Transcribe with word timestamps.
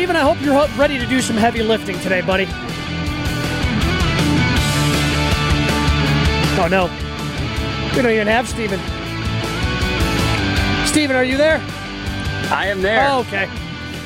Steven, 0.00 0.16
I 0.16 0.20
hope 0.20 0.40
you're 0.40 0.66
ready 0.78 0.98
to 0.98 1.04
do 1.04 1.20
some 1.20 1.36
heavy 1.36 1.62
lifting 1.62 2.00
today, 2.00 2.22
buddy. 2.22 2.46
Oh, 6.58 6.68
no. 6.70 6.86
We 7.94 8.00
don't 8.00 8.10
even 8.10 8.26
have 8.26 8.48
Steven. 8.48 8.80
Steven, 10.86 11.16
are 11.16 11.22
you 11.22 11.36
there? 11.36 11.58
I 12.50 12.68
am 12.68 12.80
there. 12.80 13.10
Oh, 13.10 13.18
okay. 13.18 13.46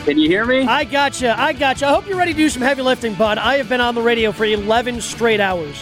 Can 0.04 0.18
you 0.18 0.28
hear 0.28 0.44
me? 0.44 0.62
I 0.62 0.82
gotcha. 0.82 1.40
I 1.40 1.52
gotcha. 1.52 1.86
I 1.86 1.90
hope 1.90 2.08
you're 2.08 2.18
ready 2.18 2.32
to 2.32 2.38
do 2.38 2.48
some 2.48 2.62
heavy 2.62 2.82
lifting, 2.82 3.14
bud. 3.14 3.38
I 3.38 3.58
have 3.58 3.68
been 3.68 3.80
on 3.80 3.94
the 3.94 4.02
radio 4.02 4.32
for 4.32 4.44
11 4.44 5.00
straight 5.00 5.38
hours. 5.38 5.80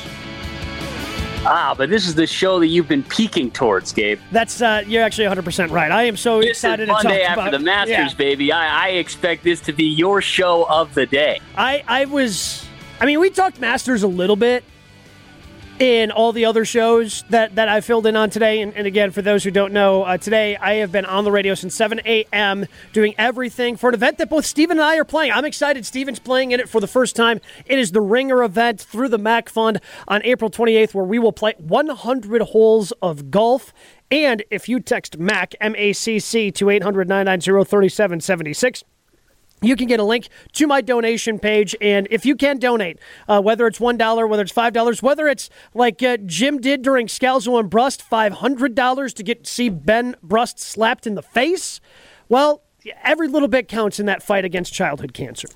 Ah, 1.45 1.75
but 1.77 1.91
this 1.91 2.07
is 2.07 2.15
the 2.15 2.27
show 2.27 2.61
that 2.61 2.69
you've 2.69 2.89
been 2.89 3.03
peaking 3.03 3.51
towards, 3.51 3.93
Gabe. 3.93 4.21
That's 4.31 4.63
uh, 4.63 4.85
you're 4.87 5.03
actually 5.03 5.25
100 5.25 5.45
percent 5.45 5.73
right. 5.73 5.91
I 5.91 6.05
am 6.05 6.17
so 6.17 6.41
this 6.41 6.51
excited 6.51 6.85
is 6.85 6.89
to 6.89 6.93
Monday 6.93 7.23
after 7.23 7.41
about 7.41 7.51
the 7.53 7.59
Masters, 7.59 7.97
yeah. 7.97 8.15
baby. 8.15 8.53
I, 8.53 8.87
I 8.87 8.89
expect 8.91 9.43
this 9.43 9.61
to 9.63 9.73
be 9.73 9.85
your 9.85 10.23
show 10.23 10.65
of 10.69 10.95
the 10.95 11.07
day. 11.07 11.41
I 11.57 11.83
I 11.89 12.05
was. 12.05 12.65
I 13.01 13.07
mean, 13.07 13.19
we 13.19 13.31
talked 13.31 13.59
Masters 13.59 14.05
a 14.05 14.09
little 14.09 14.37
bit 14.37 14.63
in 15.83 16.13
all 16.13 16.31
the 16.31 16.45
other 16.45 16.65
shows 16.65 17.25
that, 17.31 17.57
that 17.57 17.69
I 17.69 17.81
filled 17.81 18.07
in 18.07 18.15
on 18.15 18.31
today. 18.31 18.61
And, 18.61 18.73
and 18.75 18.87
again, 18.87 19.11
for 19.11 19.21
those 19.21 19.43
who 19.43 19.51
don't 19.51 19.73
know, 19.73 20.05
uh, 20.05 20.17
today 20.17 20.57
I 20.57 20.75
have 20.75 20.93
been 20.93 21.05
on 21.05 21.25
the 21.25 21.33
radio 21.33 21.55
since 21.57 21.75
7 21.75 22.01
a.m. 22.07 22.67
doing 22.93 23.17
everything 23.19 23.77
for 23.77 23.89
an 23.89 23.95
event 23.95 24.19
that 24.19 24.31
both 24.31 24.47
Steven 24.47 24.79
and 24.79 24.85
I 24.85 24.97
are 24.97 25.05
playing. 25.05 25.33
I'm 25.33 25.45
excited. 25.45 25.85
Steven's 25.85 26.21
playing 26.21 26.53
in 26.53 26.61
it 26.61 26.69
for 26.69 26.81
the 26.81 26.87
first 26.87 27.17
time. 27.17 27.41
It 27.67 27.81
is 27.81 27.91
the 27.91 28.01
Ringer 28.01 28.45
event 28.45 28.81
through 28.81 29.09
the 29.09 29.19
MACC 29.19 29.49
Fund 29.49 29.81
on 30.07 30.23
April 30.23 30.51
28th, 30.51 30.95
where 30.95 31.05
we 31.05 31.19
will 31.19 31.33
play 31.33 31.55
100 31.59 32.43
holes 32.43 32.93
of 33.03 33.33
golf. 33.33 33.75
And 34.13 34.45
if 34.51 34.69
you 34.69 34.79
text 34.79 35.19
MACC, 35.19 35.55
M 35.61 35.75
A 35.77 35.93
C 35.95 36.21
C, 36.21 36.53
to 36.53 36.71
800 36.71 37.09
990 37.09 37.69
3776, 37.69 38.85
you 39.63 39.77
can 39.77 39.87
get 39.87 40.01
a 40.01 40.05
link 40.05 40.29
to 40.53 40.67
my 40.67 40.81
donation 40.81 41.39
page. 41.39 41.75
And 41.81 42.09
if 42.11 42.27
you 42.27 42.37
can 42.37 42.59
donate, 42.59 42.99
uh, 43.29 43.41
whether 43.41 43.67
it's 43.67 43.79
$1, 43.79 44.29
whether 44.29 44.43
it's 44.43 44.53
$5, 44.53 45.03
whether 45.03 45.29
it's 45.29 45.49
like 45.75 46.03
uh, 46.03 46.19
Jim 46.27 46.61
did 46.61 46.83
during 46.83 47.07
Scalzo 47.07 47.59
and 47.59 47.71
Brust, 47.71 48.09
$500 48.09 49.15
to 49.15 49.23
get 49.23 49.47
see 49.47 49.69
Ben 49.69 50.17
Brust 50.23 50.59
slapped 50.59 51.07
in 51.07 51.15
the 51.15 51.23
face, 51.23 51.81
well, 52.29 52.63
every 53.05 53.29
little 53.29 53.49
bit 53.49 53.69
counts 53.69 54.01
in 54.01 54.07
that 54.07 54.23
fight 54.23 54.45
against 54.45 54.73
childhood 54.73 55.15
cancer. 55.15 55.49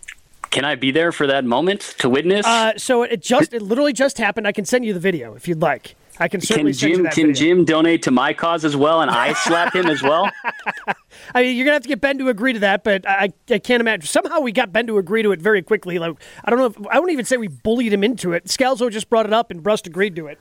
Can 0.50 0.64
I 0.64 0.74
be 0.74 0.90
there 0.90 1.12
for 1.12 1.26
that 1.26 1.44
moment 1.44 1.96
to 1.98 2.08
witness? 2.08 2.46
Uh, 2.46 2.78
so 2.78 3.02
it 3.02 3.20
just, 3.20 3.52
it 3.52 3.60
literally 3.60 3.92
just 3.92 4.16
happened. 4.16 4.46
I 4.46 4.52
can 4.52 4.64
send 4.64 4.84
you 4.84 4.94
the 4.94 5.00
video 5.00 5.34
if 5.34 5.48
you'd 5.48 5.60
like. 5.60 5.96
I 6.18 6.28
can 6.28 6.40
certainly 6.40 6.72
can 6.72 6.78
Jim 6.78 7.04
can 7.04 7.26
video. 7.28 7.32
Jim 7.32 7.64
donate 7.64 8.02
to 8.02 8.10
my 8.10 8.32
cause 8.32 8.64
as 8.64 8.76
well, 8.76 9.00
and 9.02 9.10
I 9.10 9.32
slap 9.34 9.74
him 9.74 9.86
as 9.86 10.02
well? 10.02 10.30
I 11.34 11.42
mean, 11.42 11.56
you're 11.56 11.64
gonna 11.64 11.74
have 11.74 11.82
to 11.82 11.88
get 11.88 12.00
Ben 12.00 12.18
to 12.18 12.28
agree 12.28 12.52
to 12.52 12.60
that, 12.60 12.84
but 12.84 13.06
I, 13.08 13.30
I 13.50 13.58
can't 13.58 13.80
imagine. 13.80 14.06
Somehow 14.06 14.40
we 14.40 14.52
got 14.52 14.72
Ben 14.72 14.86
to 14.86 14.98
agree 14.98 15.22
to 15.22 15.32
it 15.32 15.40
very 15.40 15.62
quickly. 15.62 15.98
Like 15.98 16.16
I 16.44 16.50
don't 16.50 16.58
know. 16.58 16.66
If, 16.66 16.76
I 16.90 16.98
wouldn't 16.98 17.12
even 17.12 17.24
say 17.24 17.36
we 17.36 17.48
bullied 17.48 17.92
him 17.92 18.04
into 18.04 18.32
it. 18.32 18.46
Scalzo 18.46 18.90
just 18.90 19.08
brought 19.08 19.26
it 19.26 19.32
up, 19.32 19.50
and 19.50 19.62
Brust 19.62 19.86
agreed 19.86 20.16
to 20.16 20.26
it. 20.26 20.38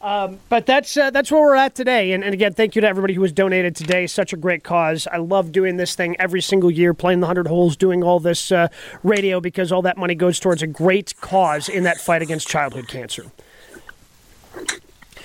Um, 0.00 0.38
but 0.50 0.66
that's 0.66 0.96
uh, 0.96 1.10
that's 1.10 1.32
where 1.32 1.40
we're 1.40 1.54
at 1.54 1.74
today. 1.74 2.12
And, 2.12 2.22
and 2.22 2.34
again, 2.34 2.52
thank 2.52 2.74
you 2.76 2.82
to 2.82 2.86
everybody 2.86 3.14
who 3.14 3.22
has 3.22 3.32
donated 3.32 3.74
today. 3.74 4.06
Such 4.06 4.32
a 4.32 4.36
great 4.36 4.62
cause. 4.62 5.08
I 5.10 5.16
love 5.16 5.52
doing 5.52 5.78
this 5.78 5.94
thing 5.94 6.16
every 6.18 6.42
single 6.42 6.70
year, 6.70 6.92
playing 6.92 7.20
the 7.20 7.26
hundred 7.26 7.46
holes, 7.46 7.76
doing 7.76 8.02
all 8.04 8.20
this 8.20 8.52
uh, 8.52 8.68
radio 9.02 9.40
because 9.40 9.72
all 9.72 9.82
that 9.82 9.96
money 9.96 10.14
goes 10.14 10.38
towards 10.38 10.62
a 10.62 10.66
great 10.66 11.18
cause 11.20 11.68
in 11.68 11.84
that 11.84 11.98
fight 11.98 12.22
against 12.22 12.46
childhood 12.46 12.88
cancer. 12.88 13.32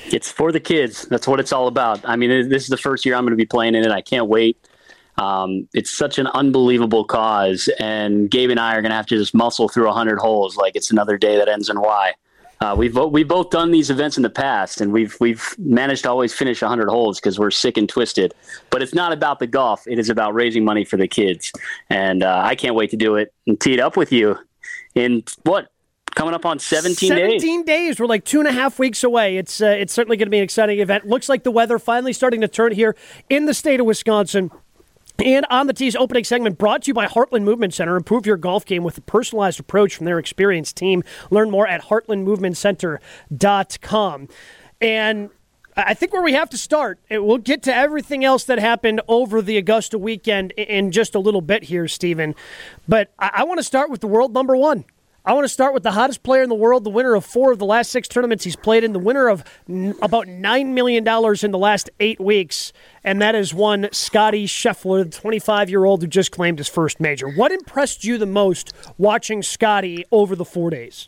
It's 0.06 0.32
for 0.32 0.52
the 0.52 0.60
kids. 0.60 1.06
That's 1.06 1.28
what 1.28 1.40
it's 1.40 1.54
all 1.54 1.68
about. 1.68 2.02
I 2.04 2.16
mean, 2.16 2.50
this 2.50 2.64
is 2.64 2.70
the 2.70 2.78
first 2.78 3.06
year 3.06 3.16
I'm 3.16 3.24
going 3.24 3.32
to 3.32 3.38
be 3.38 3.46
playing 3.46 3.76
in 3.76 3.84
it. 3.84 3.92
I 3.92 4.02
can't 4.02 4.28
wait. 4.28 4.58
Um, 5.18 5.68
it's 5.74 5.92
such 5.92 6.18
an 6.18 6.28
unbelievable 6.28 7.06
cause, 7.06 7.70
and 7.80 8.32
Gabe 8.32 8.50
and 8.50 8.60
I 8.60 8.76
are 8.76 8.82
going 8.82 8.92
to 8.92 8.96
have 8.96 9.06
to 9.08 9.18
just 9.18 9.34
muscle 9.34 9.68
through 9.68 9.86
100 9.86 10.18
holes 10.20 10.58
like 10.58 10.76
it's 10.76 10.90
another 10.90 11.18
day 11.18 11.38
that 11.38 11.48
ends 11.48 11.70
in 11.70 11.80
Y. 11.80 12.14
Uh, 12.62 12.76
we've 12.78 12.96
we've 12.96 13.28
both 13.28 13.50
done 13.50 13.72
these 13.72 13.90
events 13.90 14.18
in 14.18 14.24
the 14.24 14.30
past, 14.30 14.82
and 14.82 14.92
we've 14.94 15.18
we've 15.20 15.56
managed 15.58 16.04
to 16.04 16.10
always 16.10 16.32
finish 16.32 16.62
100 16.62 16.90
holes 16.90 17.20
because 17.20 17.40
we're 17.40 17.50
sick 17.50 17.76
and 17.76 17.90
twisted. 17.90 18.34
But 18.70 18.84
it's 18.84 18.94
not 18.94 19.12
about 19.12 19.40
the 19.40 19.48
golf; 19.48 19.88
it 19.88 19.98
is 19.98 20.10
about 20.10 20.36
raising 20.36 20.64
money 20.64 20.86
for 20.86 20.96
the 20.96 21.08
kids, 21.08 21.52
and 21.90 22.22
uh, 22.22 22.42
I 22.44 22.56
can't 22.56 22.76
wait 22.76 22.92
to 22.92 22.98
do 22.98 23.16
it 23.16 23.34
and 23.48 23.60
tee 23.60 23.74
it 23.74 23.80
up 23.80 23.98
with 23.98 24.12
you 24.12 24.38
in 24.94 25.24
what 25.44 25.72
coming 26.16 26.34
up 26.34 26.46
on 26.46 26.60
17, 26.60 27.10
17 27.10 27.64
days. 27.64 27.66
days. 27.66 28.00
We're 28.00 28.06
like 28.06 28.26
two 28.26 28.40
and 28.40 28.48
a 28.48 28.52
half 28.52 28.80
weeks 28.80 29.04
away. 29.04 29.38
It's 29.38 29.62
uh, 29.62 29.68
it's 29.68 29.94
certainly 29.94 30.18
going 30.18 30.28
to 30.28 30.32
be 30.32 30.38
an 30.38 30.44
exciting 30.44 30.80
event. 30.80 31.08
Looks 31.08 31.30
like 31.30 31.44
the 31.44 31.52
weather 31.52 31.80
finally 31.80 32.14
starting 32.14 32.42
to 32.42 32.48
turn 32.48 32.74
here 32.74 32.96
in 33.30 33.46
the 33.46 33.54
state 33.54 33.80
of 33.80 33.86
Wisconsin. 33.86 34.52
And 35.24 35.46
on 35.52 35.68
the 35.68 35.74
tee's 35.74 35.96
opening 35.96 36.24
segment, 36.24 36.58
brought 36.58 36.82
to 36.84 36.88
you 36.88 36.96
by 36.96 37.06
Heartland 37.06 37.44
Movement 37.44 37.76
Center. 37.76 37.96
Improve 37.96 38.26
your 38.26 38.38
golf 38.38 38.66
game 38.66 38.84
with 38.84 38.98
a 38.98 39.02
personalized 39.02 39.60
approach 39.60 39.96
from 39.96 40.06
their 40.06 40.18
experienced 40.18 40.78
team. 40.78 41.04
Learn 41.30 41.52
more 41.52 41.68
at 41.68 41.84
heartlandmovementcenter.com. 41.84 44.28
And 44.80 45.30
I 45.78 45.94
think 45.94 46.12
where 46.12 46.24
we 46.24 46.34
have 46.34 46.50
to 46.50 46.58
start, 46.58 46.98
and 47.10 47.26
we'll 47.26 47.38
get 47.38 47.62
to 47.64 47.76
everything 47.76 48.26
else 48.26 48.44
that 48.46 48.58
happened 48.58 49.02
over 49.08 49.44
the 49.44 49.58
Augusta 49.58 50.00
weekend 50.00 50.54
in 50.54 50.92
just 50.92 51.14
a 51.14 51.20
little 51.20 51.42
bit 51.42 51.66
here, 51.66 51.88
Stephen. 51.88 52.34
But 52.88 53.14
I, 53.20 53.30
I 53.36 53.44
want 53.44 53.60
to 53.60 53.64
start 53.64 53.92
with 53.92 54.02
the 54.02 54.08
world 54.08 54.34
number 54.34 54.56
one. 54.56 54.86
I 55.24 55.34
want 55.34 55.46
to 55.46 55.50
start 55.50 55.76
with 55.76 55.84
the 55.84 55.92
hottest 55.92 56.24
player 56.24 56.42
in 56.42 56.50
the 56.50 56.56
world, 56.56 56.84
the 56.84 56.90
winner 56.90 57.14
of 57.14 57.24
four 57.24 57.52
of 57.52 57.60
the 57.60 57.66
last 57.66 57.92
six 57.92 58.08
tournaments 58.08 58.44
he's 58.44 58.56
played 58.56 58.84
in, 58.84 58.92
the 58.92 58.98
winner 58.98 59.28
of 59.28 59.44
n- 59.70 59.94
about 60.02 60.26
$9 60.26 60.74
million 60.74 61.08
in 61.08 61.52
the 61.52 61.60
last 61.60 61.92
eight 62.00 62.20
weeks, 62.20 62.74
and 63.04 63.22
that 63.22 63.36
is 63.36 63.54
one 63.54 63.88
Scotty 63.92 64.48
Scheffler, 64.48 65.04
the 65.04 65.16
25 65.16 65.70
year 65.70 65.86
old 65.86 66.02
who 66.02 66.08
just 66.08 66.32
claimed 66.32 66.58
his 66.58 66.68
first 66.68 67.00
major. 67.00 67.30
What 67.30 67.52
impressed 67.52 68.04
you 68.04 68.18
the 68.18 68.26
most 68.26 68.74
watching 68.98 69.44
Scotty 69.44 70.06
over 70.12 70.36
the 70.36 70.46
four 70.46 70.72
days? 70.72 71.08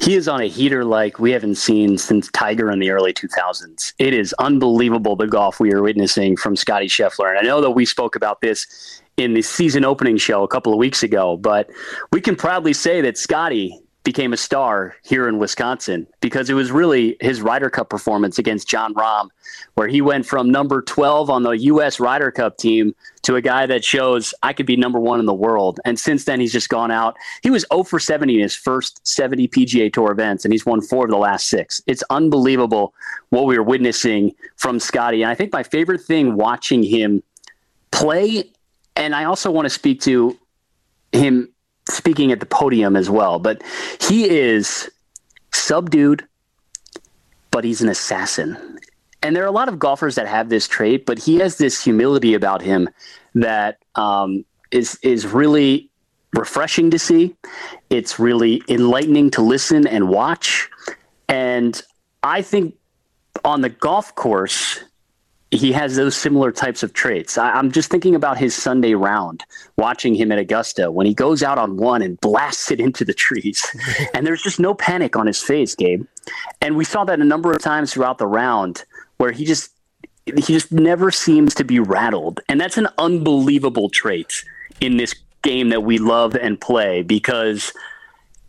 He 0.00 0.16
is 0.16 0.26
on 0.26 0.40
a 0.40 0.48
heater 0.48 0.84
like 0.84 1.20
we 1.20 1.30
haven't 1.30 1.54
seen 1.54 1.98
since 1.98 2.28
Tiger 2.32 2.72
in 2.72 2.80
the 2.80 2.90
early 2.90 3.12
2000s. 3.12 3.92
It 4.00 4.14
is 4.14 4.34
unbelievable 4.40 5.14
the 5.14 5.28
golf 5.28 5.60
we 5.60 5.72
are 5.72 5.80
witnessing 5.80 6.36
from 6.36 6.56
Scotty 6.56 6.88
Scheffler. 6.88 7.28
And 7.28 7.38
I 7.38 7.42
know 7.42 7.60
that 7.60 7.70
we 7.70 7.84
spoke 7.84 8.16
about 8.16 8.40
this 8.40 9.00
in 9.16 9.34
the 9.34 9.42
season 9.42 9.84
opening 9.84 10.16
show 10.16 10.42
a 10.42 10.48
couple 10.48 10.72
of 10.72 10.78
weeks 10.78 11.02
ago, 11.02 11.36
but 11.36 11.70
we 12.12 12.20
can 12.20 12.36
proudly 12.36 12.72
say 12.72 13.00
that 13.02 13.18
Scotty 13.18 13.82
became 14.04 14.32
a 14.32 14.36
star 14.36 14.96
here 15.04 15.28
in 15.28 15.38
Wisconsin 15.38 16.06
because 16.20 16.50
it 16.50 16.54
was 16.54 16.72
really 16.72 17.16
his 17.20 17.40
Ryder 17.40 17.70
Cup 17.70 17.88
performance 17.88 18.38
against 18.38 18.66
Jon 18.68 18.94
Rahm, 18.94 19.28
where 19.74 19.86
he 19.86 20.02
went 20.02 20.26
from 20.26 20.50
number 20.50 20.82
12 20.82 21.30
on 21.30 21.44
the 21.44 21.52
U.S. 21.52 22.00
Ryder 22.00 22.30
Cup 22.32 22.56
team 22.56 22.94
to 23.22 23.36
a 23.36 23.40
guy 23.40 23.66
that 23.66 23.84
shows 23.84 24.34
I 24.42 24.52
could 24.52 24.66
be 24.66 24.76
number 24.76 24.98
one 24.98 25.20
in 25.20 25.26
the 25.26 25.34
world. 25.34 25.78
And 25.84 25.98
since 25.98 26.24
then, 26.24 26.40
he's 26.40 26.52
just 26.52 26.68
gone 26.68 26.90
out. 26.90 27.16
He 27.42 27.50
was 27.50 27.64
0 27.72 27.84
for 27.84 28.00
70 28.00 28.34
in 28.34 28.40
his 28.40 28.56
first 28.56 29.06
70 29.06 29.48
PGA 29.48 29.92
Tour 29.92 30.10
events, 30.10 30.44
and 30.44 30.52
he's 30.52 30.66
won 30.66 30.80
four 30.80 31.04
of 31.04 31.10
the 31.10 31.16
last 31.16 31.48
six. 31.48 31.80
It's 31.86 32.02
unbelievable 32.10 32.94
what 33.30 33.46
we 33.46 33.56
are 33.56 33.62
witnessing 33.62 34.34
from 34.56 34.80
Scotty. 34.80 35.22
And 35.22 35.30
I 35.30 35.34
think 35.34 35.52
my 35.52 35.62
favorite 35.62 36.00
thing 36.00 36.34
watching 36.34 36.82
him 36.82 37.22
play, 37.92 38.50
and 38.96 39.14
I 39.14 39.24
also 39.24 39.50
want 39.50 39.66
to 39.66 39.70
speak 39.70 40.00
to 40.02 40.38
him 41.12 41.48
speaking 41.88 42.32
at 42.32 42.40
the 42.40 42.46
podium 42.46 42.96
as 42.96 43.10
well. 43.10 43.38
But 43.38 43.62
he 44.00 44.28
is 44.28 44.90
subdued, 45.52 46.26
but 47.50 47.64
he's 47.64 47.82
an 47.82 47.88
assassin. 47.88 48.78
And 49.22 49.36
there 49.36 49.44
are 49.44 49.48
a 49.48 49.52
lot 49.52 49.68
of 49.68 49.78
golfers 49.78 50.16
that 50.16 50.26
have 50.26 50.48
this 50.48 50.66
trait, 50.66 51.06
but 51.06 51.18
he 51.18 51.36
has 51.38 51.58
this 51.58 51.82
humility 51.82 52.34
about 52.34 52.60
him 52.60 52.88
that 53.34 53.78
um, 53.94 54.44
is 54.70 54.98
is 55.02 55.26
really 55.26 55.90
refreshing 56.34 56.90
to 56.90 56.98
see. 56.98 57.36
It's 57.90 58.18
really 58.18 58.62
enlightening 58.68 59.30
to 59.32 59.42
listen 59.42 59.86
and 59.86 60.08
watch. 60.08 60.68
And 61.28 61.80
I 62.22 62.42
think 62.42 62.74
on 63.44 63.60
the 63.60 63.68
golf 63.68 64.14
course, 64.14 64.80
he 65.52 65.70
has 65.72 65.96
those 65.96 66.16
similar 66.16 66.50
types 66.50 66.82
of 66.82 66.94
traits. 66.94 67.36
I, 67.36 67.58
am 67.58 67.70
just 67.70 67.90
thinking 67.90 68.14
about 68.14 68.38
his 68.38 68.54
Sunday 68.54 68.94
round, 68.94 69.44
watching 69.76 70.14
him 70.14 70.32
at 70.32 70.38
Augusta 70.38 70.90
when 70.90 71.06
he 71.06 71.12
goes 71.12 71.42
out 71.42 71.58
on 71.58 71.76
one 71.76 72.00
and 72.00 72.18
blasts 72.20 72.70
it 72.70 72.80
into 72.80 73.04
the 73.04 73.12
trees. 73.12 73.62
and 74.14 74.26
there's 74.26 74.42
just 74.42 74.58
no 74.58 74.72
panic 74.72 75.14
on 75.14 75.26
his 75.26 75.42
face, 75.42 75.74
Gabe. 75.74 76.06
And 76.62 76.76
we 76.76 76.84
saw 76.84 77.04
that 77.04 77.20
a 77.20 77.24
number 77.24 77.52
of 77.52 77.60
times 77.60 77.92
throughout 77.92 78.16
the 78.16 78.26
round 78.26 78.84
where 79.18 79.30
he 79.30 79.44
just 79.44 79.70
he 80.24 80.40
just 80.40 80.70
never 80.72 81.10
seems 81.10 81.54
to 81.56 81.64
be 81.64 81.80
rattled. 81.80 82.40
And 82.48 82.60
that's 82.60 82.78
an 82.78 82.88
unbelievable 82.96 83.90
trait 83.90 84.44
in 84.80 84.96
this 84.96 85.14
game 85.42 85.68
that 85.70 85.82
we 85.82 85.98
love 85.98 86.34
and 86.36 86.60
play 86.60 87.02
because 87.02 87.72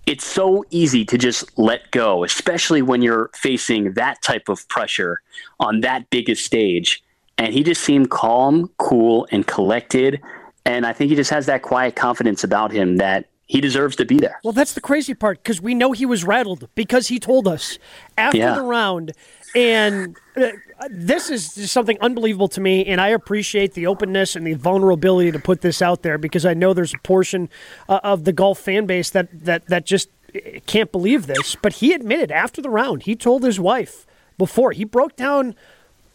it's 0.05 0.25
so 0.25 0.65
easy 0.69 1.05
to 1.05 1.17
just 1.17 1.57
let 1.57 1.89
go, 1.91 2.23
especially 2.23 2.81
when 2.81 3.01
you're 3.01 3.29
facing 3.33 3.93
that 3.93 4.21
type 4.21 4.49
of 4.49 4.67
pressure 4.67 5.21
on 5.59 5.81
that 5.81 6.09
biggest 6.09 6.45
stage. 6.45 7.03
And 7.37 7.53
he 7.53 7.63
just 7.63 7.81
seemed 7.81 8.11
calm, 8.11 8.69
cool, 8.77 9.27
and 9.31 9.47
collected. 9.47 10.21
And 10.65 10.85
I 10.85 10.93
think 10.93 11.09
he 11.09 11.15
just 11.15 11.31
has 11.31 11.45
that 11.45 11.61
quiet 11.61 11.95
confidence 11.95 12.43
about 12.43 12.71
him 12.71 12.97
that 12.97 13.27
he 13.45 13.61
deserves 13.61 13.95
to 13.97 14.05
be 14.05 14.19
there. 14.19 14.39
Well, 14.43 14.53
that's 14.53 14.73
the 14.73 14.81
crazy 14.81 15.13
part 15.13 15.43
because 15.43 15.61
we 15.61 15.75
know 15.75 15.91
he 15.91 16.05
was 16.05 16.23
rattled 16.23 16.69
because 16.75 17.09
he 17.09 17.19
told 17.19 17.47
us 17.47 17.77
after 18.17 18.37
yeah. 18.37 18.55
the 18.55 18.61
round. 18.61 19.11
And 19.55 20.17
uh, 20.35 20.51
this 20.89 21.29
is 21.29 21.69
something 21.69 21.97
unbelievable 22.01 22.47
to 22.49 22.61
me, 22.61 22.85
and 22.85 22.99
I 22.99 23.09
appreciate 23.09 23.73
the 23.73 23.85
openness 23.85 24.35
and 24.35 24.47
the 24.47 24.53
vulnerability 24.53 25.31
to 25.31 25.37
put 25.37 25.61
this 25.61 25.81
out 25.81 26.01
there 26.01 26.17
because 26.17 26.45
I 26.45 26.55
know 26.55 26.73
there's 26.73 26.93
a 26.93 26.99
portion 26.99 27.49
uh, 27.87 27.99
of 28.03 28.23
the 28.23 28.33
golf 28.33 28.57
fan 28.57 28.87
base 28.87 29.11
that 29.11 29.27
that 29.45 29.67
that 29.67 29.85
just 29.85 30.09
uh, 30.35 30.59
can't 30.65 30.91
believe 30.91 31.27
this. 31.27 31.55
But 31.55 31.73
he 31.73 31.93
admitted 31.93 32.31
after 32.31 32.61
the 32.61 32.69
round, 32.71 33.03
he 33.03 33.15
told 33.15 33.43
his 33.43 33.59
wife 33.59 34.07
before 34.37 34.71
he 34.71 34.85
broke 34.85 35.15
down. 35.15 35.53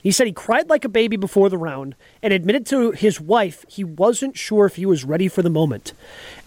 He 0.02 0.10
said 0.10 0.26
he 0.26 0.32
cried 0.32 0.69
like 0.69 0.84
a 0.84 0.88
baby 0.88 1.16
before 1.16 1.48
the 1.48 1.58
round 1.58 1.94
and 2.22 2.32
admitted 2.32 2.66
to 2.66 2.92
his 2.92 3.20
wife 3.20 3.64
he 3.69 3.84
wasn't 3.84 4.36
sure 4.36 4.64
if 4.66 4.76
he 4.76 4.86
was 4.86 5.04
ready 5.04 5.28
for 5.28 5.42
the 5.42 5.50
moment. 5.50 5.92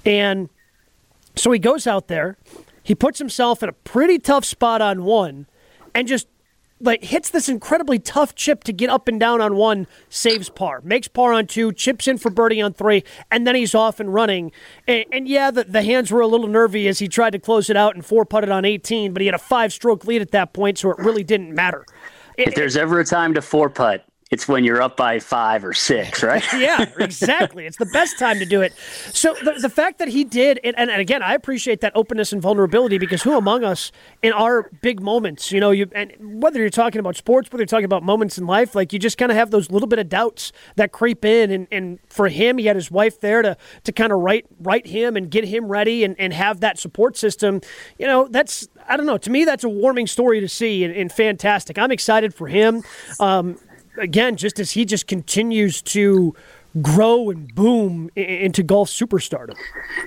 And 0.06 0.50
so 1.36 1.52
he 1.52 1.60
goes 1.60 1.88
out 1.88 2.08
there, 2.08 2.38
he 2.84 2.96
puts 2.96 3.20
himself 3.20 3.62
in 3.64 3.70
a 3.70 3.74
pretty 3.74 4.20
tough 4.20 4.46
spot 4.46 4.82
on 4.82 5.04
one, 5.04 5.48
and 5.94 6.08
just 6.08 6.28
like 6.84 7.04
hits 7.04 7.30
this 7.30 7.48
incredibly 7.48 8.00
tough 8.00 8.36
chip 8.36 8.64
to 8.64 8.74
get 8.74 8.90
up 8.90 9.08
and 9.08 9.20
down 9.20 9.40
on 9.40 9.56
one, 9.56 9.88
saves 10.10 10.50
par, 10.50 10.82
makes 10.84 11.08
par 11.08 11.34
on 11.34 11.48
two, 11.48 11.72
chips 11.72 12.08
in 12.08 12.18
for 12.18 12.30
birdie 12.30 12.62
on 12.62 12.74
three, 12.74 13.04
and 13.30 13.46
then 13.46 13.56
he's 13.56 13.76
off 13.76 14.00
and 14.00 14.14
running. 14.14 14.52
And, 14.88 15.06
and 15.12 15.28
yeah, 15.28 15.52
the, 15.52 15.64
the 15.64 15.84
hands 15.84 16.12
were 16.12 16.22
a 16.22 16.28
little 16.28 16.48
nervy 16.48 16.88
as 16.88 17.00
he 17.00 17.08
tried 17.08 17.32
to 17.32 17.40
close 17.40 17.70
it 17.70 17.78
out 17.78 17.96
and 17.96 18.06
four 18.06 18.26
putted 18.26 18.50
on 18.50 18.66
18, 18.66 19.14
but 19.14 19.22
he 19.22 19.28
had 19.28 19.36
a 19.36 19.40
five 19.40 19.72
stroke 19.72 20.06
lead 20.06 20.22
at 20.22 20.32
that 20.32 20.54
point, 20.54 20.78
so 20.78 20.92
it 20.92 20.98
really 20.98 21.24
didn't 21.24 21.54
matter. 21.54 21.86
If 22.38 22.56
there's 22.56 22.78
ever 22.78 23.00
a 23.00 23.06
time 23.06 23.34
to 23.36 23.42
four 23.42 23.70
putt, 23.70 24.06
it's 24.32 24.48
when 24.48 24.64
you're 24.64 24.82
up 24.82 24.96
by 24.96 25.20
five 25.20 25.66
or 25.66 25.74
six, 25.74 26.24
right? 26.24 26.42
yeah, 26.54 26.90
exactly. 26.98 27.66
It's 27.66 27.76
the 27.76 27.86
best 27.88 28.18
time 28.18 28.40
to 28.40 28.46
do 28.46 28.62
it. 28.62 28.74
So 29.12 29.36
the, 29.44 29.56
the 29.60 29.70
fact 29.70 30.00
that 30.00 30.08
he 30.08 30.24
did, 30.24 30.58
and, 30.64 30.74
and, 30.80 30.90
again, 30.90 31.22
I 31.22 31.34
appreciate 31.34 31.82
that 31.82 31.92
openness 31.96 32.32
and 32.32 32.42
vulnerability 32.42 32.98
because 32.98 33.22
who 33.22 33.38
among 33.38 33.66
us 33.66 33.92
in 34.22 34.32
our 34.32 34.70
big 34.82 35.02
moments, 35.02 35.52
you 35.52 35.60
know, 35.60 35.72
you 35.72 35.90
and 35.94 36.14
whether 36.42 36.60
you're 36.60 36.70
talking 36.70 37.00
about 37.00 37.18
sports, 37.18 37.52
whether 37.52 37.62
you're 37.62 37.68
talking 37.68 37.86
about 37.86 38.04
moments 38.04 38.38
in 38.38 38.48
life, 38.48 38.74
like 38.74 38.94
you 38.94 39.00
just 39.00 39.18
kind 39.18 39.34
of 39.34 39.38
have 39.38 39.52
those 39.52 39.70
little 39.70 39.88
bit 39.88 40.00
of 40.00 40.08
doubts 40.08 40.54
that 40.78 40.94
creep 40.94 41.26
in. 41.26 41.52
And, 41.52 41.68
and 41.70 42.00
for 42.08 42.30
him, 42.30 42.58
he 42.58 42.68
had 42.68 42.78
his 42.78 42.90
wife 42.90 43.20
there 43.20 43.42
to 43.42 43.58
to 43.84 43.92
kind 43.92 44.14
of 44.14 44.20
write 44.20 44.46
write 44.62 44.88
him 44.88 45.18
and 45.18 45.30
get 45.30 45.44
him 45.44 45.68
ready 45.68 46.06
and, 46.06 46.16
and 46.18 46.32
have 46.32 46.62
that 46.62 46.80
support 46.80 47.18
system. 47.18 47.60
You 48.00 48.08
know, 48.08 48.30
that's 48.30 48.70
I 48.88 48.96
don't 48.96 49.06
know. 49.06 49.18
To 49.18 49.30
me, 49.30 49.44
that's 49.44 49.66
a 49.66 49.70
warming 49.70 50.08
story 50.08 50.40
to 50.40 50.48
see 50.48 50.86
and, 50.86 50.96
and 50.96 51.12
fantastic. 51.12 51.78
I'm 51.78 51.92
excited 51.92 52.34
for 52.34 52.48
him. 52.48 52.84
Um, 53.20 53.58
again, 53.98 54.36
just 54.36 54.60
as 54.60 54.72
he 54.72 54.86
just 54.86 55.08
continues 55.08 55.82
to 55.82 56.36
grow 56.82 57.30
and 57.30 57.54
boom 57.54 58.10
into 58.16 58.64
golf 58.64 58.90
superstardom. 58.90 59.56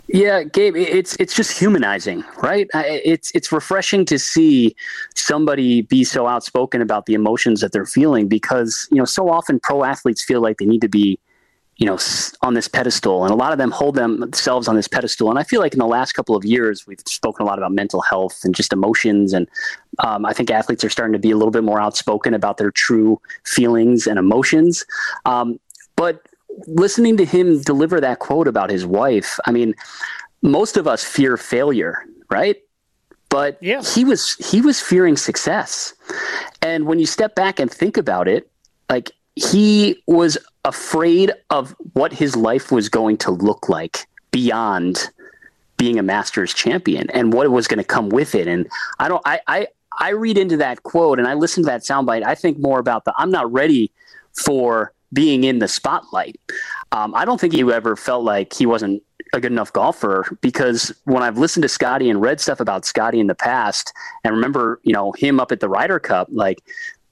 Yeah, 0.08 0.44
Gabe, 0.44 0.76
it's 0.76 1.14
it's 1.16 1.34
just 1.34 1.58
humanizing, 1.58 2.24
right? 2.42 2.68
It's 2.74 3.30
it's 3.34 3.52
refreshing 3.52 4.04
to 4.06 4.18
see 4.18 4.74
somebody 5.14 5.82
be 5.82 6.04
so 6.04 6.26
outspoken 6.26 6.80
about 6.80 7.06
the 7.06 7.14
emotions 7.14 7.60
that 7.60 7.72
they're 7.72 7.84
feeling 7.86 8.28
because 8.28 8.88
you 8.90 8.96
know 8.96 9.04
so 9.04 9.28
often 9.28 9.60
pro 9.60 9.84
athletes 9.84 10.24
feel 10.24 10.40
like 10.40 10.58
they 10.58 10.66
need 10.66 10.80
to 10.80 10.88
be 10.88 11.18
you 11.76 11.86
know, 11.86 11.98
on 12.42 12.54
this 12.54 12.68
pedestal. 12.68 13.24
And 13.24 13.32
a 13.32 13.36
lot 13.36 13.52
of 13.52 13.58
them 13.58 13.70
hold 13.70 13.96
themselves 13.96 14.68
on 14.68 14.76
this 14.76 14.86
pedestal. 14.86 15.28
And 15.30 15.38
I 15.38 15.42
feel 15.42 15.60
like 15.60 15.72
in 15.72 15.80
the 15.80 15.86
last 15.86 16.12
couple 16.12 16.36
of 16.36 16.44
years, 16.44 16.86
we've 16.86 17.00
spoken 17.06 17.44
a 17.44 17.46
lot 17.46 17.58
about 17.58 17.72
mental 17.72 18.00
health 18.00 18.40
and 18.44 18.54
just 18.54 18.72
emotions. 18.72 19.32
And 19.32 19.48
um, 19.98 20.24
I 20.24 20.32
think 20.32 20.50
athletes 20.50 20.84
are 20.84 20.90
starting 20.90 21.12
to 21.14 21.18
be 21.18 21.30
a 21.30 21.36
little 21.36 21.50
bit 21.50 21.64
more 21.64 21.80
outspoken 21.80 22.32
about 22.32 22.58
their 22.58 22.70
true 22.70 23.20
feelings 23.44 24.06
and 24.06 24.18
emotions. 24.18 24.84
Um, 25.24 25.58
but 25.96 26.22
listening 26.66 27.16
to 27.16 27.24
him 27.24 27.60
deliver 27.62 28.00
that 28.00 28.20
quote 28.20 28.46
about 28.46 28.70
his 28.70 28.86
wife, 28.86 29.38
I 29.44 29.50
mean, 29.50 29.74
most 30.42 30.76
of 30.76 30.86
us 30.86 31.02
fear 31.02 31.36
failure, 31.36 32.04
right? 32.30 32.56
But 33.30 33.58
yeah. 33.60 33.82
he 33.82 34.04
was 34.04 34.36
he 34.36 34.60
was 34.60 34.80
fearing 34.80 35.16
success. 35.16 35.92
And 36.62 36.86
when 36.86 37.00
you 37.00 37.06
step 37.06 37.34
back 37.34 37.58
and 37.58 37.68
think 37.68 37.96
about 37.96 38.28
it, 38.28 38.48
like 38.88 39.10
he 39.34 40.00
was 40.06 40.38
afraid 40.64 41.32
of 41.50 41.74
what 41.92 42.12
his 42.12 42.36
life 42.36 42.72
was 42.72 42.88
going 42.88 43.16
to 43.18 43.30
look 43.30 43.68
like 43.68 44.06
beyond 44.30 45.10
being 45.76 45.98
a 45.98 46.02
Masters 46.02 46.54
champion 46.54 47.10
and 47.10 47.32
what 47.32 47.50
was 47.50 47.66
going 47.66 47.78
to 47.78 47.84
come 47.84 48.08
with 48.08 48.34
it. 48.34 48.46
And 48.46 48.66
I 48.98 49.08
don't, 49.08 49.22
I, 49.26 49.40
I, 49.46 49.66
I 49.98 50.10
read 50.10 50.38
into 50.38 50.56
that 50.56 50.82
quote 50.82 51.18
and 51.18 51.28
I 51.28 51.34
listen 51.34 51.62
to 51.64 51.66
that 51.66 51.82
soundbite. 51.82 52.24
I 52.24 52.34
think 52.34 52.58
more 52.58 52.78
about 52.78 53.04
the 53.04 53.14
I'm 53.16 53.30
not 53.30 53.50
ready 53.52 53.92
for 54.32 54.92
being 55.12 55.44
in 55.44 55.58
the 55.60 55.68
spotlight. 55.68 56.40
Um, 56.92 57.14
I 57.14 57.24
don't 57.24 57.40
think 57.40 57.52
he 57.52 57.60
ever 57.60 57.96
felt 57.96 58.24
like 58.24 58.52
he 58.52 58.66
wasn't 58.66 59.02
a 59.32 59.40
good 59.40 59.52
enough 59.52 59.72
golfer 59.72 60.36
because 60.40 60.92
when 61.04 61.22
I've 61.22 61.38
listened 61.38 61.62
to 61.62 61.68
Scotty 61.68 62.10
and 62.10 62.20
read 62.20 62.40
stuff 62.40 62.60
about 62.60 62.84
Scotty 62.84 63.20
in 63.20 63.26
the 63.26 63.34
past 63.34 63.92
and 64.22 64.34
remember, 64.34 64.80
you 64.82 64.92
know, 64.92 65.12
him 65.12 65.40
up 65.40 65.52
at 65.52 65.60
the 65.60 65.68
Ryder 65.68 65.98
Cup, 65.98 66.28
like 66.30 66.62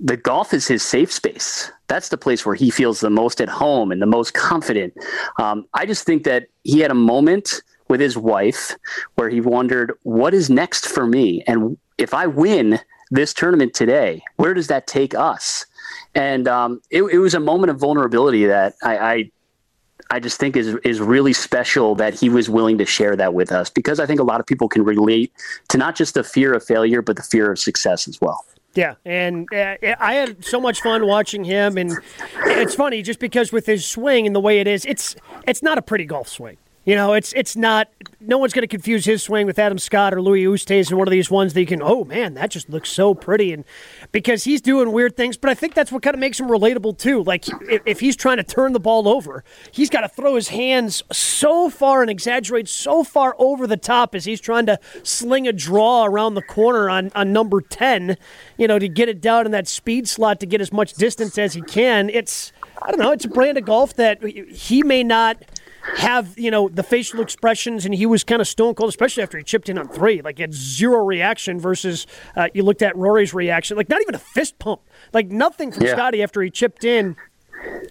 the 0.03 0.17
golf 0.17 0.53
is 0.53 0.67
his 0.67 0.83
safe 0.83 1.13
space. 1.13 1.71
That's 1.87 2.09
the 2.09 2.19
place 2.19 2.45
where 2.45 2.57
he 2.57 2.71
feels 2.71 3.01
the 3.01 3.11
most 3.11 3.41
at 3.41 3.49
home 3.49 3.93
and 3.93 4.03
the 4.03 4.07
most 4.07 4.35
confident. 4.35 4.95
Um, 5.39 5.65
I 5.75 5.87
just 5.87 6.05
think 6.05 6.25
that 6.25 6.49
he 6.65 6.81
had 6.81 6.91
a 6.91 6.95
moment 6.95 7.63
with 7.89 8.01
his 8.01 8.17
wife 8.17 8.75
where 9.15 9.29
he 9.29 9.41
wondered, 9.41 9.93
what 10.03 10.35
is 10.35 10.51
next 10.51 10.87
for 10.87 11.07
me? 11.07 11.45
And 11.47 11.79
if 11.99 12.15
I 12.15 12.27
win 12.27 12.81
this 13.11 13.33
tournament 13.33 13.75
today, 13.75 14.23
where 14.37 14.55
does 14.55 14.67
that 14.69 14.87
take 14.87 15.15
us? 15.15 15.67
And 16.15 16.49
um, 16.49 16.81
it, 16.91 17.03
it, 17.05 17.19
was 17.19 17.35
a 17.35 17.41
moment 17.41 17.71
of 17.71 17.79
vulnerability 17.79 18.45
that 18.47 18.75
I, 18.83 18.99
I 18.99 19.31
I 20.11 20.21
just 20.21 20.39
think 20.39 20.57
is 20.57 20.77
is 20.85 21.01
really 21.01 21.33
special 21.33 21.95
that 21.95 22.13
he 22.13 22.29
was 22.29 22.51
willing 22.51 22.77
to 22.79 22.85
share 22.85 23.17
that 23.17 23.35
with 23.35 23.51
us 23.53 23.71
because 23.71 23.99
I 24.01 24.05
think 24.07 24.21
a 24.21 24.25
lot 24.25 24.41
of 24.41 24.47
people 24.47 24.69
can 24.69 24.85
relate 24.85 25.33
to 25.69 25.79
not 25.79 25.97
just 25.97 26.15
the 26.15 26.25
fear 26.25 26.53
of 26.53 26.65
failure 26.65 27.01
but 27.03 27.17
the 27.17 27.23
fear 27.23 27.51
of 27.51 27.59
success 27.59 28.09
as 28.09 28.21
well. 28.21 28.45
Yeah, 28.75 28.95
and 29.05 29.47
uh, 29.53 29.77
I 30.01 30.15
had 30.15 30.45
so 30.45 30.61
much 30.61 30.81
fun 30.81 31.07
watching 31.07 31.45
him, 31.45 31.77
and 31.77 31.93
it's 32.47 32.75
funny 32.75 33.03
just 33.03 33.19
because 33.19 33.53
with 33.53 33.67
his 33.67 33.85
swing 33.85 34.27
and 34.27 34.35
the 34.35 34.41
way 34.41 34.61
it 34.61 34.67
is, 34.67 34.87
it's 34.87 35.15
it's 35.47 35.63
not 35.63 35.77
a 35.77 35.83
pretty 35.83 36.07
golf 36.07 36.29
swing. 36.29 36.57
You 36.85 36.97
know, 36.97 37.13
it's 37.13 37.33
it's 37.35 37.55
not. 37.55 37.89
No 38.21 38.39
one's 38.39 38.53
going 38.53 38.63
to 38.63 38.69
confuse 38.69 39.05
his 39.05 39.23
swing 39.23 39.47
with 39.47 39.59
Adam 39.59 39.79
Scott 39.79 40.13
or 40.13 40.21
Louis 40.21 40.45
Oosthuizen, 40.45 40.95
one 40.95 41.07
of 41.07 41.13
these 41.13 41.31
ones 41.31 41.55
that 41.55 41.61
you 41.61 41.67
can. 41.67 41.81
Oh 41.81 42.05
man, 42.05 42.35
that 42.35 42.51
just 42.51 42.69
looks 42.69 42.91
so 42.91 43.15
pretty, 43.15 43.53
and 43.53 43.65
because 44.11 44.43
he's 44.43 44.61
doing 44.61 44.91
weird 44.91 45.17
things. 45.17 45.37
But 45.37 45.51
I 45.51 45.55
think 45.55 45.75
that's 45.75 45.93
what 45.93 46.03
kind 46.03 46.15
of 46.15 46.21
makes 46.21 46.41
him 46.41 46.49
relatable 46.49 46.99
too. 46.99 47.23
Like 47.23 47.47
if, 47.71 47.83
if 47.87 48.01
he's 48.01 48.17
trying 48.17 48.39
to 48.39 48.43
turn 48.43 48.73
the 48.73 48.81
ball 48.81 49.07
over, 49.07 49.45
he's 49.71 49.91
got 49.91 50.01
to 50.01 50.09
throw 50.09 50.35
his 50.35 50.49
hands 50.49 51.05
so 51.13 51.71
far 51.71 52.03
and 52.03 52.11
exaggerate 52.11 52.69
so 52.69 53.05
far 53.05 53.37
over 53.39 53.69
the 53.69 53.77
top 53.77 54.17
as 54.17 54.25
he's 54.25 54.41
trying 54.41 54.67
to 54.67 54.81
sling 55.05 55.47
a 55.47 55.53
draw 55.53 56.05
around 56.05 56.35
the 56.35 56.43
corner 56.43 56.91
on 56.91 57.13
on 57.15 57.33
number 57.33 57.61
ten. 57.61 58.17
You 58.57 58.67
know, 58.67 58.81
to 58.81 58.89
get 58.89 59.09
it 59.09 59.21
down 59.21 59.47
in 59.47 59.53
that 59.53 59.69
speed 59.69 60.09
slot 60.09 60.41
to 60.41 60.47
get 60.47 60.61
as 60.61 60.73
much 60.73 60.95
distance 60.95 61.39
as 61.39 61.55
he 61.55 61.63
can. 61.63 62.11
It's 62.11 62.53
I 62.83 62.91
don't 62.91 62.99
know. 62.99 63.13
It's 63.13 63.25
a 63.25 63.29
brand 63.29 63.57
of 63.57 63.65
golf 63.65 63.95
that 63.95 64.23
he 64.25 64.83
may 64.83 65.05
not 65.05 65.39
have 65.97 66.39
you 66.39 66.51
know 66.51 66.69
the 66.69 66.83
facial 66.83 67.21
expressions, 67.21 67.85
and 67.85 67.95
he 67.95 68.07
was 68.07 68.25
kind 68.25 68.41
of 68.41 68.49
stone 68.49 68.75
cold, 68.75 68.89
especially 68.89 69.23
after 69.23 69.39
he 69.39 69.45
chipped 69.45 69.69
in 69.69 69.79
on 69.79 69.89
three. 69.89 70.23
Like 70.23 70.39
he 70.39 70.43
had 70.43 70.55
zero 70.55 71.05
reaction 71.05 71.59
versus 71.59 72.07
uh, 72.37 72.49
you 72.55 72.63
looked 72.63 72.83
at 72.83 72.97
Rory's 72.97 73.35
reaction, 73.35 73.77
like 73.77 73.89
not 73.89 74.01
even 74.03 74.15
a 74.15 74.19
fist 74.21 74.59
pump, 74.59 74.81
like 75.13 75.29
nothing 75.29 75.73
from 75.73 75.85
yeah. 75.85 75.93
Scotty 75.93 76.23
after 76.23 76.43
he 76.43 76.51
chipped 76.51 76.85
in. 76.85 77.17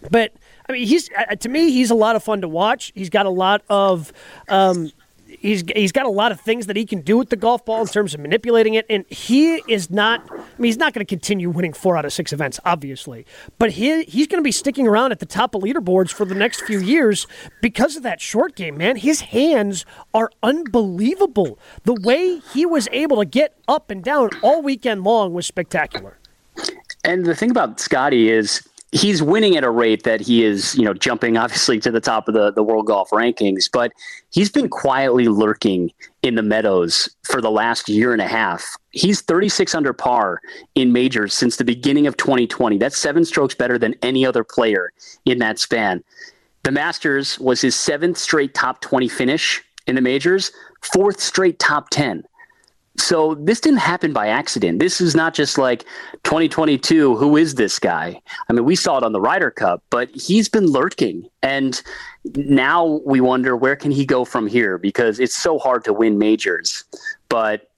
But 0.10 0.34
I 0.68 0.74
mean, 0.74 0.88
he's 0.88 1.10
uh, 1.18 1.36
to 1.36 1.50
me, 1.50 1.72
he's 1.72 1.92
a 1.92 1.96
lot 1.96 2.16
of 2.16 2.24
fun 2.24 2.42
to 2.42 2.48
watch. 2.48 2.92
He's 2.96 3.10
got 3.10 3.26
a 3.26 3.30
lot 3.30 3.62
of 3.70 4.14
um, 4.48 4.92
he's 5.28 5.64
he's 5.76 5.92
got 5.92 6.06
a 6.06 6.10
lot 6.10 6.32
of 6.32 6.40
things 6.40 6.68
that 6.68 6.76
he 6.76 6.86
can 6.86 7.02
do 7.02 7.18
with 7.18 7.30
the 7.30 7.36
golf 7.36 7.66
ball 7.66 7.82
in 7.82 7.88
terms 7.88 8.14
of 8.14 8.20
manipulating 8.20 8.74
it, 8.76 8.86
and 8.90 9.06
he 9.10 9.56
is 9.68 9.90
not. 9.90 10.28
I 10.58 10.62
mean, 10.62 10.68
he's 10.68 10.78
not 10.78 10.94
going 10.94 11.06
to 11.06 11.10
continue 11.10 11.50
winning 11.50 11.74
four 11.74 11.98
out 11.98 12.06
of 12.06 12.14
six 12.14 12.34
events, 12.34 12.60
obviously, 12.66 13.26
but 13.58 13.72
he 13.72 14.04
he's 14.04 14.28
going 14.28 14.40
to 14.42 14.44
be 14.44 14.52
sticking 14.52 14.88
around 14.88 15.12
at 15.12 15.20
the 15.20 15.26
top 15.26 15.56
of 15.56 15.62
leaderboards 15.62 16.12
for 16.12 16.26
the 16.26 16.36
next 16.36 16.62
few 16.62 16.80
years 16.80 17.26
because 17.62 17.96
of 17.96 18.04
that 18.04 18.22
short 18.22 18.56
game. 18.56 18.78
Man, 18.78 18.98
his 18.98 19.22
hands 19.22 19.86
are 20.14 20.30
unbelievable. 20.44 21.58
The 21.84 21.96
way 22.02 22.40
he 22.54 22.66
was 22.66 22.88
able 22.92 23.18
to 23.18 23.26
get 23.26 23.58
up 23.68 23.90
and 23.90 24.04
down 24.04 24.30
all 24.42 24.62
weekend 24.62 25.04
long 25.04 25.34
was 25.34 25.46
spectacular. 25.46 26.18
And 27.04 27.26
the 27.26 27.36
thing 27.36 27.50
about 27.50 27.80
Scotty 27.80 28.30
is 28.30 28.68
he's 28.92 29.24
winning 29.24 29.56
at 29.56 29.64
a 29.64 29.70
rate 29.70 30.04
that 30.04 30.22
he 30.22 30.44
is, 30.44 30.76
you 30.76 30.84
know, 30.84 30.94
jumping 30.94 31.38
obviously 31.38 31.80
to 31.80 31.92
the 31.92 32.02
top 32.02 32.28
of 32.28 32.34
the, 32.34 32.52
the 32.52 32.64
world 32.64 32.88
golf 32.88 33.10
rankings, 33.12 33.70
but 33.72 33.92
he's 34.32 34.52
been 34.52 34.70
quietly 34.70 35.28
lurking 35.28 35.92
in 36.22 36.36
the 36.36 36.42
meadows 36.42 37.10
for 37.24 37.42
the 37.42 37.52
last 37.52 37.88
year 37.88 38.12
and 38.12 38.22
a 38.22 38.28
half. 38.28 38.76
He's 38.92 39.22
36 39.22 39.74
under 39.74 39.94
par 39.94 40.42
in 40.76 40.92
majors 40.92 41.34
since 41.34 41.56
the 41.56 41.64
beginning 41.64 42.06
of 42.06 42.18
2020. 42.18 42.78
That's 42.78 42.98
seven 42.98 43.24
strokes 43.24 43.56
better 43.56 43.78
than 43.78 43.96
any 44.02 44.26
other 44.26 44.44
player 44.44 44.92
in 45.26 45.40
that 45.40 45.58
span. 45.58 46.04
The 46.64 46.72
Masters 46.72 47.40
was 47.40 47.62
his 47.62 47.76
seventh 47.76 48.18
straight 48.18 48.54
top 48.54 48.82
20 48.82 49.08
finish 49.08 49.64
in 49.88 49.96
the 49.96 50.02
majors, 50.02 50.52
fourth 50.82 51.20
straight 51.20 51.60
top 51.60 51.90
10. 51.90 52.24
So 53.02 53.36
this 53.36 53.60
didn't 53.60 53.80
happen 53.80 54.14
by 54.14 54.28
accident. 54.28 54.80
This 54.80 55.02
is 55.02 55.16
not 55.16 55.34
just 55.34 55.58
like 55.58 55.86
2022. 56.24 57.18
Who 57.18 57.36
is 57.36 57.56
this 57.56 57.80
guy? 57.80 58.22
I 58.48 58.54
mean, 58.54 58.64
we 58.64 58.76
saw 58.76 58.98
it 58.98 59.04
on 59.04 59.12
the 59.12 59.20
Ryder 59.20 59.50
Cup, 59.50 59.84
but 59.90 60.10
he's 60.12 60.48
been 60.48 60.68
lurking, 60.68 61.28
and 61.42 61.82
now 62.36 63.02
we 63.04 63.20
wonder 63.20 63.58
where 63.58 63.76
can 63.76 63.90
he 63.90 64.06
go 64.06 64.24
from 64.24 64.46
here 64.46 64.78
because 64.78 65.20
it's 65.20 65.36
so 65.36 65.58
hard 65.58 65.84
to 65.86 65.94
win 65.94 66.20
majors. 66.20 66.84
But 67.28 67.72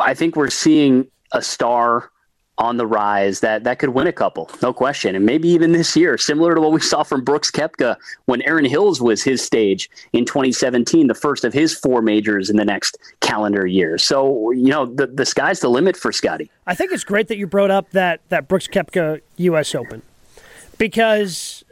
I 0.00 0.12
think 0.12 0.34
we're 0.34 0.50
seeing 0.50 1.06
a 1.32 1.40
star 1.40 2.10
on 2.58 2.76
the 2.76 2.86
rise 2.86 3.40
that 3.40 3.64
that 3.64 3.78
could 3.78 3.90
win 3.90 4.06
a 4.06 4.12
couple, 4.12 4.50
no 4.62 4.72
question, 4.72 5.14
and 5.14 5.24
maybe 5.24 5.48
even 5.48 5.72
this 5.72 5.96
year, 5.96 6.18
similar 6.18 6.54
to 6.54 6.60
what 6.60 6.72
we 6.72 6.80
saw 6.80 7.02
from 7.02 7.22
Brooks 7.24 7.50
Koepka 7.50 7.96
when 8.26 8.42
Erin 8.42 8.64
Hills 8.64 9.00
was 9.00 9.22
his 9.22 9.42
stage 9.42 9.88
in 10.12 10.24
2017, 10.24 11.06
the 11.06 11.14
first 11.14 11.44
of 11.44 11.52
his 11.52 11.74
four 11.74 12.02
majors 12.02 12.50
in 12.50 12.56
the 12.56 12.64
next 12.64 12.98
calendar 13.20 13.66
year. 13.66 13.96
So 13.98 14.50
you 14.50 14.68
know 14.68 14.86
the 14.86 15.06
the 15.06 15.24
sky's 15.24 15.60
the 15.60 15.70
limit 15.70 15.96
for 15.96 16.12
Scotty. 16.12 16.50
I 16.66 16.74
think 16.74 16.92
it's 16.92 17.04
great 17.04 17.28
that 17.28 17.38
you 17.38 17.46
brought 17.46 17.70
up 17.70 17.90
that 17.90 18.20
that 18.28 18.48
Brooks 18.48 18.68
Koepka 18.68 19.20
U.S. 19.36 19.74
Open 19.74 20.02
because 20.78 21.64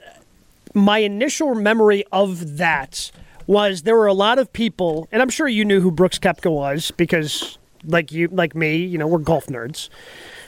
my 0.74 0.98
initial 0.98 1.54
memory 1.54 2.04
of 2.12 2.58
that 2.58 3.10
was 3.46 3.82
there 3.82 3.96
were 3.96 4.06
a 4.06 4.12
lot 4.12 4.38
of 4.38 4.52
people, 4.52 5.08
and 5.12 5.22
I'm 5.22 5.30
sure 5.30 5.48
you 5.48 5.64
knew 5.64 5.80
who 5.80 5.90
Brooks 5.90 6.18
Koepka 6.18 6.50
was 6.50 6.90
because, 6.92 7.58
like 7.84 8.12
you, 8.12 8.28
like 8.28 8.54
me, 8.54 8.76
you 8.76 8.98
know, 8.98 9.06
we're 9.06 9.18
golf 9.18 9.46
nerds. 9.46 9.88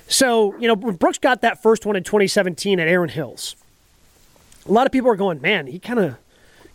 So, 0.08 0.56
you 0.58 0.66
know, 0.66 0.74
Brooks 0.74 1.18
got 1.18 1.42
that 1.42 1.62
first 1.62 1.86
one 1.86 1.94
in 1.94 2.02
2017 2.02 2.80
at 2.80 2.88
Erin 2.88 3.10
Hills, 3.10 3.54
a 4.66 4.72
lot 4.72 4.86
of 4.86 4.92
people 4.92 5.10
are 5.10 5.16
going, 5.16 5.40
man, 5.40 5.66
he 5.66 5.78
kind 5.78 5.98
of 5.98 6.16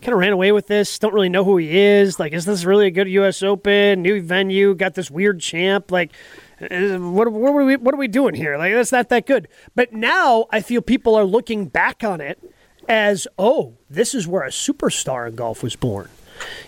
kind 0.02 0.13
of 0.13 0.20
ran 0.20 0.34
away 0.34 0.52
with 0.52 0.68
this. 0.68 1.00
Don't 1.00 1.13
really 1.13 1.30
know 1.30 1.44
who 1.44 1.58
he 1.58 1.78
is. 1.78 2.20
Like, 2.20 2.34
is 2.34 2.44
this 2.46 2.66
really 2.66 2.88
a 2.88 2.92
good 2.92 3.08
U.S. 3.08 3.42
Open? 3.42 4.02
New 4.02 4.22
venue, 4.22 4.75
got 4.75 4.96
this 4.96 5.10
weird 5.10 5.40
champ. 5.40 5.92
Like, 5.92 6.12
what, 6.60 7.32
what, 7.32 7.50
are 7.52 7.63
we, 7.63 7.78
what 7.78 7.94
are 7.94 7.98
we 7.98 8.10
doing 8.10 8.36
here? 8.36 8.58
Like, 8.58 8.74
that's 8.74 8.92
not 8.92 9.10
that 9.10 9.25
good. 9.25 9.48
But 9.75 9.94
now 9.94 10.46
I 10.52 10.62
feel 10.62 10.82
people 10.82 11.16
are 11.16 11.24
looking 11.24 11.68
back 11.68 12.04
on 12.04 12.20
it 12.20 12.38
as, 12.90 13.28
oh, 13.40 13.75
this 13.90 14.13
is 14.13 14.28
where 14.28 14.44
a 14.44 14.50
superstar 14.50 15.28
in 15.28 15.36
golf 15.36 15.63
was 15.63 15.78
born. 15.78 16.10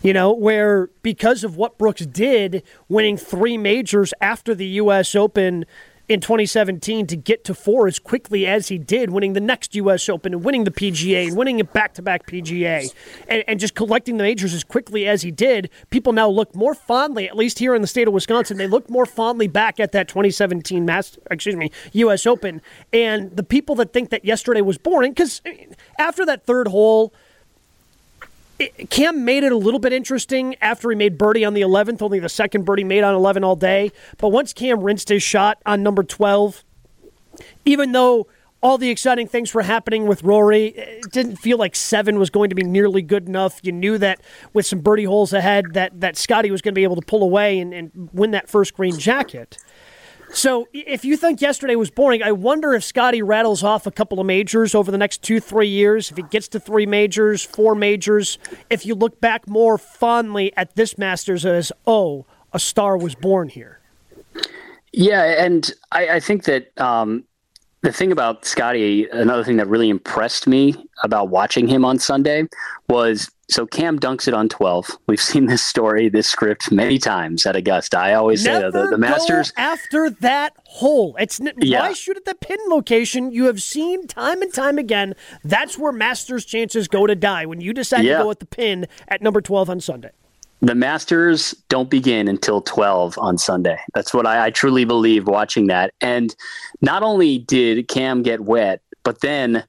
You 0.02 0.14
know, 0.14 0.32
where 0.32 0.90
because 1.02 1.44
of 1.44 1.58
what 1.58 1.78
Brooks 1.78 2.06
did, 2.06 2.64
winning 2.88 3.18
three 3.18 3.58
majors 3.58 4.14
after 4.22 4.56
the 4.56 4.68
U.S. 4.68 5.14
Open 5.14 5.66
in 6.08 6.20
2017 6.20 7.08
to 7.08 7.16
get 7.16 7.44
to 7.46 7.54
four 7.54 7.88
as 7.88 8.00
quickly 8.00 8.46
as 8.46 8.68
he 8.68 8.78
did, 8.78 9.10
winning 9.10 9.34
the 9.34 9.40
next 9.40 9.76
U.S. 9.76 10.08
Open 10.08 10.34
and 10.34 10.44
winning 10.44 10.64
the 10.64 10.72
PGA 10.72 11.28
and 11.28 11.38
winning 11.38 11.60
a 11.60 11.64
back 11.64 11.94
to 11.96 12.02
back 12.02 12.28
PGA 12.28 12.94
and, 13.28 13.44
and, 13.48 13.60
just 13.60 13.74
collecting 13.74 14.18
the 14.18 14.24
majors 14.24 14.54
as 14.54 14.64
quickly 14.64 15.08
as 15.08 15.22
he 15.22 15.32
did, 15.32 15.70
people 15.90 16.14
now 16.14 16.30
look 16.30 16.54
more 16.56 16.76
fondly, 16.76 17.28
at 17.28 17.36
least 17.36 17.58
here 17.60 17.74
in 17.74 17.82
the 17.82 17.88
state 17.88 18.08
of 18.08 18.14
Wisconsin, 18.14 18.58
they 18.58 18.68
look 18.68 18.90
more 18.90 19.06
fondly 19.06 19.48
back 19.48 19.80
at 19.80 19.92
that 19.94 20.08
2017 20.08 20.86
Master, 20.86 21.22
excuse 21.32 21.56
me, 21.56 21.72
U.S. 21.94 22.26
Open. 22.28 22.62
And 22.94 23.36
the 23.36 23.44
people 23.44 23.76
that 23.76 23.94
think 23.94 24.10
that 24.10 24.26
yesterday 24.26 24.62
was 24.62 24.78
boring, 24.78 25.12
because 25.12 25.42
after 25.98 26.26
that 26.26 26.46
third 26.46 26.68
hole, 26.68 27.14
Cam 28.90 29.26
made 29.26 29.44
it 29.44 29.52
a 29.52 29.58
little 29.58 29.80
bit 29.80 29.92
interesting 29.92 30.56
after 30.62 30.90
he 30.90 30.96
made 30.96 31.18
birdie 31.18 31.44
on 31.44 31.54
the 31.54 31.62
11th, 31.62 32.02
only 32.02 32.20
the 32.20 32.30
second 32.30 32.64
birdie 32.64 32.84
made 32.84 33.04
on 33.04 33.14
11 33.14 33.44
all 33.44 33.56
day. 33.56 33.92
But 34.18 34.30
once 34.30 34.54
Cam 34.54 34.82
rinsed 34.82 35.10
his 35.10 35.24
shot 35.24 35.58
on 35.66 35.84
number 35.84 36.04
12, 36.04 36.64
even 37.66 37.92
though 37.92 38.28
all 38.64 38.78
the 38.78 38.90
exciting 38.90 39.28
things 39.28 39.54
were 39.54 39.62
happening 39.62 40.08
with 40.08 40.24
Rory, 40.24 40.68
it 40.68 41.12
didn't 41.12 41.36
feel 41.36 41.58
like 41.58 41.76
seven 41.76 42.18
was 42.18 42.30
going 42.30 42.50
to 42.50 42.56
be 42.56 42.64
nearly 42.64 43.02
good 43.02 43.28
enough. 43.28 43.60
You 43.62 43.74
knew 43.74 43.98
that 43.98 44.22
with 44.54 44.66
some 44.66 44.80
birdie 44.80 45.04
holes 45.04 45.34
ahead, 45.34 45.74
that, 45.74 46.00
that 46.00 46.18
Scotty 46.18 46.50
was 46.50 46.62
going 46.62 46.74
to 46.74 46.80
be 46.80 46.84
able 46.84 46.96
to 46.96 47.06
pull 47.06 47.24
away 47.24 47.60
and, 47.60 47.74
and 47.74 48.10
win 48.14 48.32
that 48.32 48.50
first 48.50 48.74
green 48.74 48.98
jacket. 48.98 49.58
So 50.36 50.68
if 50.74 51.06
you 51.06 51.16
think 51.16 51.40
yesterday 51.40 51.78
was 51.78 51.90
boring, 51.90 52.22
I 52.22 52.34
wonder 52.34 52.74
if 52.74 52.84
Scotty 52.84 53.22
rattles 53.22 53.64
off 53.64 53.88
a 53.88 53.92
couple 53.92 54.20
of 54.20 54.26
majors 54.26 54.76
over 54.76 54.92
the 54.92 54.98
next 54.98 55.24
two, 55.24 55.40
three 55.40 55.70
years. 55.70 56.12
If 56.12 56.18
he 56.18 56.24
gets 56.24 56.50
to 56.50 56.60
three 56.60 56.86
majors, 56.86 57.42
four 57.42 57.74
majors, 57.74 58.38
if 58.70 58.86
you 58.86 58.96
look 58.96 59.22
back 59.22 59.48
more 59.48 59.78
fondly 59.78 60.52
at 60.58 60.76
this 60.76 60.98
Masters 60.98 61.46
as, 61.46 61.72
oh, 61.88 62.26
a 62.52 62.60
star 62.60 62.98
was 62.98 63.16
born 63.16 63.48
here. 63.48 63.80
Yeah, 64.92 65.24
and 65.24 65.72
I, 65.94 66.10
I 66.10 66.20
think 66.20 66.44
that 66.44 66.70
um, 66.82 67.24
the 67.86 67.94
thing 67.94 68.12
about 68.12 68.46
Scotty, 68.46 69.08
another 69.10 69.44
thing 69.44 69.58
that 69.58 69.68
really 69.68 69.90
impressed 69.90 70.48
me 70.48 70.76
about 71.04 71.30
watching 71.30 71.68
him 71.68 71.86
on 71.86 72.00
Sunday 72.00 72.48
was 72.90 73.30
so 73.48 73.68
Cam 73.68 74.00
dunks 74.00 74.28
it 74.28 74.34
on 74.34 74.50
12. 74.50 74.98
We've 75.06 75.22
seen 75.22 75.46
this 75.46 75.64
story, 75.64 76.10
this 76.10 76.28
script 76.28 76.72
many 76.72 76.98
times 76.98 77.46
at 77.46 77.56
Augusta. 77.56 78.00
I 78.00 78.16
always 78.16 78.46
uh, 78.46 78.60
Never 78.60 78.72
say 78.72 78.86
the, 78.86 78.90
the 78.90 78.98
Masters 78.98 79.54
after 79.56 80.10
that 80.10 80.54
hole. 80.66 81.16
It's 81.20 81.40
yeah. 81.58 81.82
why 81.82 81.94
shoot 81.94 82.18
at 82.18 82.26
the 82.26 82.34
pin 82.34 82.58
location. 82.70 83.32
You 83.32 83.46
have 83.46 83.62
seen 83.62 84.08
time 84.08 84.42
and 84.42 84.52
time 84.52 84.80
again. 84.80 85.14
That's 85.44 85.78
where 85.78 85.92
Masters 85.92 86.44
chances 86.44 86.88
go 86.88 87.06
to 87.06 87.14
die 87.14 87.46
when 87.46 87.62
you 87.62 87.72
decide 87.72 88.04
yeah. 88.04 88.18
to 88.18 88.24
go 88.24 88.32
at 88.32 88.40
the 88.40 88.48
pin 88.48 88.88
at 89.08 89.22
number 89.22 89.42
12 89.42 89.70
on 89.70 89.80
Sunday 89.80 90.10
the 90.62 90.76
Masters 90.76 91.54
don't 91.70 91.90
begin 91.90 92.28
until 92.28 92.62
12 92.62 93.18
on 93.20 93.38
Sunday. 93.38 93.78
That's 93.94 94.14
what 94.14 94.26
I, 94.26 94.46
I, 94.46 94.50
truly 94.52 94.86
believe 94.86 95.28
watching 95.28 95.68
that. 95.68 95.94
And 96.02 96.36
not 96.82 97.04
only 97.04 97.40
did 97.40 97.88
Cam 97.88 98.24
get 98.24 98.42
wet, 98.42 98.82
but 99.04 99.22
then 99.22 99.64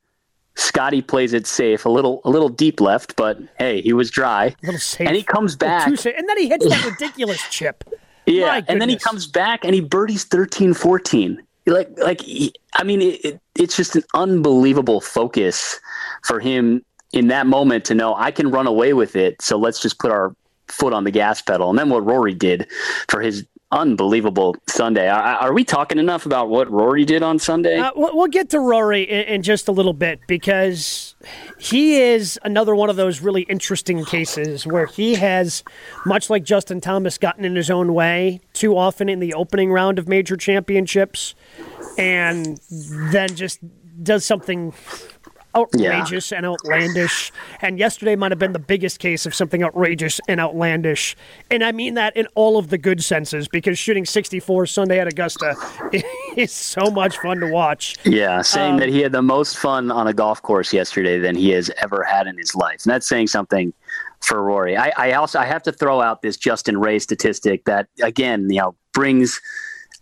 Scotty 0.55 1.03
plays 1.03 1.33
it 1.33 1.47
safe, 1.47 1.85
a 1.85 1.89
little 1.89 2.23
a 2.25 2.31
little 2.31 2.49
deep 2.49 2.81
left, 2.81 3.15
but 3.17 3.39
hey, 3.59 3.83
he 3.83 3.93
was 3.93 4.11
dry. 4.11 4.55
And 4.99 5.15
he 5.15 5.23
comes 5.23 5.55
back. 5.55 5.87
And 5.87 5.99
then 5.99 6.39
he 6.39 6.49
hits 6.49 6.67
that 6.69 6.85
ridiculous 6.85 7.43
chip. 7.51 7.85
Yeah, 8.29 8.61
and 8.67 8.81
then 8.81 8.89
he 8.89 8.97
comes 8.97 9.25
back 9.29 9.65
and 9.65 9.73
he 9.73 9.81
birdies 9.81 10.25
13 10.25 10.75
14. 10.75 11.41
Like 11.67 11.89
like 11.97 12.21
I 12.75 12.83
mean 12.83 13.01
it, 13.01 13.25
it, 13.25 13.41
it's 13.55 13.77
just 13.77 13.95
an 13.95 14.03
unbelievable 14.15 15.01
focus 15.01 15.79
for 16.25 16.41
him 16.41 16.85
in 17.13 17.29
that 17.29 17.47
moment 17.47 17.85
to 17.85 17.95
know 17.95 18.17
I 18.17 18.33
can 18.33 18.51
run 18.51 18.67
away 18.67 18.95
with 18.95 19.15
it. 19.15 19.41
So 19.41 19.57
let's 19.57 19.81
just 19.81 20.01
put 20.01 20.11
our 20.11 20.35
foot 20.69 20.93
on 20.93 21.05
the 21.05 21.11
gas 21.11 21.41
pedal. 21.43 21.71
And 21.71 21.79
then 21.79 21.91
what 21.91 22.05
Rory 22.05 22.35
did 22.35 22.67
for 23.09 23.21
his 23.21 23.47
unbelievable 23.73 24.57
Sunday. 24.69 25.09
Are, 25.09 25.21
are 25.21 25.53
we 25.53 25.65
talking 25.65 25.99
enough 25.99 26.25
about 26.25 26.49
what 26.49 26.71
Rory 26.71 27.05
did 27.05 27.23
on 27.23 27.39
Sunday? 27.39 27.79
Uh, 27.79 27.91
we'll 27.97 28.29
get 28.29 28.51
to 28.51 28.61
Rory 28.61 29.03
in, 29.03 29.23
in, 29.23 29.43
just 29.43 29.67
a 29.67 29.73
little 29.73 29.93
bit 29.93 30.21
because 30.29 31.17
he 31.59 32.01
is 32.01 32.39
another 32.45 32.75
one 32.75 32.91
of 32.91 32.97
those 32.97 33.21
really 33.21 33.43
interesting 33.43 34.05
cases 34.05 34.67
where 34.67 34.87
he 34.87 35.17
has, 35.17 35.65
much 36.05 36.31
like 36.31 36.45
Justin 36.45 36.81
Thomas, 36.81 37.19
gotten 37.19 37.45
in 37.45 37.57
his 37.57 37.71
own 37.71 37.93
way 37.93 38.41
too 38.53 38.77
often 38.77 39.09
in 39.09 39.19
the 39.19 39.35
opening 39.35 39.73
round 39.73 39.99
of 39.99 40.07
major 40.07 40.37
championships 40.37 41.35
and 41.99 42.61
then 42.71 43.35
just 43.35 43.61
does 44.03 44.25
something 44.25 44.73
outrageous 45.57 46.31
yeah. 46.31 46.39
and 46.39 46.47
outlandish. 46.47 47.33
And 47.61 47.79
yesterday 47.79 48.17
might 48.17 48.33
have 48.33 48.39
been 48.39 48.53
the 48.53 48.59
biggest 48.59 48.99
case 48.99 49.27
of 49.27 49.35
something 49.35 49.63
outrageous 49.63 50.21
and 50.29 50.41
outlandish. 50.41 51.17
And 51.51 51.65
I 51.65 51.73
mean 51.73 51.95
that 51.95 52.17
in 52.17 52.27
all 52.35 52.59
of 52.59 52.69
the 52.69 52.79
good 52.79 53.03
senses 53.03 53.49
because 53.49 53.79
shooting 53.79 54.05
64 54.05 54.67
Sunday 54.67 55.01
at 55.01 55.09
Augusta 55.09 55.55
is 56.37 56.53
so 56.53 56.91
much 56.91 57.17
fun 57.19 57.41
to 57.41 57.51
watch. 57.51 57.97
Yeah, 58.05 58.43
saying 58.43 58.75
um, 58.75 58.79
that 58.81 58.89
he 58.89 59.01
had 59.01 59.13
the 59.13 59.23
most 59.23 59.57
fun 59.57 59.91
on 59.91 60.07
a 60.07 60.13
golf 60.13 60.43
course 60.43 60.73
yesterday 60.73 61.19
than 61.19 61.35
he 61.35 61.51
has 61.51 61.71
ever 61.79 62.05
had 62.05 62.27
in 62.27 62.37
his 62.37 62.55
life. 62.55 62.85
And 62.85 62.93
that's 62.93 63.09
saying 63.09 63.29
something 63.29 63.73
for 64.21 64.43
Rory. 64.43 64.77
I, 64.77 64.93
I 64.97 65.13
also 65.13 65.39
I 65.39 65.45
have 65.45 65.63
to 65.65 65.73
throw 65.73 66.01
out 66.01 66.23
this 66.23 66.37
Justin 66.37 66.79
Ray 66.79 66.99
statistic 66.99 67.65
that 67.65 67.89
again, 68.03 68.51
you 68.51 68.61
know, 68.61 68.75
brings 68.93 69.41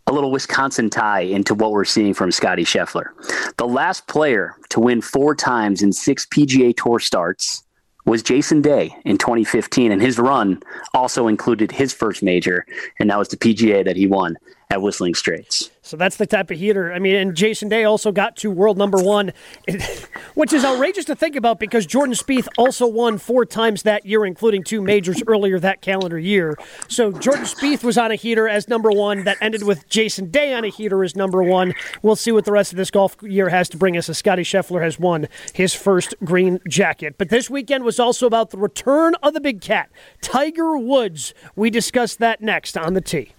a 0.07 0.13
little 0.13 0.31
Wisconsin 0.31 0.91
tie 0.91 1.21
into 1.21 1.55
what 1.55 1.73
we're 1.73 1.85
seeing 1.85 2.13
from 2.13 2.31
Scotty 2.31 2.65
Scheffler. 2.65 3.09
The 3.57 3.67
last 3.67 4.07
player 4.07 4.57
to 4.71 4.81
win 4.81 5.01
four 5.01 5.35
times 5.35 5.83
in 5.83 5.93
six 5.93 6.27
PGA 6.27 6.77
Tour 6.77 6.99
starts 6.99 7.65
was 8.05 8.23
Jason 8.23 8.61
Day 8.61 8.95
in 9.05 9.17
2015, 9.17 9.91
and 9.91 10.03
his 10.03 10.19
run 10.19 10.63
also 10.93 11.27
included 11.27 11.73
his 11.73 11.95
first 11.95 12.23
major, 12.23 12.67
and 13.01 13.09
that 13.09 13.19
was 13.19 13.29
the 13.29 13.37
PGA 13.39 13.83
that 13.85 13.97
he 13.97 14.07
won 14.07 14.37
at 14.71 14.83
Whistling 14.83 15.15
Straits. 15.15 15.71
So 15.85 15.99
that's 15.99 16.17
the 16.17 16.27
type 16.27 16.51
of 16.51 16.59
heater. 16.59 16.95
I 16.95 16.99
mean, 16.99 17.15
and 17.15 17.37
Jason 17.37 17.69
Day 17.69 17.85
also 17.85 18.11
got 18.11 18.37
to 18.37 18.51
world 18.51 18.79
number 18.79 19.03
one, 19.03 19.35
which 20.35 20.55
is 20.55 20.65
outrageous 20.65 21.05
to 21.05 21.15
think 21.15 21.37
about 21.37 21.61
because 21.61 21.85
Jordan 21.85 22.15
Spieth 22.15 22.49
also 22.57 22.87
won 22.87 23.19
four 23.19 23.45
times 23.45 23.83
that 23.83 24.07
year, 24.07 24.25
including 24.25 24.65
two 24.65 24.81
majors 24.81 25.23
earlier 25.27 25.61
that 25.61 25.83
calendar 25.83 26.19
year. 26.19 26.57
So 26.89 27.13
Jordan 27.13 27.45
Spieth 27.45 27.85
was 27.85 27.99
on 27.99 28.11
a 28.11 28.15
heater 28.15 28.49
as 28.49 28.67
number 28.67 28.91
one. 28.91 29.25
That 29.25 29.37
ended 29.43 29.65
with 29.65 29.87
Jason 29.87 30.31
Day 30.31 30.55
on 30.55 30.65
a 30.65 30.69
heater 30.69 31.05
as 31.05 31.15
number 31.15 31.43
one. 31.43 31.75
We'll 32.01 32.17
see 32.17 32.33
what 32.33 32.47
the 32.47 32.53
rest 32.53 32.73
of 32.73 32.79
this 32.79 32.91
golf 32.91 33.19
year 33.21 33.51
has 33.51 33.69
to 33.69 33.77
bring 33.77 33.99
us 33.99 34.09
as 34.09 34.17
Scotty 34.17 34.43
Scheffler 34.43 34.83
has 34.83 34.99
won 34.99 35.29
his 35.53 35.75
first 35.75 36.15
green 36.25 36.61
jacket. 36.67 37.17
But 37.19 37.29
this 37.29 37.51
weekend 37.51 37.85
was 37.85 38.01
also 38.01 38.27
about 38.27 38.51
the 38.51 38.59
return 38.59 39.17
of 39.23 39.35
the 39.35 39.41
big 39.41 39.61
cat, 39.61 39.91
Tiger 40.23 40.79
Woods. 40.79 41.35
We 41.55 41.69
discuss 41.69 42.17
that 42.17 42.41
next 42.41 42.79
on 42.79 42.95
the 42.95 43.03
tee. 43.03 43.35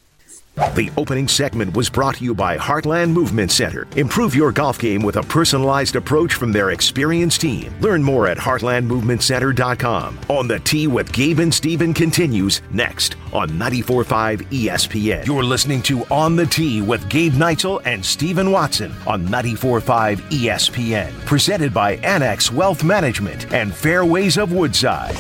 The 0.56 0.90
opening 0.96 1.28
segment 1.28 1.76
was 1.76 1.90
brought 1.90 2.16
to 2.16 2.24
you 2.24 2.34
by 2.34 2.58
Heartland 2.58 3.12
Movement 3.12 3.52
Center. 3.52 3.88
Improve 3.98 4.34
your 4.34 4.54
golf 4.54 4.80
game 4.80 5.02
with 5.02 5.18
a 5.18 5.24
personalized 5.24 5.98
approach 5.98 6.34
from 6.36 6.54
their 6.54 6.72
experienced 6.72 7.42
team. 7.42 7.74
Learn 7.82 8.02
more 8.02 8.28
at 8.28 8.38
heartlandmovementcenter.com. 8.38 10.20
On 10.30 10.48
the 10.48 10.60
tee 10.60 10.88
with 10.88 11.12
Gabe 11.12 11.40
and 11.40 11.54
Steven 11.54 11.94
continues 11.94 12.62
next 12.72 13.18
on 13.34 13.50
94.5 13.50 14.44
ESPN. 14.50 15.26
You're 15.26 15.44
listening 15.44 15.82
to 15.84 16.06
On 16.06 16.38
the 16.38 16.46
Tee 16.46 16.82
with 16.82 17.08
Gabe 17.10 17.34
Neitzel 17.34 17.82
and 17.86 18.04
Stephen 18.04 18.50
Watson 18.50 18.94
on 19.06 19.28
94.5 19.28 20.18
ESPN. 20.30 21.12
Presented 21.26 21.74
by 21.74 21.96
Annex 21.98 22.52
Wealth 22.52 22.84
Management 22.84 23.52
and 23.54 23.76
Fairways 23.76 24.38
of 24.38 24.54
Woodside. 24.54 25.16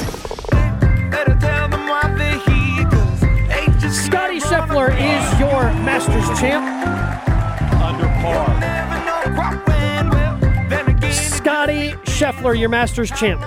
Scotty 3.95 4.41
Scheffler 4.41 4.89
is 4.91 5.39
your 5.39 5.71
Masters 5.85 6.27
champ. 6.37 6.65
Under 7.81 8.07
par. 8.19 8.45
Scotty 11.13 11.91
Scheffler, 12.03 12.59
your 12.59 12.67
Masters 12.67 13.09
champ. 13.11 13.39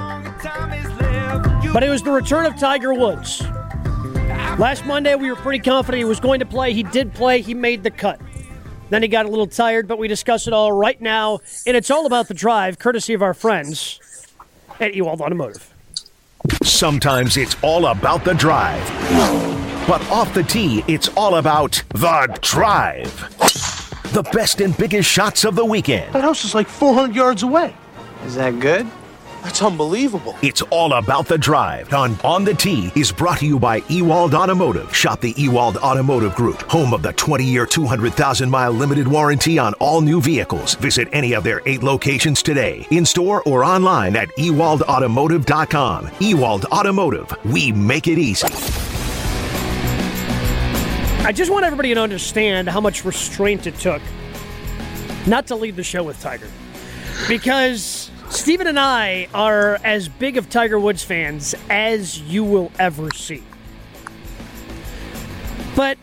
But 1.70 1.82
it 1.82 1.90
was 1.90 2.02
the 2.02 2.10
return 2.10 2.46
of 2.46 2.58
Tiger 2.58 2.94
Woods. 2.94 3.42
Last 4.58 4.86
Monday, 4.86 5.14
we 5.16 5.28
were 5.28 5.36
pretty 5.36 5.58
confident 5.58 5.98
he 5.98 6.06
was 6.06 6.18
going 6.18 6.40
to 6.40 6.46
play. 6.46 6.72
He 6.72 6.82
did 6.82 7.12
play, 7.12 7.42
he 7.42 7.52
made 7.52 7.82
the 7.82 7.90
cut. 7.90 8.18
Then 8.88 9.02
he 9.02 9.08
got 9.08 9.26
a 9.26 9.28
little 9.28 9.46
tired, 9.46 9.86
but 9.86 9.98
we 9.98 10.08
discuss 10.08 10.46
it 10.46 10.54
all 10.54 10.72
right 10.72 10.98
now. 10.98 11.40
And 11.66 11.76
it's 11.76 11.90
all 11.90 12.06
about 12.06 12.26
the 12.26 12.34
drive, 12.34 12.78
courtesy 12.78 13.12
of 13.12 13.20
our 13.20 13.34
friends 13.34 14.00
at 14.80 14.94
Ewald 14.94 15.20
Automotive. 15.20 15.74
Sometimes 16.62 17.36
it's 17.36 17.54
all 17.62 17.84
about 17.88 18.24
the 18.24 18.32
drive. 18.32 19.57
But 19.88 20.06
off 20.10 20.34
the 20.34 20.42
tee, 20.42 20.84
it's 20.86 21.08
all 21.16 21.36
about 21.36 21.82
the 21.88 22.38
drive. 22.42 23.10
The 24.12 24.22
best 24.34 24.60
and 24.60 24.76
biggest 24.76 25.08
shots 25.08 25.46
of 25.46 25.56
the 25.56 25.64
weekend. 25.64 26.12
That 26.14 26.24
house 26.24 26.44
is 26.44 26.54
like 26.54 26.68
400 26.68 27.16
yards 27.16 27.42
away. 27.42 27.74
Is 28.26 28.34
that 28.34 28.60
good? 28.60 28.86
That's 29.42 29.62
unbelievable. 29.62 30.36
It's 30.42 30.60
all 30.60 30.92
about 30.92 31.26
the 31.26 31.38
drive 31.38 31.94
on 31.94 32.18
On 32.22 32.44
the 32.44 32.52
Tee 32.52 32.92
is 32.96 33.10
brought 33.10 33.38
to 33.38 33.46
you 33.46 33.58
by 33.58 33.78
Ewald 33.88 34.34
Automotive. 34.34 34.94
Shop 34.94 35.22
the 35.22 35.32
Ewald 35.38 35.78
Automotive 35.78 36.34
Group, 36.34 36.60
home 36.70 36.92
of 36.92 37.00
the 37.00 37.14
20 37.14 37.44
year, 37.46 37.64
200,000 37.64 38.50
mile 38.50 38.72
limited 38.72 39.08
warranty 39.08 39.58
on 39.58 39.72
all 39.74 40.02
new 40.02 40.20
vehicles. 40.20 40.74
Visit 40.74 41.08
any 41.12 41.32
of 41.32 41.44
their 41.44 41.62
eight 41.64 41.82
locations 41.82 42.42
today, 42.42 42.86
in 42.90 43.06
store 43.06 43.42
or 43.44 43.64
online 43.64 44.16
at 44.16 44.28
ewaldautomotive.com. 44.36 46.10
Ewald 46.20 46.66
Automotive, 46.66 47.32
we 47.46 47.72
make 47.72 48.06
it 48.06 48.18
easy. 48.18 48.48
I 51.28 51.32
just 51.32 51.50
want 51.50 51.66
everybody 51.66 51.92
to 51.92 52.00
understand 52.00 52.70
how 52.70 52.80
much 52.80 53.04
restraint 53.04 53.66
it 53.66 53.78
took 53.78 54.00
not 55.26 55.46
to 55.48 55.56
leave 55.56 55.76
the 55.76 55.82
show 55.82 56.02
with 56.02 56.18
Tiger. 56.22 56.48
Because 57.28 58.10
Stephen 58.30 58.66
and 58.66 58.80
I 58.80 59.28
are 59.34 59.78
as 59.84 60.08
big 60.08 60.38
of 60.38 60.48
Tiger 60.48 60.80
Woods 60.80 61.04
fans 61.04 61.54
as 61.68 62.18
you 62.18 62.44
will 62.44 62.72
ever 62.78 63.10
see. 63.12 63.42
But, 65.76 65.98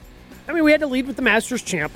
I 0.48 0.54
mean, 0.54 0.64
we 0.64 0.72
had 0.72 0.82
to 0.82 0.88
lead 0.88 1.08
with 1.08 1.16
the 1.16 1.24
Masters 1.24 1.64
champ 1.64 1.92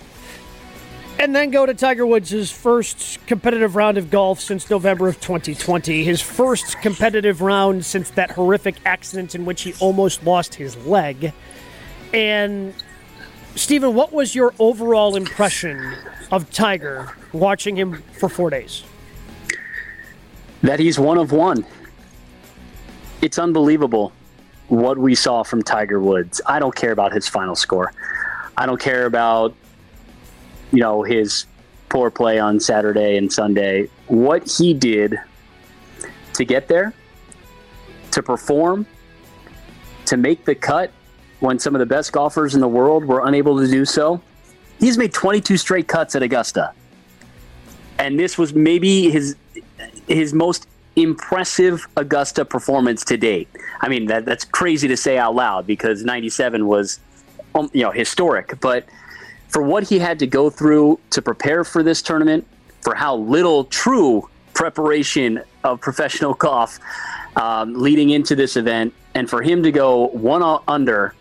and 1.19 1.35
then 1.35 1.51
go 1.51 1.67
to 1.67 1.75
Tiger 1.75 2.07
Woods' 2.07 2.49
first 2.49 3.23
competitive 3.27 3.75
round 3.75 3.99
of 3.99 4.09
golf 4.09 4.39
since 4.39 4.71
November 4.71 5.07
of 5.07 5.21
2020. 5.21 6.03
His 6.03 6.19
first 6.19 6.81
competitive 6.81 7.41
round 7.41 7.85
since 7.85 8.09
that 8.09 8.31
horrific 8.31 8.77
accident 8.85 9.35
in 9.35 9.45
which 9.45 9.61
he 9.61 9.75
almost 9.79 10.23
lost 10.23 10.55
his 10.55 10.75
leg. 10.77 11.31
And 12.11 12.73
Stephen, 13.55 13.93
what 13.93 14.13
was 14.13 14.35
your 14.35 14.53
overall 14.59 15.15
impression 15.15 15.93
of 16.31 16.49
Tiger 16.51 17.11
watching 17.33 17.75
him 17.75 18.01
for 18.13 18.29
four 18.29 18.49
days? 18.49 18.83
That 20.61 20.79
he's 20.79 20.99
one 20.99 21.17
of 21.17 21.31
one. 21.31 21.65
It's 23.21 23.37
unbelievable 23.37 24.13
what 24.67 24.97
we 24.97 25.15
saw 25.15 25.43
from 25.43 25.63
Tiger 25.63 25.99
Woods. 25.99 26.41
I 26.45 26.59
don't 26.59 26.75
care 26.75 26.91
about 26.91 27.11
his 27.11 27.27
final 27.27 27.55
score. 27.55 27.91
I 28.55 28.65
don't 28.65 28.79
care 28.79 29.05
about, 29.05 29.55
you 30.71 30.79
know, 30.79 31.03
his 31.03 31.45
poor 31.89 32.11
play 32.11 32.39
on 32.39 32.59
Saturday 32.59 33.17
and 33.17 33.31
Sunday. 33.31 33.89
What 34.07 34.49
he 34.49 34.73
did 34.73 35.19
to 36.33 36.45
get 36.45 36.67
there, 36.67 36.93
to 38.11 38.23
perform, 38.23 38.85
to 40.05 40.17
make 40.17 40.45
the 40.45 40.55
cut, 40.55 40.91
when 41.39 41.59
some 41.59 41.75
of 41.75 41.79
the 41.79 41.85
best 41.85 42.11
golfers 42.11 42.55
in 42.55 42.61
the 42.61 42.67
world 42.67 43.05
were 43.05 43.25
unable 43.25 43.59
to 43.59 43.67
do 43.67 43.85
so. 43.85 44.21
He's 44.79 44.97
made 44.97 45.13
22 45.13 45.57
straight 45.57 45.87
cuts 45.87 46.15
at 46.15 46.23
Augusta. 46.23 46.73
And 47.97 48.17
this 48.17 48.37
was 48.37 48.53
maybe 48.53 49.09
his 49.09 49.35
his 50.07 50.33
most 50.33 50.67
impressive 50.95 51.87
Augusta 51.95 52.43
performance 52.45 53.05
to 53.05 53.17
date. 53.17 53.47
I 53.81 53.89
mean, 53.89 54.07
that, 54.07 54.25
that's 54.25 54.43
crazy 54.43 54.87
to 54.87 54.97
say 54.97 55.17
out 55.17 55.35
loud 55.35 55.65
because 55.67 56.03
97 56.03 56.67
was 56.67 56.99
um, 57.55 57.69
you 57.73 57.83
know, 57.83 57.91
historic, 57.91 58.59
but 58.59 58.85
for 59.47 59.61
what 59.61 59.83
he 59.83 59.99
had 59.99 60.19
to 60.19 60.27
go 60.27 60.49
through 60.49 60.99
to 61.11 61.21
prepare 61.21 61.63
for 61.63 61.83
this 61.83 62.01
tournament, 62.01 62.45
for 62.81 62.95
how 62.95 63.15
little 63.15 63.65
true 63.65 64.29
preparation 64.53 65.41
of 65.63 65.81
professional 65.81 66.33
golf 66.45 66.79
um, 67.35 67.73
leading 67.73 68.11
into 68.11 68.35
this 68.35 68.57
event, 68.57 68.93
and 69.15 69.29
for 69.29 69.41
him 69.41 69.63
to 69.63 69.71
go 69.71 70.07
one 70.07 70.43
under 70.67 71.15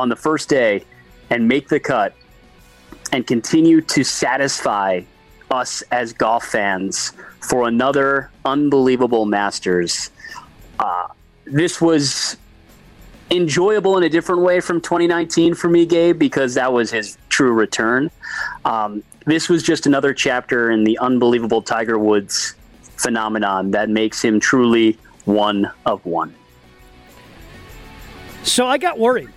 on 0.00 0.08
the 0.08 0.16
first 0.16 0.48
day 0.48 0.82
and 1.28 1.46
make 1.46 1.68
the 1.68 1.78
cut 1.78 2.14
and 3.12 3.26
continue 3.26 3.80
to 3.82 4.02
satisfy 4.02 5.02
us 5.50 5.82
as 5.90 6.12
golf 6.12 6.44
fans 6.44 7.12
for 7.40 7.68
another 7.68 8.30
unbelievable 8.44 9.26
Masters. 9.26 10.10
Uh, 10.78 11.08
this 11.44 11.80
was 11.80 12.36
enjoyable 13.30 13.96
in 13.98 14.04
a 14.04 14.08
different 14.08 14.42
way 14.42 14.60
from 14.60 14.80
2019 14.80 15.54
for 15.54 15.68
me, 15.68 15.84
Gabe, 15.84 16.18
because 16.18 16.54
that 16.54 16.72
was 16.72 16.90
his 16.90 17.18
true 17.28 17.52
return. 17.52 18.10
Um, 18.64 19.02
this 19.26 19.48
was 19.48 19.62
just 19.62 19.86
another 19.86 20.14
chapter 20.14 20.70
in 20.70 20.84
the 20.84 20.98
unbelievable 20.98 21.62
Tiger 21.62 21.98
Woods 21.98 22.54
phenomenon 22.96 23.70
that 23.72 23.88
makes 23.90 24.22
him 24.22 24.40
truly 24.40 24.98
one 25.26 25.70
of 25.84 26.04
one. 26.06 26.34
So 28.42 28.66
I 28.66 28.78
got 28.78 28.98
worried 28.98 29.28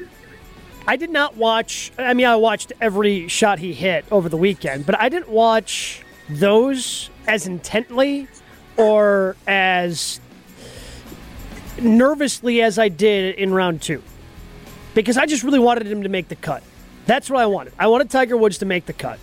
I 0.85 0.95
did 0.97 1.09
not 1.09 1.37
watch. 1.37 1.91
I 1.97 2.13
mean, 2.13 2.25
I 2.25 2.35
watched 2.35 2.73
every 2.81 3.27
shot 3.27 3.59
he 3.59 3.73
hit 3.73 4.05
over 4.11 4.27
the 4.27 4.37
weekend, 4.37 4.85
but 4.85 4.99
I 4.99 5.09
didn't 5.09 5.29
watch 5.29 6.01
those 6.29 7.09
as 7.27 7.47
intently 7.47 8.27
or 8.75 9.35
as 9.47 10.19
nervously 11.81 12.61
as 12.61 12.77
I 12.77 12.89
did 12.89 13.35
in 13.35 13.53
round 13.53 13.81
two 13.81 14.03
because 14.93 15.17
I 15.17 15.25
just 15.25 15.43
really 15.43 15.59
wanted 15.59 15.87
him 15.87 16.03
to 16.03 16.09
make 16.09 16.27
the 16.27 16.35
cut. 16.35 16.63
That's 17.05 17.29
what 17.29 17.41
I 17.41 17.45
wanted. 17.45 17.73
I 17.79 17.87
wanted 17.87 18.09
Tiger 18.09 18.37
Woods 18.37 18.57
to 18.59 18.65
make 18.65 18.85
the 18.85 18.93
cut. 18.93 19.19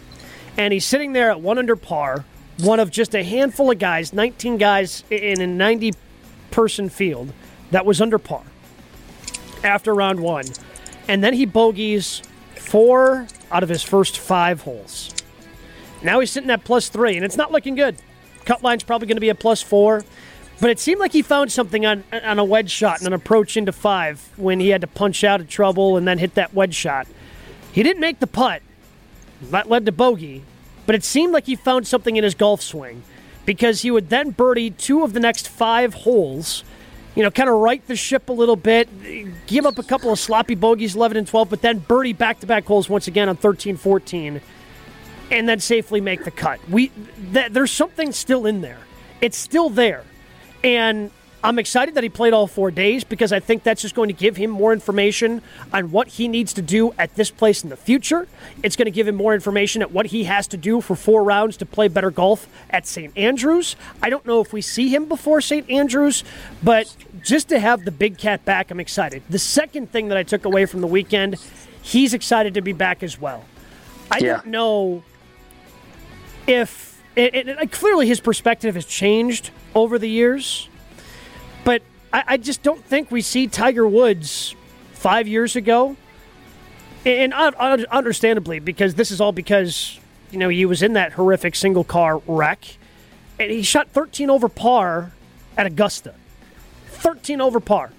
And 0.56 0.72
he's 0.72 0.84
sitting 0.84 1.12
there 1.12 1.30
at 1.30 1.40
one 1.40 1.58
under 1.58 1.76
par, 1.76 2.24
one 2.58 2.80
of 2.80 2.90
just 2.90 3.14
a 3.14 3.22
handful 3.22 3.70
of 3.70 3.78
guys, 3.78 4.12
19 4.12 4.58
guys 4.58 5.04
in 5.10 5.40
a 5.40 5.46
90 5.46 5.92
person 6.50 6.88
field 6.88 7.32
that 7.70 7.86
was 7.86 8.00
under 8.00 8.18
par 8.18 8.42
after 9.62 9.94
round 9.94 10.20
one 10.20 10.44
and 11.10 11.24
then 11.24 11.34
he 11.34 11.44
bogeys 11.44 12.22
four 12.54 13.26
out 13.50 13.64
of 13.64 13.68
his 13.68 13.82
first 13.82 14.16
five 14.16 14.60
holes. 14.60 15.12
Now 16.04 16.20
he's 16.20 16.30
sitting 16.30 16.50
at 16.50 16.62
plus 16.62 16.88
three, 16.88 17.16
and 17.16 17.24
it's 17.24 17.36
not 17.36 17.50
looking 17.50 17.74
good. 17.74 17.96
Cut 18.44 18.62
line's 18.62 18.84
probably 18.84 19.08
going 19.08 19.16
to 19.16 19.20
be 19.20 19.28
a 19.28 19.34
plus 19.34 19.60
four, 19.60 20.04
but 20.60 20.70
it 20.70 20.78
seemed 20.78 21.00
like 21.00 21.12
he 21.12 21.22
found 21.22 21.50
something 21.50 21.84
on 21.84 22.04
on 22.12 22.38
a 22.38 22.44
wedge 22.44 22.70
shot 22.70 22.98
and 22.98 23.08
an 23.08 23.12
approach 23.12 23.56
into 23.56 23.72
five 23.72 24.30
when 24.36 24.60
he 24.60 24.68
had 24.68 24.82
to 24.82 24.86
punch 24.86 25.24
out 25.24 25.40
of 25.40 25.48
trouble 25.48 25.96
and 25.96 26.06
then 26.06 26.18
hit 26.18 26.34
that 26.34 26.54
wedge 26.54 26.76
shot. 26.76 27.08
He 27.72 27.82
didn't 27.82 28.00
make 28.00 28.20
the 28.20 28.28
putt. 28.28 28.62
That 29.42 29.68
led 29.68 29.86
to 29.86 29.92
bogey, 29.92 30.44
but 30.86 30.94
it 30.94 31.02
seemed 31.02 31.32
like 31.32 31.46
he 31.46 31.56
found 31.56 31.88
something 31.88 32.14
in 32.14 32.22
his 32.22 32.36
golf 32.36 32.62
swing 32.62 33.02
because 33.44 33.82
he 33.82 33.90
would 33.90 34.10
then 34.10 34.30
birdie 34.30 34.70
two 34.70 35.02
of 35.02 35.12
the 35.12 35.20
next 35.20 35.48
five 35.48 35.92
holes 35.94 36.62
you 37.20 37.24
know, 37.24 37.30
kind 37.30 37.50
of 37.50 37.56
right 37.56 37.86
the 37.86 37.96
ship 37.96 38.30
a 38.30 38.32
little 38.32 38.56
bit, 38.56 38.88
give 39.46 39.66
up 39.66 39.78
a 39.78 39.82
couple 39.82 40.10
of 40.10 40.18
sloppy 40.18 40.54
bogeys, 40.54 40.96
11 40.96 41.18
and 41.18 41.26
12, 41.26 41.50
but 41.50 41.60
then 41.60 41.78
birdie 41.78 42.14
back 42.14 42.40
to 42.40 42.46
back 42.46 42.64
holes 42.64 42.88
once 42.88 43.08
again 43.08 43.28
on 43.28 43.36
13 43.36 43.76
14, 43.76 44.40
and 45.30 45.46
then 45.46 45.60
safely 45.60 46.00
make 46.00 46.24
the 46.24 46.30
cut. 46.30 46.66
We 46.70 46.90
th- 47.34 47.52
There's 47.52 47.70
something 47.70 48.12
still 48.12 48.46
in 48.46 48.62
there. 48.62 48.78
It's 49.20 49.36
still 49.36 49.68
there. 49.68 50.02
And 50.64 51.10
I'm 51.42 51.58
excited 51.58 51.94
that 51.94 52.02
he 52.04 52.10
played 52.10 52.34
all 52.34 52.46
four 52.46 52.70
days 52.70 53.02
because 53.02 53.32
I 53.32 53.40
think 53.40 53.62
that's 53.62 53.80
just 53.80 53.94
going 53.94 54.08
to 54.08 54.12
give 54.14 54.36
him 54.36 54.50
more 54.50 54.74
information 54.74 55.40
on 55.72 55.90
what 55.90 56.08
he 56.08 56.28
needs 56.28 56.52
to 56.54 56.62
do 56.62 56.92
at 56.98 57.14
this 57.14 57.30
place 57.30 57.64
in 57.64 57.70
the 57.70 57.76
future. 57.76 58.28
It's 58.62 58.76
going 58.76 58.84
to 58.86 58.90
give 58.90 59.08
him 59.08 59.14
more 59.14 59.32
information 59.32 59.80
at 59.80 59.90
what 59.90 60.06
he 60.06 60.24
has 60.24 60.46
to 60.48 60.58
do 60.58 60.82
for 60.82 60.94
four 60.94 61.24
rounds 61.24 61.56
to 61.58 61.66
play 61.66 61.88
better 61.88 62.10
golf 62.10 62.46
at 62.68 62.86
St. 62.86 63.16
Andrews. 63.16 63.74
I 64.02 64.10
don't 64.10 64.26
know 64.26 64.40
if 64.42 64.52
we 64.52 64.60
see 64.60 64.88
him 64.94 65.06
before 65.06 65.40
St. 65.40 65.68
Andrews, 65.70 66.24
but 66.62 66.94
just 67.22 67.48
to 67.48 67.58
have 67.58 67.86
the 67.86 67.90
big 67.90 68.18
cat 68.18 68.44
back, 68.44 68.70
I'm 68.70 68.78
excited. 68.80 69.22
The 69.30 69.38
second 69.38 69.90
thing 69.90 70.08
that 70.08 70.18
I 70.18 70.22
took 70.24 70.44
away 70.44 70.66
from 70.66 70.82
the 70.82 70.86
weekend, 70.86 71.36
he's 71.80 72.12
excited 72.12 72.52
to 72.54 72.60
be 72.60 72.74
back 72.74 73.02
as 73.02 73.18
well. 73.18 73.44
I 74.10 74.18
Yeah. 74.18 74.36
don't 74.36 74.46
know 74.48 75.02
if 76.46 77.00
it, 77.16 77.34
it, 77.34 77.48
it- 77.48 77.72
clearly 77.72 78.06
his 78.06 78.20
perspective 78.20 78.74
has 78.74 78.84
changed 78.84 79.50
over 79.74 79.98
the 79.98 80.08
years, 80.08 80.68
but 81.64 81.82
I, 82.12 82.24
I 82.28 82.36
just 82.36 82.62
don't 82.62 82.84
think 82.84 83.10
we 83.10 83.22
see 83.22 83.46
Tiger 83.46 83.86
Woods 83.86 84.54
five 84.92 85.28
years 85.28 85.56
ago, 85.56 85.96
and 87.04 87.32
un- 87.32 87.86
understandably 87.86 88.58
because 88.58 88.94
this 88.94 89.10
is 89.10 89.20
all 89.20 89.32
because 89.32 89.98
you 90.30 90.38
know 90.38 90.48
he 90.48 90.64
was 90.64 90.82
in 90.82 90.94
that 90.94 91.12
horrific 91.12 91.54
single 91.54 91.84
car 91.84 92.18
wreck, 92.26 92.64
and 93.38 93.50
he 93.50 93.62
shot 93.62 93.88
13 93.88 94.30
over 94.30 94.48
par 94.48 95.12
at 95.56 95.66
Augusta, 95.66 96.14
13 96.86 97.40
over 97.40 97.60
par 97.60 97.92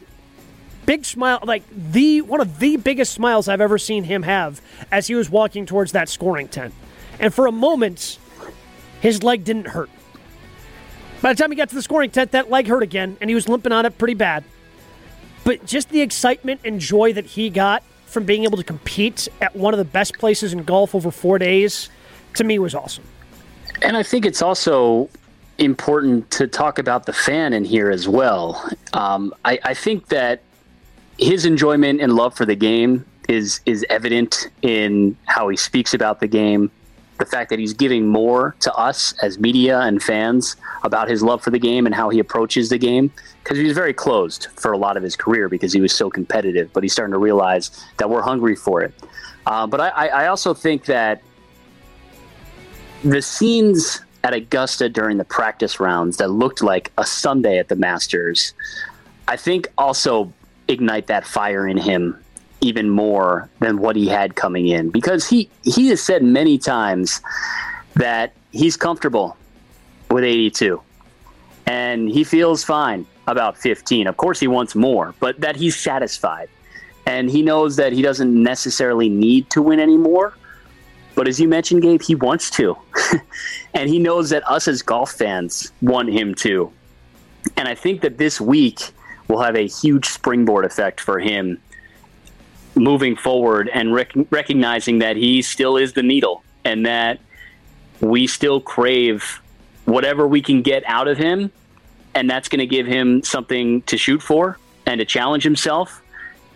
big 0.85 1.05
smile 1.05 1.39
like 1.43 1.63
the 1.69 2.21
one 2.21 2.41
of 2.41 2.59
the 2.59 2.75
biggest 2.77 3.13
smiles 3.13 3.47
I've 3.47 3.61
ever 3.61 3.77
seen 3.77 4.03
him 4.03 4.23
have 4.23 4.61
as 4.91 5.07
he 5.07 5.15
was 5.15 5.29
walking 5.29 5.65
towards 5.65 5.91
that 5.91 6.09
scoring 6.09 6.47
tent. 6.47 6.73
And 7.19 7.33
for 7.33 7.47
a 7.47 7.51
moment 7.51 8.17
his 8.99 9.23
leg 9.23 9.43
didn't 9.43 9.67
hurt. 9.67 9.89
By 11.21 11.33
the 11.33 11.41
time 11.41 11.51
he 11.51 11.57
got 11.57 11.69
to 11.69 11.75
the 11.75 11.81
scoring 11.81 12.09
tent 12.09 12.31
that 12.31 12.49
leg 12.49 12.67
hurt 12.67 12.83
again 12.83 13.17
and 13.21 13.29
he 13.29 13.35
was 13.35 13.47
limping 13.47 13.71
on 13.71 13.85
it 13.85 13.97
pretty 13.97 14.15
bad. 14.15 14.43
But 15.43 15.65
just 15.65 15.89
the 15.89 16.01
excitement 16.01 16.61
and 16.63 16.79
joy 16.79 17.13
that 17.13 17.25
he 17.25 17.49
got 17.49 17.83
from 18.05 18.25
being 18.25 18.43
able 18.43 18.57
to 18.57 18.63
compete 18.63 19.27
at 19.39 19.55
one 19.55 19.73
of 19.73 19.77
the 19.77 19.85
best 19.85 20.17
places 20.17 20.53
in 20.53 20.63
golf 20.63 20.93
over 20.93 21.11
4 21.11 21.39
days 21.39 21.89
to 22.35 22.43
me 22.43 22.59
was 22.59 22.75
awesome. 22.75 23.03
And 23.81 23.95
I 23.95 24.03
think 24.03 24.25
it's 24.25 24.41
also 24.41 25.09
important 25.57 26.29
to 26.31 26.47
talk 26.47 26.79
about 26.79 27.05
the 27.05 27.13
fan 27.13 27.53
in 27.53 27.63
here 27.63 27.91
as 27.91 28.07
well. 28.07 28.69
Um, 28.93 29.33
I, 29.45 29.59
I 29.63 29.73
think 29.73 30.07
that 30.07 30.41
his 31.17 31.45
enjoyment 31.45 32.01
and 32.01 32.13
love 32.15 32.35
for 32.35 32.45
the 32.45 32.55
game 32.55 33.05
is 33.29 33.61
is 33.65 33.85
evident 33.89 34.49
in 34.61 35.15
how 35.25 35.47
he 35.47 35.55
speaks 35.55 35.93
about 35.93 36.19
the 36.19 36.27
game. 36.27 36.71
The 37.21 37.27
fact 37.27 37.51
that 37.51 37.59
he's 37.59 37.73
giving 37.73 38.07
more 38.07 38.55
to 38.61 38.73
us 38.73 39.13
as 39.21 39.37
media 39.37 39.81
and 39.81 40.01
fans 40.01 40.55
about 40.81 41.07
his 41.07 41.21
love 41.21 41.39
for 41.43 41.51
the 41.51 41.59
game 41.59 41.85
and 41.85 41.93
how 41.93 42.09
he 42.09 42.17
approaches 42.17 42.69
the 42.69 42.79
game, 42.79 43.11
because 43.43 43.59
he 43.59 43.63
was 43.63 43.73
very 43.73 43.93
closed 43.93 44.47
for 44.55 44.71
a 44.71 44.77
lot 44.85 44.97
of 44.97 45.03
his 45.03 45.15
career 45.15 45.47
because 45.47 45.71
he 45.71 45.81
was 45.81 45.93
so 45.93 46.09
competitive. 46.09 46.73
But 46.73 46.81
he's 46.81 46.93
starting 46.93 47.13
to 47.13 47.19
realize 47.19 47.69
that 47.97 48.09
we're 48.09 48.23
hungry 48.23 48.55
for 48.55 48.81
it. 48.81 48.91
Uh, 49.45 49.67
but 49.67 49.79
I, 49.79 49.89
I 49.89 50.07
I 50.07 50.27
also 50.29 50.55
think 50.55 50.85
that 50.85 51.21
the 53.03 53.21
scenes 53.21 54.01
at 54.23 54.33
Augusta 54.33 54.89
during 54.89 55.17
the 55.17 55.29
practice 55.39 55.79
rounds 55.79 56.17
that 56.17 56.29
looked 56.31 56.63
like 56.63 56.91
a 56.97 57.05
Sunday 57.05 57.59
at 57.59 57.67
the 57.67 57.75
Masters, 57.75 58.55
I 59.27 59.37
think 59.37 59.67
also 59.77 60.33
ignite 60.67 61.05
that 61.13 61.27
fire 61.27 61.67
in 61.67 61.77
him 61.77 62.17
even 62.61 62.89
more 62.89 63.49
than 63.59 63.77
what 63.77 63.95
he 63.95 64.07
had 64.07 64.35
coming 64.35 64.67
in. 64.67 64.89
Because 64.89 65.27
he 65.27 65.49
he 65.63 65.87
has 65.87 66.01
said 66.01 66.23
many 66.23 66.57
times 66.57 67.21
that 67.95 68.33
he's 68.51 68.77
comfortable 68.77 69.35
with 70.09 70.23
82 70.23 70.81
and 71.65 72.09
he 72.09 72.23
feels 72.23 72.63
fine 72.63 73.05
about 73.27 73.57
15 73.57 74.07
of 74.07 74.17
course 74.17 74.39
he 74.39 74.47
wants 74.47 74.75
more 74.75 75.13
but 75.19 75.39
that 75.41 75.55
he's 75.55 75.75
satisfied. 75.75 76.49
And 77.05 77.29
he 77.29 77.41
knows 77.41 77.77
that 77.77 77.93
he 77.93 78.01
doesn't 78.01 78.31
necessarily 78.31 79.09
need 79.09 79.49
to 79.49 79.61
win 79.61 79.79
anymore. 79.79 80.33
But 81.15 81.27
as 81.27 81.39
you 81.39 81.47
mentioned, 81.47 81.81
Gabe, 81.81 82.01
he 82.01 82.15
wants 82.15 82.51
to. 82.51 82.77
and 83.73 83.89
he 83.89 83.97
knows 83.97 84.29
that 84.29 84.47
us 84.47 84.67
as 84.67 84.81
golf 84.83 85.11
fans 85.11 85.71
want 85.81 86.09
him 86.09 86.35
to. 86.35 86.71
And 87.57 87.67
I 87.67 87.73
think 87.73 88.01
that 88.01 88.19
this 88.19 88.39
week 88.39 88.91
will 89.27 89.41
have 89.41 89.55
a 89.55 89.67
huge 89.67 90.05
springboard 90.05 90.63
effect 90.63 91.01
for 91.01 91.19
him 91.19 91.59
moving 92.75 93.15
forward 93.15 93.69
and 93.73 93.93
rec- 93.93 94.13
recognizing 94.29 94.99
that 94.99 95.15
he 95.15 95.41
still 95.41 95.77
is 95.77 95.93
the 95.93 96.03
needle 96.03 96.43
and 96.63 96.85
that 96.85 97.19
we 97.99 98.27
still 98.27 98.61
crave 98.61 99.41
whatever 99.85 100.27
we 100.27 100.41
can 100.41 100.61
get 100.61 100.83
out 100.85 101.07
of 101.07 101.17
him. 101.17 101.51
And 102.13 102.29
that's 102.29 102.49
going 102.49 102.59
to 102.59 102.67
give 102.67 102.85
him 102.85 103.23
something 103.23 103.81
to 103.83 103.97
shoot 103.97 104.21
for 104.21 104.57
and 104.85 104.99
to 104.99 105.05
challenge 105.05 105.43
himself 105.43 106.01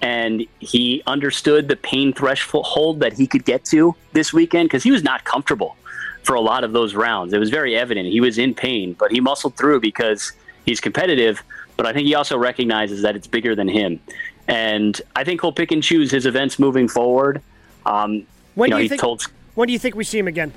and 0.02 0.46
he 0.60 1.02
understood 1.08 1.68
the 1.68 1.76
pain 1.76 2.14
threshold 2.14 3.00
that 3.00 3.14
he 3.14 3.26
could 3.26 3.46
get 3.46 3.66
to 3.66 3.96
this 4.14 4.34
weekend 4.34 4.70
because 4.70 4.84
he 4.84 4.92
was 4.92 5.04
not 5.04 5.24
comfortable 5.24 5.76
for 6.24 6.36
a 6.36 6.42
lot 6.42 6.64
of 6.64 6.74
those 6.74 6.96
rounds. 6.96 7.34
It 7.34 7.40
was 7.40 7.50
very 7.50 7.76
evident 7.76 8.08
he 8.08 8.22
was 8.22 8.38
in 8.38 8.54
pain, 8.54 8.94
but 8.94 9.12
he 9.12 9.20
muscled 9.20 9.56
through 9.56 9.80
because 9.80 10.32
he's 10.66 10.80
competitive. 10.80 11.42
But 11.78 11.86
I 11.86 11.94
think 11.94 12.06
he 12.08 12.16
also 12.16 12.38
recognizes 12.38 13.02
that 13.02 13.16
it's 13.16 13.28
bigger 13.28 13.56
than 13.56 13.68
him, 13.68 14.00
and 14.48 15.00
I 15.16 15.24
think 15.24 15.42
he'll 15.42 15.52
pick 15.52 15.72
and 15.72 15.82
choose 15.82 16.12
his 16.12 16.26
events 16.26 16.60
moving 16.60 16.88
forward. 16.88 17.42
Um, 17.86 18.24
When 18.56 18.70
you 18.70 18.72
know, 18.72 18.78
do 18.78 18.84
you 18.84 18.90
think 18.90 19.02
told 19.02 19.24
when 19.56 19.68
do 19.68 19.74
you 19.74 19.80
think 19.80 19.96
we 19.96 20.04
see 20.04 20.20
him 20.20 20.28
again? 20.28 20.52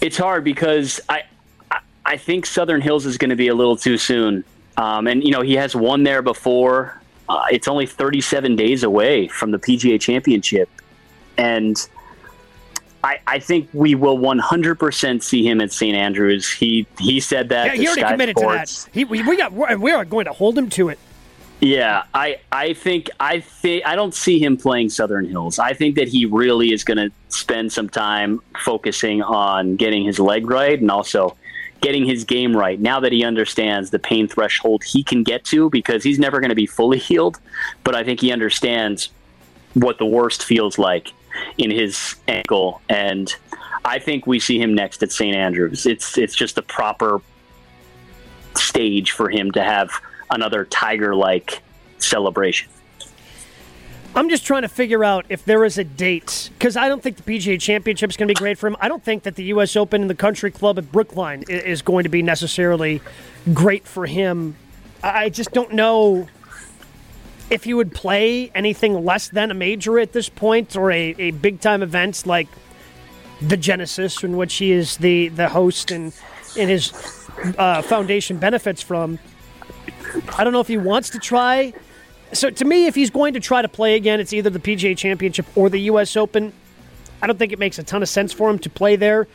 it's 0.00 0.16
hard 0.18 0.44
because 0.44 1.00
I 1.08 1.22
I- 1.70 1.78
I 2.04 2.16
think 2.16 2.46
Southern 2.46 2.80
Hills 2.80 3.06
is 3.06 3.16
going 3.16 3.30
to 3.30 3.36
be 3.36 3.48
a 3.48 3.54
little 3.54 3.76
too 3.76 3.96
soon. 3.96 4.44
Um, 4.76 5.06
and 5.06 5.22
you 5.22 5.30
know 5.30 5.42
he 5.42 5.54
has 5.54 5.76
won 5.76 6.02
there 6.02 6.22
before. 6.22 6.98
Uh, 7.28 7.44
it's 7.52 7.68
only 7.68 7.86
37 7.86 8.56
days 8.56 8.82
away 8.82 9.28
from 9.28 9.50
the 9.52 9.58
PGA 9.58 9.98
Championship, 10.00 10.68
and 11.38 11.76
I, 13.04 13.18
I 13.26 13.38
think 13.38 13.68
we 13.72 13.94
will 13.94 14.18
100% 14.18 15.22
see 15.22 15.46
him 15.48 15.60
at 15.60 15.72
St 15.72 15.96
Andrews. 15.96 16.50
He 16.50 16.86
he 16.98 17.20
said 17.20 17.48
that. 17.50 17.66
Yeah, 17.66 17.72
he 17.74 17.86
already 17.86 18.00
Sky 18.02 18.10
committed 18.12 18.38
Sports. 18.38 18.84
to 18.84 18.90
that. 18.90 18.94
He, 18.94 19.04
we, 19.04 19.22
we 19.22 19.36
got 19.36 19.52
we 19.52 19.92
are 19.92 20.04
going 20.04 20.24
to 20.26 20.32
hold 20.32 20.58
him 20.58 20.68
to 20.70 20.88
it. 20.88 20.98
Yeah, 21.62 22.02
I 22.12 22.40
I 22.50 22.74
think 22.74 23.08
I 23.20 23.38
think 23.38 23.86
I 23.86 23.94
don't 23.94 24.12
see 24.12 24.40
him 24.40 24.56
playing 24.56 24.90
Southern 24.90 25.26
Hills. 25.26 25.60
I 25.60 25.74
think 25.74 25.94
that 25.94 26.08
he 26.08 26.26
really 26.26 26.72
is 26.72 26.82
going 26.82 26.96
to 26.96 27.12
spend 27.28 27.72
some 27.72 27.88
time 27.88 28.40
focusing 28.58 29.22
on 29.22 29.76
getting 29.76 30.04
his 30.04 30.18
leg 30.18 30.50
right 30.50 30.80
and 30.80 30.90
also 30.90 31.36
getting 31.80 32.04
his 32.04 32.24
game 32.24 32.56
right. 32.56 32.80
Now 32.80 32.98
that 32.98 33.12
he 33.12 33.22
understands 33.22 33.90
the 33.90 34.00
pain 34.00 34.26
threshold 34.26 34.82
he 34.82 35.04
can 35.04 35.22
get 35.22 35.44
to 35.46 35.70
because 35.70 36.02
he's 36.02 36.18
never 36.18 36.40
going 36.40 36.48
to 36.48 36.56
be 36.56 36.66
fully 36.66 36.98
healed, 37.08 37.38
but 37.84 37.94
I 37.94 38.02
think 38.02 38.20
he 38.20 38.32
understands 38.32 39.10
what 39.74 39.98
the 39.98 40.06
worst 40.06 40.42
feels 40.42 40.78
like 40.78 41.12
in 41.58 41.70
his 41.70 42.16
ankle 42.26 42.82
and 42.88 43.32
I 43.84 44.00
think 44.00 44.26
we 44.26 44.40
see 44.40 44.60
him 44.60 44.74
next 44.74 45.00
at 45.04 45.12
St. 45.12 45.36
Andrews. 45.36 45.86
It's 45.86 46.18
it's 46.18 46.34
just 46.34 46.56
the 46.56 46.62
proper 46.62 47.20
stage 48.56 49.12
for 49.12 49.30
him 49.30 49.52
to 49.52 49.62
have 49.62 49.92
another 50.32 50.64
tiger 50.64 51.14
like 51.14 51.62
celebration. 51.98 52.68
I'm 54.14 54.28
just 54.28 54.44
trying 54.44 54.62
to 54.62 54.68
figure 54.68 55.04
out 55.04 55.24
if 55.30 55.44
there 55.46 55.64
is 55.64 55.78
a 55.78 55.84
date 55.84 56.50
because 56.58 56.76
I 56.76 56.88
don't 56.88 57.02
think 57.02 57.16
the 57.16 57.22
PGA 57.22 57.58
Championship 57.58 58.10
is 58.10 58.16
going 58.16 58.28
to 58.28 58.34
be 58.34 58.38
great 58.38 58.58
for 58.58 58.66
him. 58.66 58.76
I 58.78 58.88
don't 58.88 59.02
think 59.02 59.22
that 59.22 59.36
the 59.36 59.44
U.S. 59.44 59.74
Open 59.74 60.02
and 60.02 60.10
the 60.10 60.14
Country 60.14 60.50
Club 60.50 60.78
at 60.78 60.92
Brookline 60.92 61.44
is 61.48 61.80
going 61.80 62.02
to 62.02 62.10
be 62.10 62.20
necessarily 62.20 63.00
great 63.54 63.86
for 63.86 64.04
him. 64.04 64.56
I 65.02 65.30
just 65.30 65.52
don't 65.52 65.72
know 65.72 66.28
if 67.48 67.64
he 67.64 67.72
would 67.72 67.94
play 67.94 68.50
anything 68.54 69.02
less 69.02 69.28
than 69.28 69.50
a 69.50 69.54
major 69.54 69.98
at 69.98 70.12
this 70.12 70.28
point 70.28 70.76
or 70.76 70.90
a, 70.90 71.14
a 71.18 71.30
big 71.30 71.60
time 71.60 71.82
event 71.82 72.26
like 72.26 72.48
the 73.40 73.56
Genesis, 73.56 74.22
in 74.22 74.36
which 74.36 74.54
he 74.56 74.72
is 74.72 74.98
the, 74.98 75.28
the 75.28 75.48
host 75.48 75.90
and, 75.90 76.12
and 76.58 76.68
his 76.68 76.92
uh, 77.56 77.80
foundation 77.80 78.36
benefits 78.36 78.82
from. 78.82 79.18
I 80.36 80.44
don't 80.44 80.52
know 80.52 80.60
if 80.60 80.68
he 80.68 80.76
wants 80.76 81.10
to 81.10 81.18
try. 81.18 81.72
So 82.32 82.50
to 82.50 82.64
me, 82.64 82.86
if 82.86 82.94
he's 82.94 83.10
going 83.10 83.34
to 83.34 83.40
try 83.40 83.62
to 83.62 83.68
play 83.68 83.94
again, 83.94 84.20
it's 84.20 84.32
either 84.32 84.50
the 84.50 84.58
PGA 84.58 84.96
Championship 84.96 85.46
or 85.54 85.68
the 85.68 85.80
U.S. 85.80 86.16
Open. 86.16 86.52
I 87.20 87.26
don't 87.26 87.38
think 87.38 87.52
it 87.52 87.58
makes 87.58 87.78
a 87.78 87.82
ton 87.82 88.02
of 88.02 88.08
sense 88.08 88.32
for 88.32 88.50
him 88.50 88.58
to 88.60 88.70
play 88.70 88.96
there. 88.96 89.28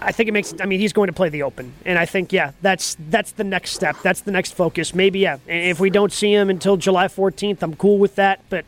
I 0.00 0.12
think 0.12 0.28
it 0.28 0.32
makes. 0.32 0.54
I 0.60 0.66
mean, 0.66 0.78
he's 0.78 0.92
going 0.92 1.06
to 1.06 1.12
play 1.12 1.30
the 1.30 1.42
Open, 1.42 1.72
and 1.84 1.98
I 1.98 2.04
think 2.04 2.32
yeah, 2.32 2.52
that's 2.60 2.96
that's 3.08 3.32
the 3.32 3.44
next 3.44 3.70
step. 3.70 3.96
That's 4.02 4.20
the 4.20 4.30
next 4.30 4.54
focus. 4.54 4.94
Maybe 4.94 5.20
yeah. 5.20 5.38
If 5.46 5.80
we 5.80 5.88
don't 5.88 6.12
see 6.12 6.32
him 6.32 6.50
until 6.50 6.76
July 6.76 7.08
14th, 7.08 7.62
I'm 7.62 7.74
cool 7.74 7.98
with 7.98 8.16
that. 8.16 8.40
But 8.50 8.66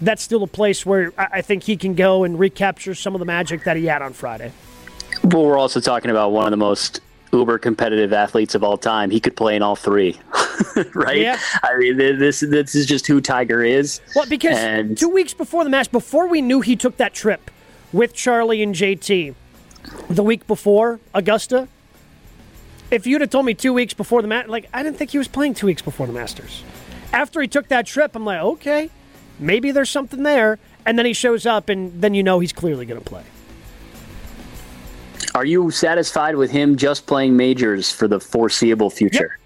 that's 0.00 0.22
still 0.22 0.42
a 0.42 0.48
place 0.48 0.84
where 0.84 1.12
I 1.16 1.42
think 1.42 1.62
he 1.62 1.76
can 1.76 1.94
go 1.94 2.24
and 2.24 2.38
recapture 2.38 2.94
some 2.94 3.14
of 3.14 3.20
the 3.20 3.24
magic 3.24 3.64
that 3.64 3.76
he 3.76 3.86
had 3.86 4.02
on 4.02 4.12
Friday. 4.12 4.52
But 5.22 5.40
we're 5.40 5.58
also 5.58 5.80
talking 5.80 6.10
about 6.10 6.32
one 6.32 6.44
of 6.44 6.50
the 6.50 6.56
most 6.56 7.00
uber 7.32 7.58
competitive 7.58 8.12
athletes 8.12 8.54
of 8.54 8.62
all 8.62 8.76
time. 8.76 9.10
He 9.10 9.20
could 9.20 9.36
play 9.36 9.56
in 9.56 9.62
all 9.62 9.76
three, 9.76 10.18
right? 10.94 11.18
Yeah. 11.20 11.38
I 11.62 11.76
mean, 11.78 11.96
this 11.96 12.40
this 12.40 12.74
is 12.74 12.86
just 12.86 13.06
who 13.06 13.20
Tiger 13.20 13.62
is. 13.62 14.00
Well, 14.14 14.26
because 14.26 14.58
And- 14.58 14.96
two 14.96 15.08
weeks 15.08 15.34
before 15.34 15.64
the 15.64 15.70
match, 15.70 15.90
before 15.90 16.28
we 16.28 16.42
knew 16.42 16.60
he 16.60 16.76
took 16.76 16.96
that 16.98 17.14
trip 17.14 17.50
with 17.92 18.14
Charlie 18.14 18.62
and 18.62 18.74
JT, 18.74 19.34
the 20.08 20.22
week 20.22 20.46
before 20.46 21.00
Augusta, 21.14 21.68
if 22.90 23.06
you'd 23.06 23.20
have 23.22 23.30
told 23.30 23.46
me 23.46 23.54
two 23.54 23.72
weeks 23.72 23.94
before 23.94 24.22
the 24.22 24.28
match, 24.28 24.46
like 24.48 24.68
I 24.74 24.82
didn't 24.82 24.98
think 24.98 25.10
he 25.10 25.18
was 25.18 25.28
playing 25.28 25.54
two 25.54 25.66
weeks 25.66 25.82
before 25.82 26.06
the 26.06 26.12
Masters. 26.12 26.62
After 27.12 27.40
he 27.40 27.48
took 27.48 27.68
that 27.68 27.86
trip, 27.86 28.14
I'm 28.14 28.24
like, 28.24 28.40
okay, 28.40 28.90
maybe 29.38 29.70
there's 29.70 29.90
something 29.90 30.22
there. 30.22 30.58
And 30.84 30.98
then 30.98 31.06
he 31.06 31.12
shows 31.12 31.46
up, 31.46 31.68
and 31.68 32.02
then 32.02 32.12
you 32.12 32.22
know 32.24 32.40
he's 32.40 32.52
clearly 32.52 32.84
going 32.86 33.00
to 33.00 33.04
play. 33.08 33.22
Are 35.34 35.44
you 35.44 35.70
satisfied 35.70 36.36
with 36.36 36.50
him 36.50 36.76
just 36.76 37.06
playing 37.06 37.36
majors 37.36 37.90
for 37.90 38.06
the 38.06 38.20
foreseeable 38.20 38.90
future? 38.90 39.38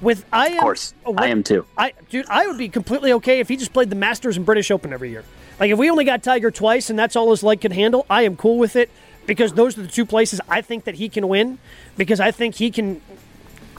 With 0.00 0.24
I 0.32 0.46
am, 0.48 0.52
Of 0.54 0.60
course, 0.60 0.94
I 1.16 1.26
am 1.26 1.42
too. 1.42 1.66
I 1.76 1.92
dude, 2.08 2.26
I 2.28 2.46
would 2.46 2.56
be 2.56 2.70
completely 2.70 3.12
okay 3.14 3.40
if 3.40 3.48
he 3.48 3.56
just 3.56 3.74
played 3.74 3.90
the 3.90 3.96
Masters 3.96 4.38
and 4.38 4.46
British 4.46 4.70
Open 4.70 4.94
every 4.94 5.10
year. 5.10 5.24
Like 5.58 5.70
if 5.70 5.78
we 5.78 5.90
only 5.90 6.06
got 6.06 6.22
Tiger 6.22 6.50
twice 6.50 6.88
and 6.88 6.98
that's 6.98 7.16
all 7.16 7.30
his 7.30 7.42
leg 7.42 7.60
could 7.60 7.72
handle, 7.72 8.06
I 8.08 8.22
am 8.22 8.34
cool 8.34 8.56
with 8.56 8.76
it 8.76 8.90
because 9.26 9.52
those 9.52 9.76
are 9.76 9.82
the 9.82 9.88
two 9.88 10.06
places 10.06 10.40
I 10.48 10.62
think 10.62 10.84
that 10.84 10.94
he 10.94 11.10
can 11.10 11.28
win 11.28 11.58
because 11.98 12.18
I 12.18 12.30
think 12.30 12.54
he 12.54 12.70
can. 12.70 13.02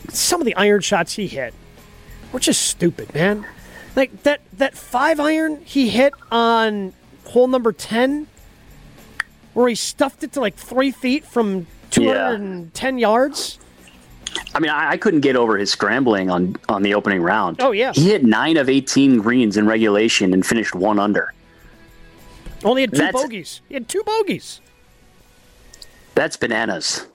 Some 0.10 0.42
of 0.42 0.46
the 0.46 0.56
iron 0.56 0.82
shots 0.82 1.14
he 1.14 1.26
hit 1.26 1.56
were 2.32 2.40
just 2.40 2.62
stupid, 2.62 3.14
man. 3.16 3.48
Like 3.96 4.22
that 4.22 4.42
that 4.54 4.78
five 4.78 5.20
iron 5.20 5.62
he 5.66 5.90
hit 5.90 6.14
on 6.32 6.94
hole 7.26 7.48
number 7.48 7.72
ten, 7.72 8.28
where 9.54 9.68
he 9.68 9.76
stuffed 9.76 10.24
it 10.24 10.32
to 10.34 10.40
like 10.40 10.56
three 10.56 10.92
feet 10.92 11.26
from 11.26 11.68
two 11.90 12.08
hundred 12.08 12.42
and 12.42 12.74
ten 12.74 12.98
yards. 12.98 13.60
I 14.56 14.60
mean, 14.60 14.72
I, 14.72 14.92
I 14.92 14.98
couldn't 14.98 15.20
get 15.22 15.36
over 15.36 15.58
his 15.58 15.72
scrambling 15.72 16.30
on 16.30 16.56
on 16.70 16.82
the 16.84 16.94
opening 16.94 17.22
round. 17.22 17.58
Oh, 17.62 17.72
yeah. 17.72 17.92
he 17.94 18.10
hit 18.10 18.24
nine 18.24 18.58
of 18.58 18.70
eighteen 18.70 19.18
greens 19.20 19.58
in 19.58 19.68
regulation 19.68 20.34
and 20.34 20.46
finished 20.46 20.74
one 20.76 21.00
under. 21.00 21.34
Only 22.64 22.82
had 22.82 22.92
two 22.92 22.98
That's- 22.98 23.24
bogeys. 23.24 23.62
He 23.68 23.74
had 23.74 23.88
two 23.90 24.04
bogeys. 24.04 24.62
That's 26.16 26.38
bananas. 26.38 27.08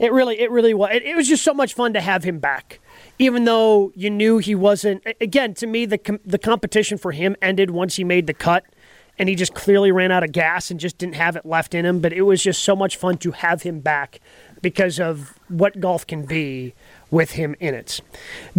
It 0.00 0.12
really, 0.12 0.40
it 0.40 0.50
really 0.50 0.74
was. 0.74 0.90
It, 0.92 1.04
it 1.04 1.16
was 1.16 1.28
just 1.28 1.44
so 1.44 1.54
much 1.54 1.74
fun 1.74 1.92
to 1.94 2.00
have 2.00 2.24
him 2.24 2.40
back, 2.40 2.80
even 3.18 3.44
though 3.44 3.92
you 3.94 4.10
knew 4.10 4.38
he 4.38 4.54
wasn't. 4.54 5.04
Again, 5.20 5.54
to 5.54 5.66
me, 5.68 5.86
the 5.86 5.98
com- 5.98 6.18
the 6.26 6.38
competition 6.38 6.98
for 6.98 7.12
him 7.12 7.36
ended 7.40 7.70
once 7.70 7.94
he 7.94 8.02
made 8.04 8.26
the 8.26 8.34
cut, 8.34 8.64
and 9.18 9.28
he 9.28 9.34
just 9.34 9.54
clearly 9.54 9.92
ran 9.92 10.10
out 10.10 10.24
of 10.24 10.32
gas 10.32 10.70
and 10.70 10.80
just 10.80 10.98
didn't 10.98 11.14
have 11.14 11.36
it 11.36 11.46
left 11.46 11.74
in 11.74 11.84
him. 11.84 12.00
But 12.00 12.12
it 12.12 12.22
was 12.22 12.42
just 12.42 12.62
so 12.62 12.74
much 12.74 12.96
fun 12.96 13.18
to 13.18 13.30
have 13.32 13.62
him 13.62 13.80
back 13.80 14.20
because 14.60 14.98
of 14.98 15.38
what 15.48 15.78
golf 15.78 16.06
can 16.06 16.24
be 16.24 16.74
with 17.10 17.32
him 17.32 17.54
in 17.60 17.74
it. 17.74 18.00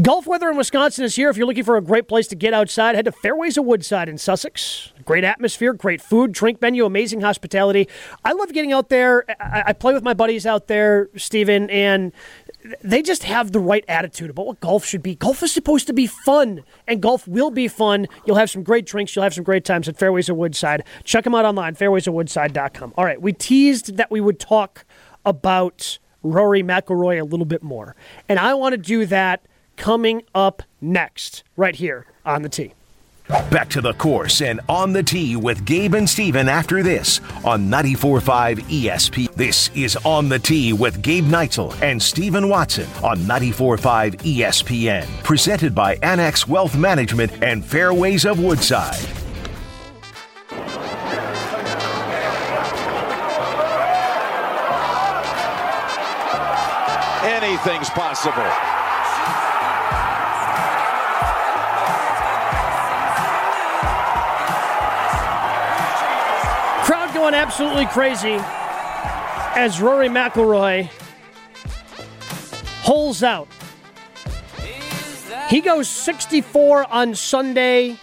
Golf 0.01 0.27
weather 0.27 0.49
in 0.49 0.55
Wisconsin 0.55 1.03
is 1.03 1.15
here. 1.15 1.29
If 1.29 1.35
you're 1.35 1.47
looking 1.47 1.63
for 1.63 1.77
a 1.77 1.81
great 1.81 2.07
place 2.07 2.27
to 2.27 2.35
get 2.35 2.53
outside, 2.53 2.95
head 2.95 3.05
to 3.05 3.11
Fairways 3.11 3.57
of 3.57 3.65
Woodside 3.65 4.07
in 4.07 4.17
Sussex. 4.17 4.93
Great 5.03 5.23
atmosphere, 5.23 5.73
great 5.73 6.01
food, 6.01 6.31
drink 6.31 6.61
venue, 6.61 6.85
amazing 6.85 7.21
hospitality. 7.21 7.89
I 8.23 8.33
love 8.33 8.53
getting 8.53 8.71
out 8.71 8.89
there. 8.89 9.25
I, 9.41 9.63
I 9.67 9.73
play 9.73 9.93
with 9.93 10.03
my 10.03 10.13
buddies 10.13 10.45
out 10.45 10.67
there, 10.67 11.09
Stephen, 11.17 11.69
and 11.69 12.13
they 12.81 13.01
just 13.01 13.23
have 13.23 13.51
the 13.51 13.59
right 13.59 13.85
attitude 13.87 14.29
about 14.29 14.47
what 14.47 14.59
golf 14.59 14.85
should 14.85 15.03
be. 15.03 15.15
Golf 15.15 15.43
is 15.43 15.51
supposed 15.51 15.87
to 15.87 15.93
be 15.93 16.07
fun, 16.07 16.63
and 16.87 17.01
golf 17.01 17.27
will 17.27 17.51
be 17.51 17.67
fun. 17.67 18.07
You'll 18.25 18.37
have 18.37 18.49
some 18.49 18.63
great 18.63 18.85
drinks. 18.85 19.15
You'll 19.15 19.23
have 19.23 19.33
some 19.33 19.43
great 19.43 19.65
times 19.65 19.87
at 19.87 19.97
Fairways 19.97 20.29
of 20.29 20.37
Woodside. 20.37 20.83
Check 21.03 21.23
them 21.23 21.35
out 21.35 21.45
online, 21.45 21.75
fairwaysofwoodside.com. 21.75 22.93
All 22.97 23.05
right, 23.05 23.21
we 23.21 23.33
teased 23.33 23.97
that 23.97 24.11
we 24.11 24.21
would 24.21 24.39
talk 24.39 24.85
about 25.25 25.99
Rory 26.23 26.63
McIlroy 26.63 27.19
a 27.19 27.25
little 27.25 27.45
bit 27.45 27.63
more, 27.63 27.95
and 28.27 28.39
I 28.39 28.53
want 28.53 28.73
to 28.73 28.77
do 28.77 29.05
that 29.05 29.45
coming 29.77 30.23
up 30.33 30.63
next, 30.81 31.43
right 31.55 31.75
here 31.75 32.05
on 32.25 32.41
the 32.41 32.49
tee. 32.49 32.73
Back 33.27 33.69
to 33.69 33.81
the 33.81 33.93
course 33.93 34.41
and 34.41 34.59
on 34.69 34.93
the 34.93 35.01
tee 35.01 35.35
with 35.35 35.65
Gabe 35.65 35.95
and 35.95 36.07
Steven 36.07 36.47
after 36.47 36.83
this 36.83 37.21
on 37.43 37.69
94.5 37.69 38.59
ESP. 38.65 39.33
This 39.33 39.71
is 39.73 39.97
On 40.05 40.29
the 40.29 40.37
Tee 40.37 40.73
with 40.73 41.01
Gabe 41.01 41.25
Neitzel 41.25 41.79
and 41.81 42.01
Steven 42.01 42.47
Watson 42.47 42.87
on 43.03 43.17
94.5 43.19 44.17
ESPN. 44.21 45.23
Presented 45.23 45.73
by 45.73 45.95
Annex 46.03 46.47
Wealth 46.47 46.77
Management 46.77 47.31
and 47.41 47.65
Fairways 47.65 48.25
of 48.25 48.39
Woodside. 48.39 48.95
Anything's 57.23 57.89
possible. 57.89 58.74
Going 67.25 67.33
absolutely 67.33 67.87
crazy 67.87 68.37
as 69.55 69.81
Rory 69.81 70.09
McIlroy 70.09 70.87
holes 72.83 73.23
out. 73.23 73.47
He 75.49 75.59
goes 75.59 75.89
64 75.89 76.85
on 76.93 77.15
Sunday, 77.15 77.97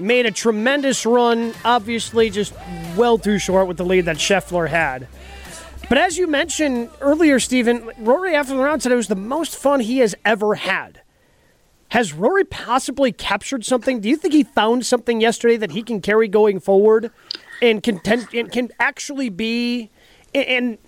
made 0.00 0.26
a 0.26 0.32
tremendous 0.32 1.06
run, 1.06 1.54
obviously 1.64 2.28
just 2.28 2.52
well 2.96 3.18
too 3.18 3.38
short 3.38 3.68
with 3.68 3.76
the 3.76 3.84
lead 3.84 4.06
that 4.06 4.16
Scheffler 4.16 4.68
had. 4.68 5.06
But 5.88 5.98
as 5.98 6.18
you 6.18 6.26
mentioned 6.26 6.90
earlier, 7.00 7.38
Stephen, 7.38 7.88
Rory 7.98 8.34
after 8.34 8.56
the 8.56 8.60
round 8.60 8.82
said 8.82 8.90
it 8.90 8.96
was 8.96 9.06
the 9.06 9.14
most 9.14 9.54
fun 9.54 9.78
he 9.78 9.98
has 9.98 10.16
ever 10.24 10.56
had. 10.56 11.02
Has 11.90 12.12
Rory 12.12 12.44
possibly 12.44 13.12
captured 13.12 13.64
something? 13.64 14.00
Do 14.00 14.08
you 14.08 14.16
think 14.16 14.34
he 14.34 14.42
found 14.42 14.84
something 14.84 15.20
yesterday 15.20 15.56
that 15.56 15.70
he 15.70 15.84
can 15.84 16.00
carry 16.00 16.26
going 16.26 16.58
forward 16.58 17.12
and 17.62 17.82
can, 17.82 18.00
and 18.34 18.52
can 18.52 18.70
actually 18.78 19.28
be 19.28 19.90
and 20.34 20.78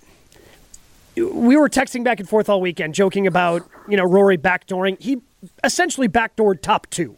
we 1.15 1.57
were 1.57 1.69
texting 1.69 2.03
back 2.03 2.19
and 2.19 2.29
forth 2.29 2.49
all 2.49 2.61
weekend 2.61 2.93
joking 2.93 3.27
about, 3.27 3.67
you 3.87 3.97
know, 3.97 4.03
Rory 4.03 4.37
backdooring. 4.37 5.01
He 5.01 5.17
essentially 5.63 6.07
backdoored 6.07 6.61
top 6.61 6.87
2 6.89 7.17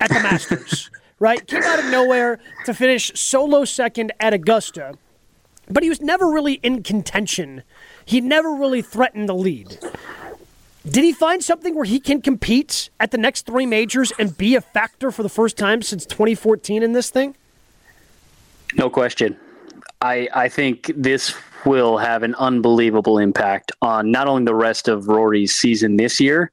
at 0.00 0.08
the 0.08 0.20
Masters, 0.20 0.90
right? 1.18 1.46
Came 1.46 1.62
out 1.62 1.78
of 1.78 1.90
nowhere 1.90 2.40
to 2.64 2.74
finish 2.74 3.12
solo 3.14 3.64
second 3.64 4.12
at 4.18 4.32
Augusta. 4.32 4.94
But 5.68 5.82
he 5.84 5.88
was 5.88 6.00
never 6.00 6.28
really 6.28 6.54
in 6.54 6.82
contention. 6.82 7.62
He 8.04 8.20
never 8.20 8.52
really 8.52 8.82
threatened 8.82 9.28
the 9.28 9.34
lead. 9.34 9.78
Did 10.84 11.04
he 11.04 11.12
find 11.12 11.44
something 11.44 11.74
where 11.74 11.84
he 11.84 12.00
can 12.00 12.22
compete 12.22 12.90
at 12.98 13.10
the 13.10 13.18
next 13.18 13.46
three 13.46 13.66
majors 13.66 14.12
and 14.18 14.36
be 14.36 14.56
a 14.56 14.60
factor 14.60 15.12
for 15.12 15.22
the 15.22 15.28
first 15.28 15.56
time 15.56 15.82
since 15.82 16.06
2014 16.06 16.82
in 16.82 16.92
this 16.92 17.10
thing? 17.10 17.36
No 18.74 18.90
question. 18.90 19.36
I 20.00 20.28
I 20.34 20.48
think 20.48 20.90
this 20.96 21.34
will 21.64 21.98
have 21.98 22.22
an 22.22 22.34
unbelievable 22.36 23.18
impact 23.18 23.72
on 23.82 24.10
not 24.10 24.26
only 24.28 24.44
the 24.44 24.54
rest 24.54 24.88
of 24.88 25.08
Rory's 25.08 25.54
season 25.54 25.96
this 25.96 26.20
year, 26.20 26.50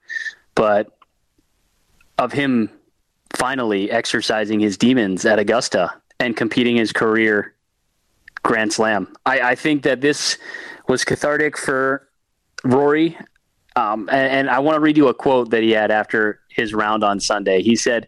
but 0.56 0.98
of 2.18 2.34
him 2.34 2.70
finally 3.36 3.92
exercising 3.92 4.60
his 4.60 4.78
demons 4.78 5.26
at 5.26 5.40
Augusta 5.40 5.94
and 6.20 6.36
competing 6.36 6.76
his 6.76 6.92
career 6.92 7.54
Grand 8.44 8.74
Slam. 8.74 9.14
I, 9.26 9.40
I 9.42 9.56
think 9.56 9.84
that 9.84 10.02
this 10.02 10.38
was 10.88 11.04
cathartic 11.04 11.58
for 11.58 12.08
Rory. 12.64 13.18
Um, 13.76 14.10
and, 14.10 14.32
and 14.32 14.50
I 14.50 14.60
want 14.60 14.76
to 14.76 14.80
read 14.80 14.98
you 14.98 15.08
a 15.08 15.14
quote 15.14 15.52
that 15.52 15.62
he 15.62 15.72
had 15.72 15.92
after 15.92 16.40
his 16.50 16.74
round 16.74 17.04
on 17.04 17.20
Sunday. 17.20 17.62
He 17.62 17.76
said, 17.76 18.08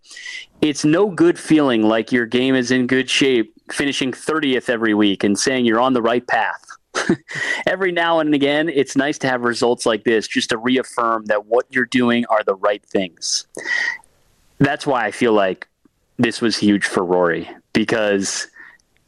It's 0.61 0.83
no 0.83 1.09
good 1.09 1.37
feeling 1.37 1.83
like 1.83 2.11
your 2.11 2.25
game 2.25 2.55
is 2.55 2.71
in 2.71 2.87
good 2.87 3.09
shape, 3.09 3.53
finishing 3.71 4.12
30th 4.12 4.69
every 4.69 4.93
week 4.93 5.23
and 5.23 5.38
saying 5.38 5.65
you're 5.65 5.79
on 5.79 5.93
the 5.93 6.01
right 6.01 6.25
path. 6.25 6.63
every 7.67 7.91
now 7.91 8.19
and 8.19 8.34
again, 8.34 8.69
it's 8.69 8.95
nice 8.95 9.17
to 9.19 9.27
have 9.27 9.41
results 9.41 9.86
like 9.86 10.03
this 10.03 10.27
just 10.27 10.49
to 10.49 10.58
reaffirm 10.58 11.25
that 11.25 11.45
what 11.45 11.65
you're 11.69 11.86
doing 11.86 12.25
are 12.29 12.43
the 12.43 12.55
right 12.55 12.84
things. 12.84 13.47
That's 14.58 14.86
why 14.86 15.05
I 15.05 15.12
feel 15.12 15.34
like 15.34 15.67
this 16.17 16.41
was 16.41 16.58
huge 16.58 16.86
for 16.86 17.03
Rory 17.03 17.49
because 17.73 18.47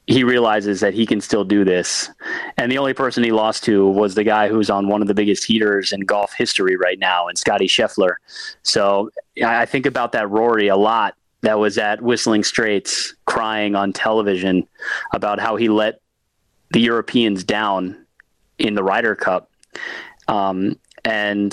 he 0.07 0.23
realizes 0.23 0.79
that 0.79 0.93
he 0.93 1.05
can 1.05 1.21
still 1.21 1.43
do 1.43 1.63
this. 1.63 2.09
And 2.57 2.71
the 2.71 2.77
only 2.77 2.93
person 2.93 3.23
he 3.23 3.31
lost 3.31 3.63
to 3.65 3.87
was 3.87 4.15
the 4.15 4.23
guy 4.23 4.49
who's 4.49 4.69
on 4.69 4.87
one 4.87 5.01
of 5.01 5.07
the 5.07 5.13
biggest 5.13 5.43
heaters 5.43 5.91
in 5.91 6.01
golf 6.01 6.33
history 6.37 6.75
right 6.75 6.99
now, 6.99 7.27
and 7.27 7.37
Scotty 7.37 7.67
Scheffler. 7.67 8.15
So 8.63 9.09
I 9.43 9.61
I 9.61 9.65
think 9.65 9.85
about 9.85 10.11
that 10.13 10.29
Rory 10.29 10.67
a 10.67 10.75
lot. 10.75 11.15
That 11.41 11.59
was 11.59 11.77
at 11.77 12.01
Whistling 12.01 12.43
Straits 12.43 13.15
crying 13.25 13.75
on 13.75 13.93
television 13.93 14.67
about 15.13 15.39
how 15.39 15.55
he 15.55 15.69
let 15.69 16.01
the 16.71 16.79
Europeans 16.79 17.43
down 17.43 18.05
in 18.57 18.75
the 18.75 18.83
Ryder 18.83 19.15
Cup. 19.15 19.51
Um, 20.27 20.77
and 21.03 21.51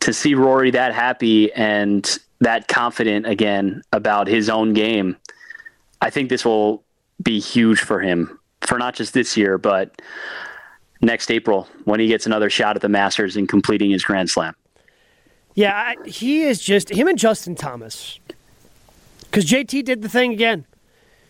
to 0.00 0.12
see 0.12 0.34
Rory 0.34 0.72
that 0.72 0.92
happy 0.92 1.52
and 1.52 2.18
that 2.40 2.68
confident 2.68 3.26
again 3.26 3.82
about 3.92 4.26
his 4.26 4.50
own 4.50 4.72
game, 4.72 5.16
I 6.00 6.10
think 6.10 6.28
this 6.28 6.44
will 6.44 6.84
be 7.22 7.38
huge 7.38 7.80
for 7.80 8.00
him 8.00 8.38
for 8.60 8.78
not 8.78 8.94
just 8.94 9.14
this 9.14 9.36
year, 9.36 9.56
but 9.56 10.02
next 11.00 11.30
April 11.30 11.68
when 11.84 12.00
he 12.00 12.08
gets 12.08 12.26
another 12.26 12.50
shot 12.50 12.76
at 12.76 12.82
the 12.82 12.88
Masters 12.88 13.36
and 13.36 13.48
completing 13.48 13.90
his 13.90 14.04
Grand 14.04 14.28
Slam. 14.28 14.54
Yeah, 15.54 15.74
I, 15.74 16.08
he 16.08 16.42
is 16.42 16.60
just 16.60 16.90
him 16.90 17.08
and 17.08 17.18
Justin 17.18 17.54
Thomas. 17.54 18.20
Because 19.30 19.44
JT 19.44 19.84
did 19.84 20.02
the 20.02 20.08
thing 20.08 20.32
again, 20.32 20.66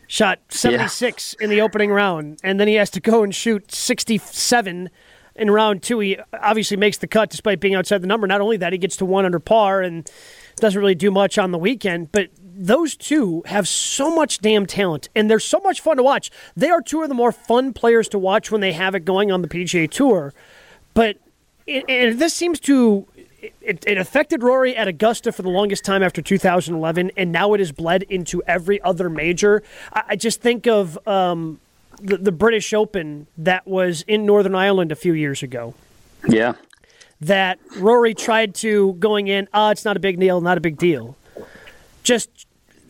shot 0.07 0.39
seventy 0.49 0.89
six 0.89 1.35
in 1.35 1.51
the 1.51 1.61
opening 1.61 1.91
round, 1.91 2.39
and 2.45 2.61
then 2.61 2.69
he 2.69 2.75
has 2.75 2.91
to 2.91 3.01
go 3.01 3.23
and 3.23 3.35
shoot 3.35 3.73
sixty 3.73 4.19
seven 4.19 4.91
in 5.35 5.51
round 5.51 5.83
two. 5.83 5.99
He 6.01 6.19
obviously 6.41 6.77
makes 6.77 6.99
the 6.99 7.07
cut 7.07 7.31
despite 7.31 7.61
being 7.61 7.75
outside 7.75 8.03
the 8.03 8.07
number. 8.07 8.27
Not 8.27 8.41
only 8.41 8.57
that, 8.59 8.73
he 8.73 8.79
gets 8.79 8.97
to 8.99 9.05
one 9.05 9.25
under 9.25 9.41
par 9.41 9.83
and 9.83 10.09
doesn't 10.57 10.81
really 10.81 10.95
do 10.95 11.11
much 11.11 11.39
on 11.39 11.51
the 11.53 11.59
weekend, 11.59 12.13
but. 12.13 12.31
Those 12.59 12.97
two 12.97 13.43
have 13.45 13.69
so 13.69 14.17
much 14.17 14.39
damn 14.39 14.65
talent, 14.65 15.11
and 15.15 15.29
they're 15.29 15.39
so 15.39 15.61
much 15.61 15.83
fun 15.83 15.99
to 15.99 16.03
watch. 16.03 16.31
They 16.57 16.71
are 16.71 16.81
two 16.81 17.03
of 17.03 17.11
the 17.11 17.15
more 17.15 17.31
fun 17.31 17.75
players 17.75 18.09
to 18.09 18.19
watch 18.19 18.51
when 18.51 18.63
they 18.63 18.73
have 18.73 18.95
it 18.95 19.05
going 19.05 19.31
on 19.31 19.43
the 19.43 19.49
PGA 19.49 19.91
Tour. 19.91 20.33
But 20.95 21.19
and 21.69 22.19
this 22.19 22.33
seems 22.33 22.59
to 22.61 23.07
it, 23.41 23.85
it 23.87 23.99
affected 23.99 24.43
Rory 24.43 24.77
at 24.77 24.89
Augusta 24.89 25.33
for 25.33 25.43
the 25.43 25.49
longest 25.49 25.85
time 25.85 26.03
after 26.03 26.23
2011, 26.23 27.13
and 27.17 27.33
now 27.33 27.53
it 27.55 27.61
has 27.61 27.73
bled 27.73 28.03
into 28.05 28.43
every 28.45 28.81
other 28.83 29.11
major. 29.11 29.63
I, 29.93 30.03
I 30.09 30.17
just 30.17 30.41
think 30.41 30.67
of 30.67 30.99
um, 31.07 31.61
the, 32.01 32.17
the 32.17 32.33
British 32.33 32.73
Open 32.73 33.27
that 33.39 33.67
was 33.67 34.03
in 34.03 34.27
Northern 34.27 34.55
Ireland 34.55 34.93
a 34.93 34.97
few 34.97 35.13
years 35.13 35.43
ago. 35.43 35.75
Yeah. 36.29 36.55
That 37.21 37.59
Rory 37.79 38.15
tried 38.15 38.55
to 38.57 38.95
going 38.95 39.29
in, 39.29 39.49
ah, 39.53 39.69
oh, 39.69 39.71
it's 39.71 39.85
not 39.85 39.97
a 39.97 40.01
big 40.01 40.19
deal, 40.19 40.41
not 40.41 40.59
a 40.59 40.61
big 40.61 40.77
deal. 40.77 41.17
Just 42.03 42.46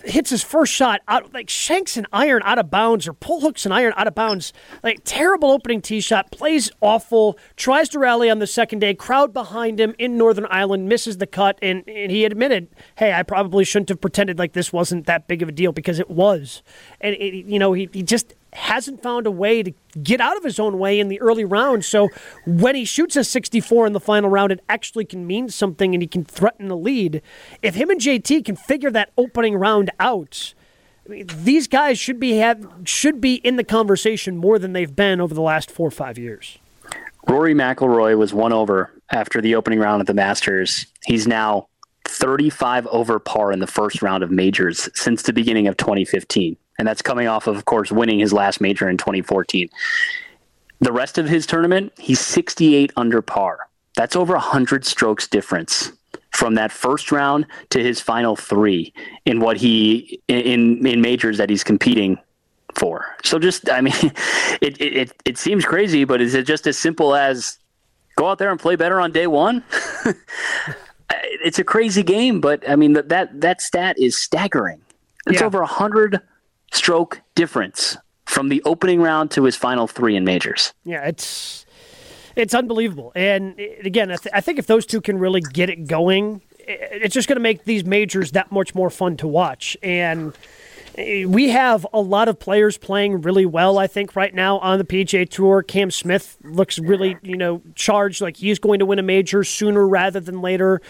hits 0.06 0.30
his 0.30 0.42
first 0.42 0.72
shot 0.72 1.00
out, 1.08 1.32
like 1.32 1.48
shanks 1.50 1.96
an 1.96 2.06
iron 2.12 2.42
out 2.44 2.58
of 2.58 2.70
bounds 2.70 3.06
or 3.06 3.12
pull 3.12 3.40
hooks 3.40 3.66
an 3.66 3.72
iron 3.72 3.92
out 3.96 4.06
of 4.06 4.14
bounds. 4.14 4.52
Like 4.82 5.00
terrible 5.04 5.50
opening 5.50 5.82
tee 5.82 6.00
shot, 6.00 6.30
plays 6.30 6.70
awful, 6.80 7.38
tries 7.56 7.88
to 7.90 7.98
rally 7.98 8.30
on 8.30 8.38
the 8.38 8.46
second 8.46 8.78
day, 8.78 8.94
crowd 8.94 9.32
behind 9.32 9.80
him 9.80 9.94
in 9.98 10.16
Northern 10.16 10.46
Ireland, 10.46 10.88
misses 10.88 11.18
the 11.18 11.26
cut, 11.26 11.58
and, 11.62 11.82
and 11.88 12.10
he 12.10 12.24
admitted, 12.24 12.68
hey, 12.96 13.12
I 13.12 13.22
probably 13.22 13.64
shouldn't 13.64 13.88
have 13.88 14.00
pretended 14.00 14.38
like 14.38 14.52
this 14.52 14.72
wasn't 14.72 15.06
that 15.06 15.28
big 15.28 15.42
of 15.42 15.48
a 15.48 15.52
deal 15.52 15.72
because 15.72 15.98
it 15.98 16.10
was. 16.10 16.62
And, 17.00 17.14
it, 17.16 17.46
you 17.46 17.58
know, 17.58 17.72
he, 17.72 17.88
he 17.92 18.02
just 18.02 18.34
hasn't 18.56 19.02
found 19.02 19.26
a 19.26 19.30
way 19.30 19.62
to 19.62 19.72
get 20.02 20.20
out 20.20 20.36
of 20.36 20.42
his 20.42 20.58
own 20.58 20.78
way 20.78 20.98
in 20.98 21.08
the 21.08 21.20
early 21.20 21.44
rounds. 21.44 21.86
So 21.86 22.08
when 22.46 22.74
he 22.74 22.84
shoots 22.84 23.16
a 23.16 23.24
64 23.24 23.86
in 23.86 23.92
the 23.92 24.00
final 24.00 24.30
round, 24.30 24.52
it 24.52 24.60
actually 24.68 25.04
can 25.04 25.26
mean 25.26 25.48
something 25.48 25.94
and 25.94 26.02
he 26.02 26.08
can 26.08 26.24
threaten 26.24 26.68
the 26.68 26.76
lead. 26.76 27.22
If 27.62 27.74
him 27.74 27.90
and 27.90 28.00
JT 28.00 28.44
can 28.44 28.56
figure 28.56 28.90
that 28.90 29.12
opening 29.16 29.56
round 29.56 29.90
out, 30.00 30.54
I 31.06 31.10
mean, 31.10 31.26
these 31.28 31.68
guys 31.68 31.98
should 31.98 32.18
be 32.18 32.36
have 32.38 32.66
should 32.84 33.20
be 33.20 33.36
in 33.36 33.56
the 33.56 33.64
conversation 33.64 34.36
more 34.36 34.58
than 34.58 34.72
they've 34.72 34.94
been 34.94 35.20
over 35.20 35.34
the 35.34 35.42
last 35.42 35.70
four 35.70 35.86
or 35.86 35.92
five 35.92 36.18
years. 36.18 36.58
Rory 37.28 37.54
McIlroy 37.54 38.16
was 38.16 38.32
one 38.34 38.52
over 38.52 38.92
after 39.10 39.40
the 39.40 39.54
opening 39.54 39.78
round 39.78 40.00
of 40.00 40.06
the 40.06 40.14
Masters. 40.14 40.86
He's 41.04 41.26
now 41.26 41.68
35 42.06 42.86
over 42.88 43.18
par 43.18 43.52
in 43.52 43.58
the 43.58 43.66
first 43.66 44.02
round 44.02 44.22
of 44.22 44.30
majors 44.30 44.88
since 44.94 45.22
the 45.22 45.32
beginning 45.32 45.68
of 45.68 45.76
2015 45.76 46.56
and 46.78 46.86
that's 46.86 47.02
coming 47.02 47.26
off 47.26 47.46
of, 47.46 47.56
of 47.56 47.64
course, 47.64 47.90
winning 47.90 48.18
his 48.18 48.32
last 48.32 48.60
major 48.60 48.88
in 48.88 48.96
2014. 48.96 49.68
The 50.80 50.92
rest 50.92 51.18
of 51.18 51.28
his 51.28 51.46
tournament, 51.46 51.92
he's 51.98 52.20
68 52.20 52.92
under 52.96 53.22
par. 53.22 53.60
That's 53.94 54.14
over 54.14 54.34
100 54.34 54.84
strokes 54.84 55.26
difference 55.26 55.92
from 56.32 56.54
that 56.54 56.70
first 56.70 57.10
round 57.10 57.46
to 57.70 57.82
his 57.82 58.00
final 58.00 58.36
three 58.36 58.92
in 59.24 59.40
what 59.40 59.56
he 59.56 60.20
in 60.28 60.86
in 60.86 61.00
majors 61.00 61.38
that 61.38 61.48
he's 61.48 61.64
competing 61.64 62.18
for. 62.74 63.06
So 63.24 63.38
just, 63.38 63.70
I 63.70 63.80
mean, 63.80 63.94
it 64.60 64.80
it 64.80 65.12
it 65.24 65.38
seems 65.38 65.64
crazy, 65.64 66.04
but 66.04 66.20
is 66.20 66.34
it 66.34 66.46
just 66.46 66.66
as 66.66 66.78
simple 66.78 67.14
as 67.14 67.58
go 68.16 68.28
out 68.28 68.38
there 68.38 68.50
and 68.50 68.60
play 68.60 68.76
better 68.76 69.00
on 69.00 69.12
day 69.12 69.26
one? 69.26 69.64
it's 71.10 71.58
a 71.58 71.64
crazy 71.64 72.02
game, 72.02 72.40
but 72.40 72.68
I 72.68 72.76
mean 72.76 72.92
that 72.92 73.08
that 73.08 73.40
that 73.40 73.60
stat 73.62 73.98
is 73.98 74.18
staggering. 74.18 74.80
It's 75.26 75.40
yeah. 75.40 75.46
over 75.46 75.60
100 75.60 76.20
stroke 76.72 77.20
difference 77.34 77.96
from 78.26 78.48
the 78.48 78.62
opening 78.64 79.00
round 79.00 79.30
to 79.32 79.44
his 79.44 79.56
final 79.56 79.86
three 79.86 80.16
in 80.16 80.24
majors. 80.24 80.74
Yeah, 80.84 81.06
it's 81.06 81.64
it's 82.36 82.54
unbelievable. 82.54 83.12
And 83.16 83.58
again, 83.82 84.10
I, 84.10 84.16
th- 84.16 84.32
I 84.34 84.40
think 84.40 84.58
if 84.58 84.66
those 84.66 84.84
two 84.84 85.00
can 85.00 85.18
really 85.18 85.40
get 85.40 85.70
it 85.70 85.86
going, 85.88 86.42
it's 86.58 87.14
just 87.14 87.28
going 87.28 87.36
to 87.36 87.42
make 87.42 87.64
these 87.64 87.84
majors 87.84 88.32
that 88.32 88.52
much 88.52 88.74
more 88.74 88.90
fun 88.90 89.16
to 89.18 89.26
watch. 89.26 89.76
And 89.82 90.34
eh, 90.98 91.24
we 91.24 91.48
have 91.48 91.86
a 91.94 92.00
lot 92.00 92.28
of 92.28 92.38
players 92.38 92.76
playing 92.76 93.22
really 93.22 93.46
well, 93.46 93.78
I 93.78 93.86
think, 93.86 94.14
right 94.14 94.34
now 94.34 94.58
on 94.58 94.78
the 94.78 94.84
PGA 94.84 95.28
Tour. 95.28 95.62
Cam 95.62 95.90
Smith 95.90 96.36
looks 96.44 96.78
really, 96.78 97.16
you 97.22 97.36
know, 97.36 97.62
charged 97.74 98.20
like 98.20 98.36
he's 98.36 98.58
going 98.58 98.80
to 98.80 98.86
win 98.86 98.98
a 98.98 99.02
major 99.02 99.42
sooner 99.42 99.88
rather 99.88 100.20
than 100.20 100.42
later. 100.42 100.82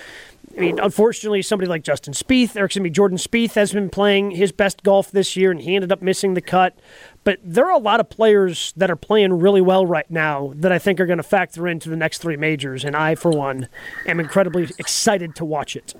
I 0.56 0.60
mean, 0.60 0.78
unfortunately, 0.80 1.42
somebody 1.42 1.68
like 1.68 1.82
Justin 1.82 2.14
Spieth, 2.14 2.56
or 2.56 2.64
excuse 2.64 2.82
me, 2.82 2.88
Jordan 2.88 3.18
Spieth 3.18 3.52
has 3.54 3.72
been 3.72 3.90
playing 3.90 4.30
his 4.30 4.52
best 4.52 4.82
golf 4.82 5.10
this 5.10 5.36
year, 5.36 5.50
and 5.50 5.60
he 5.60 5.74
ended 5.74 5.92
up 5.92 6.00
missing 6.00 6.32
the 6.32 6.40
cut. 6.40 6.78
But 7.24 7.40
there 7.44 7.66
are 7.66 7.74
a 7.74 7.78
lot 7.78 8.00
of 8.00 8.08
players 8.08 8.72
that 8.76 8.90
are 8.90 8.96
playing 8.96 9.34
really 9.34 9.60
well 9.60 9.84
right 9.84 10.10
now 10.10 10.52
that 10.56 10.72
I 10.72 10.78
think 10.78 10.98
are 10.98 11.06
going 11.06 11.18
to 11.18 11.22
factor 11.22 11.68
into 11.68 11.90
the 11.90 11.96
next 11.96 12.18
three 12.18 12.38
majors, 12.38 12.84
and 12.84 12.96
I, 12.96 13.16
for 13.16 13.30
one, 13.30 13.68
am 14.06 14.18
incredibly 14.18 14.70
excited 14.78 15.34
to 15.36 15.44
watch 15.44 15.76
it. 15.76 15.94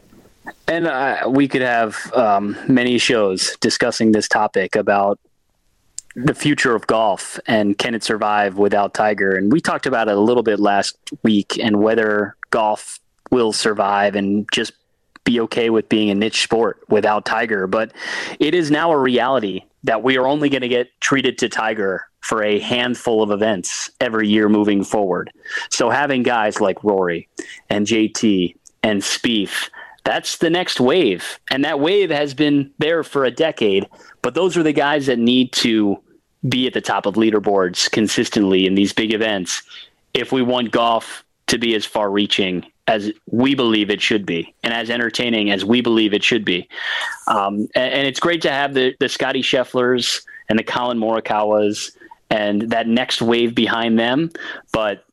And 0.67 0.87
uh, 0.87 1.29
we 1.29 1.49
could 1.49 1.63
have 1.63 2.11
um, 2.15 2.57
many 2.67 2.97
shows 2.97 3.57
discussing 3.61 4.13
this 4.13 4.27
topic 4.27 4.75
about 4.75 5.19
the 6.15 6.35
future 6.35 6.75
of 6.75 6.87
golf 6.87 7.39
and 7.47 7.77
can 7.77 7.95
it 7.95 8.03
survive 8.03 8.57
without 8.57 8.95
Tiger. 8.95 9.35
And 9.35 9.53
we 9.53 9.61
talked 9.61 9.85
about 9.85 10.09
it 10.09 10.17
a 10.17 10.21
little 10.21 10.43
bit 10.43 10.59
last 10.59 10.97
week 11.23 11.59
and 11.61 11.83
whether 11.83 12.37
golf 12.51 13.01
will 13.31 13.53
survive 13.53 14.15
and 14.15 14.49
just 14.53 14.73
be 15.25 15.41
okay 15.41 15.71
with 15.71 15.89
being 15.89 16.09
a 16.09 16.15
niche 16.15 16.43
sport 16.43 16.83
without 16.89 17.25
Tiger. 17.25 17.67
But 17.67 17.93
it 18.39 18.55
is 18.55 18.71
now 18.71 18.93
a 18.93 18.99
reality 18.99 19.63
that 19.85 20.03
we 20.03 20.17
are 20.17 20.27
only 20.27 20.49
going 20.49 20.63
to 20.63 20.69
get 20.69 20.89
treated 21.01 21.37
to 21.39 21.49
Tiger 21.49 22.07
for 22.21 22.43
a 22.43 22.59
handful 22.59 23.23
of 23.23 23.31
events 23.31 23.91
every 24.01 24.29
year 24.29 24.49
moving 24.49 24.83
forward. 24.83 25.31
So 25.71 25.91
having 25.91 26.23
guys 26.23 26.61
like 26.61 26.83
Rory 26.83 27.29
and 27.69 27.87
JT 27.87 28.57
and 28.83 29.03
Spieth, 29.03 29.71
that's 30.05 30.39
the 30.39 30.51
next 30.51 30.81
wave. 30.81 31.39
And 31.51 31.65
that 31.65 31.81
wave 31.81 32.11
has 32.11 32.35
been 32.35 32.71
there 32.79 33.03
for 33.03 33.25
a 33.25 33.31
decade. 33.31 33.89
But 34.23 34.35
those 34.35 34.57
are 34.57 34.63
the 34.63 34.73
guys 34.73 35.07
that 35.07 35.19
need 35.19 35.53
to 35.55 35.99
be 36.49 36.67
at 36.67 36.73
the 36.73 36.81
top 36.81 37.07
of 37.07 37.15
leaderboards 37.15 37.91
consistently 37.91 38.67
in 38.67 38.75
these 38.75 38.93
big 38.93 39.13
events 39.13 39.63
if 40.15 40.33
we 40.33 40.43
want 40.43 40.71
golf 40.71 41.25
to 41.49 41.59
be 41.59 41.75
as 41.75 41.85
far 41.85 42.11
reaching 42.11 42.65
as 42.89 43.11
we 43.27 43.55
believe 43.55 43.91
it 43.91 44.01
should 44.01 44.25
be 44.25 44.55
and 44.63 44.73
as 44.73 44.91
entertaining 44.91 45.51
as 45.51 45.65
we 45.65 45.81
believe 45.81 46.15
it 46.15 46.23
should 46.23 46.45
be. 46.45 46.69
Um, 47.27 47.69
and, 47.75 47.93
and, 47.93 48.07
it's 48.07 48.21
great 48.21 48.43
to 48.43 48.51
have 48.51 48.75
the, 48.75 48.95
the 49.01 49.09
Scotty 49.09 49.43
Schefflers 49.43 50.23
and 50.49 50.59
the 50.59 50.63
Collin 50.63 50.99
Morikawas 50.99 51.91
and 52.31 52.63
that 52.71 52.87
next 52.87 53.21
wave 53.23 53.55
behind 53.55 53.99
them. 53.99 54.31
But 54.73 55.05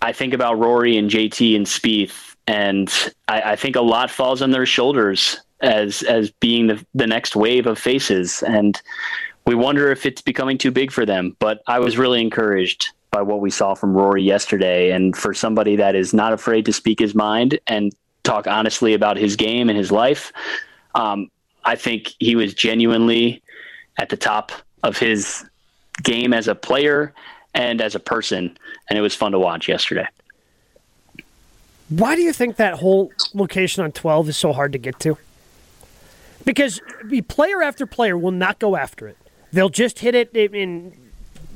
I 0.00 0.12
think 0.12 0.34
about 0.34 0.58
Rory 0.58 0.96
and 0.96 1.10
JT 1.10 1.56
and 1.56 1.66
Spieth, 1.66 2.34
and 2.46 2.92
I, 3.28 3.52
I 3.52 3.56
think 3.56 3.76
a 3.76 3.80
lot 3.80 4.10
falls 4.10 4.42
on 4.42 4.50
their 4.50 4.66
shoulders 4.66 5.40
as 5.60 6.02
as 6.02 6.30
being 6.30 6.66
the, 6.66 6.84
the 6.94 7.06
next 7.06 7.34
wave 7.34 7.66
of 7.66 7.78
faces. 7.78 8.42
And 8.42 8.80
we 9.46 9.54
wonder 9.54 9.90
if 9.90 10.04
it's 10.04 10.20
becoming 10.20 10.58
too 10.58 10.70
big 10.70 10.90
for 10.90 11.06
them. 11.06 11.36
But 11.38 11.62
I 11.66 11.78
was 11.78 11.96
really 11.96 12.20
encouraged 12.20 12.90
by 13.14 13.22
what 13.22 13.40
we 13.40 13.48
saw 13.48 13.74
from 13.74 13.94
Rory 13.94 14.24
yesterday. 14.24 14.90
And 14.90 15.16
for 15.16 15.32
somebody 15.32 15.76
that 15.76 15.94
is 15.94 16.12
not 16.12 16.32
afraid 16.32 16.66
to 16.66 16.72
speak 16.72 16.98
his 16.98 17.14
mind 17.14 17.60
and 17.68 17.94
talk 18.24 18.48
honestly 18.48 18.92
about 18.92 19.16
his 19.16 19.36
game 19.36 19.68
and 19.68 19.78
his 19.78 19.92
life, 19.92 20.32
um, 20.96 21.30
I 21.64 21.76
think 21.76 22.12
he 22.18 22.34
was 22.34 22.54
genuinely 22.54 23.40
at 23.98 24.08
the 24.08 24.16
top 24.16 24.50
of 24.82 24.98
his 24.98 25.48
game 26.02 26.34
as 26.34 26.48
a 26.48 26.56
player 26.56 27.14
and 27.54 27.80
as 27.80 27.94
a 27.94 28.00
person. 28.00 28.58
And 28.90 28.98
it 28.98 29.00
was 29.00 29.14
fun 29.14 29.30
to 29.30 29.38
watch 29.38 29.68
yesterday. 29.68 30.08
Why 31.90 32.16
do 32.16 32.22
you 32.22 32.32
think 32.32 32.56
that 32.56 32.74
whole 32.74 33.12
location 33.32 33.84
on 33.84 33.92
12 33.92 34.30
is 34.30 34.36
so 34.36 34.52
hard 34.52 34.72
to 34.72 34.78
get 34.78 34.98
to? 35.00 35.16
Because 36.44 36.80
player 37.28 37.62
after 37.62 37.86
player 37.86 38.18
will 38.18 38.32
not 38.32 38.58
go 38.58 38.74
after 38.74 39.06
it. 39.06 39.16
They'll 39.52 39.68
just 39.68 40.00
hit 40.00 40.16
it 40.16 40.34
in 40.34 41.03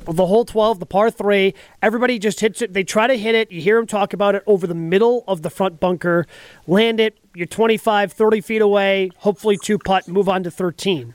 the 0.05 0.25
whole 0.25 0.45
12, 0.45 0.79
the 0.79 0.85
par 0.85 1.11
three. 1.11 1.53
Everybody 1.81 2.19
just 2.19 2.39
hits 2.39 2.61
it. 2.61 2.73
They 2.73 2.83
try 2.83 3.07
to 3.07 3.17
hit 3.17 3.35
it. 3.35 3.51
You 3.51 3.61
hear 3.61 3.77
them 3.77 3.87
talk 3.87 4.13
about 4.13 4.35
it 4.35 4.43
over 4.47 4.65
the 4.65 4.75
middle 4.75 5.23
of 5.27 5.41
the 5.41 5.49
front 5.49 5.79
bunker. 5.79 6.25
Land 6.67 6.99
it. 6.99 7.17
You're 7.35 7.47
25, 7.47 8.11
30 8.11 8.41
feet 8.41 8.61
away. 8.61 9.11
Hopefully, 9.17 9.57
two 9.61 9.77
putt, 9.77 10.07
move 10.07 10.27
on 10.27 10.43
to 10.43 10.51
13. 10.51 11.13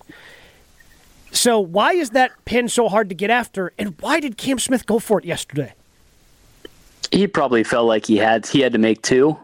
So, 1.33 1.59
why 1.59 1.95
is 1.95 2.11
that 2.11 2.31
pin 2.45 2.69
so 2.69 2.89
hard 2.89 3.09
to 3.09 3.15
get 3.15 3.31
after? 3.31 3.73
And 3.77 4.01
why 4.01 4.21
did 4.21 4.37
Cam 4.37 4.59
Smith 4.59 4.87
go 4.87 5.01
for 5.01 5.19
it 5.19 5.25
yesterday? 5.25 5.75
He 7.11 7.27
probably 7.27 7.65
felt 7.65 7.87
like 7.87 8.07
he 8.07 8.17
had 8.17 8.47
he 8.47 8.61
had 8.61 8.73
to 8.73 8.79
make 8.79 9.03
two. 9.03 9.37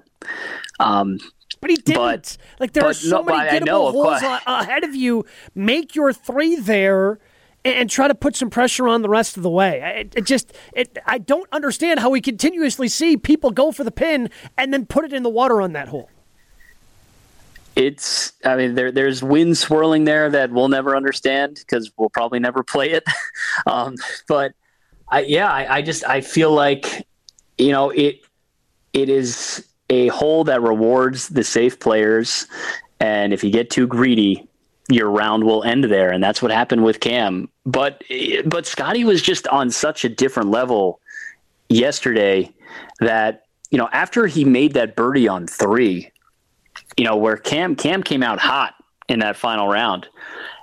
Um, 0.79 1.19
but 1.61 1.71
he 1.71 1.77
didn't. 1.77 1.97
But, 1.97 2.37
like 2.59 2.73
there 2.73 2.85
are 2.85 2.95
so 2.95 3.19
no, 3.19 3.25
many 3.25 3.51
gettable 3.51 3.91
holes 3.91 4.23
ahead 4.47 4.85
of 4.85 4.95
you. 4.95 5.27
Make 5.55 5.95
your 5.95 6.13
three 6.13 6.57
there 6.57 7.19
and 7.65 7.91
try 7.91 8.09
to 8.09 8.15
put 8.15 8.37
some 8.37 8.51
pressure 8.51 8.89
on 8.89 9.03
the 9.03 9.09
rest 9.09 9.37
of 9.37 9.43
the 9.43 9.51
way. 9.51 9.81
It, 10.01 10.15
it, 10.17 10.27
just, 10.27 10.53
it, 10.73 10.99
I 11.07 11.19
don't 11.19 11.49
understand 11.53 12.01
how 12.01 12.11
we 12.11 12.21
continuously 12.21 12.89
see 12.89 13.17
people 13.17 13.51
go 13.51 13.73
for 13.73 13.85
the 13.85 13.91
pin 13.91 14.31
and 14.57 14.73
then 14.73 14.87
put 14.87 15.05
it 15.05 15.13
in 15.13 15.23
the 15.23 15.31
water 15.31 15.61
on 15.61 15.73
that 15.73 15.89
hole. 15.89 16.11
It's, 17.77 18.33
I 18.45 18.57
mean, 18.57 18.75
there, 18.75 18.91
there's 18.91 19.23
wind 19.23 19.57
swirling 19.57 20.05
there 20.05 20.29
that 20.31 20.51
we'll 20.51 20.69
never 20.69 20.97
understand 20.97 21.57
because 21.57 21.91
we'll 21.97 22.11
probably 22.11 22.39
never 22.39 22.63
play 22.63 22.91
it. 22.91 23.05
um, 23.67 23.95
but 24.27 24.53
I, 25.09 25.21
yeah, 25.23 25.51
I, 25.51 25.77
I 25.77 25.83
just, 25.83 26.05
I 26.05 26.21
feel 26.21 26.53
like, 26.53 27.07
you 27.59 27.73
know, 27.73 27.91
it, 27.91 28.21
it 28.93 29.09
is 29.09 29.67
a 29.89 30.09
hole 30.09 30.45
that 30.45 30.63
rewards 30.63 31.29
the 31.29 31.45
safe 31.45 31.79
players. 31.79 32.47
And 32.99 33.33
if 33.33 33.45
you 33.45 33.51
get 33.51 33.71
too 33.71 33.87
greedy, 33.87 34.50
your 34.91 35.11
round 35.11 35.45
will 35.45 35.63
end 35.63 35.85
there, 35.85 36.11
and 36.11 36.23
that's 36.23 36.43
what 36.43 36.51
happened 36.51 36.85
with 36.85 37.01
Cam. 37.01 37.49
But 37.65 38.03
but 38.47 38.67
Scotty 38.67 39.05
was 39.05 39.23
just 39.23 39.47
on 39.49 39.71
such 39.71 40.05
a 40.05 40.09
different 40.09 40.51
level 40.51 41.01
yesterday 41.69 42.53
that 42.99 43.45
you 43.71 43.79
know, 43.79 43.89
after 43.93 44.27
he 44.27 44.45
made 44.45 44.75
that 44.75 44.97
birdie 44.97 45.29
on 45.29 45.47
three, 45.47 46.11
you 46.97 47.05
know, 47.05 47.17
where 47.17 47.37
Cam 47.37 47.77
Cam 47.77 48.03
came 48.03 48.23
out 48.23 48.39
hot 48.39 48.75
in 49.09 49.21
that 49.21 49.37
final 49.37 49.69
round, 49.69 50.09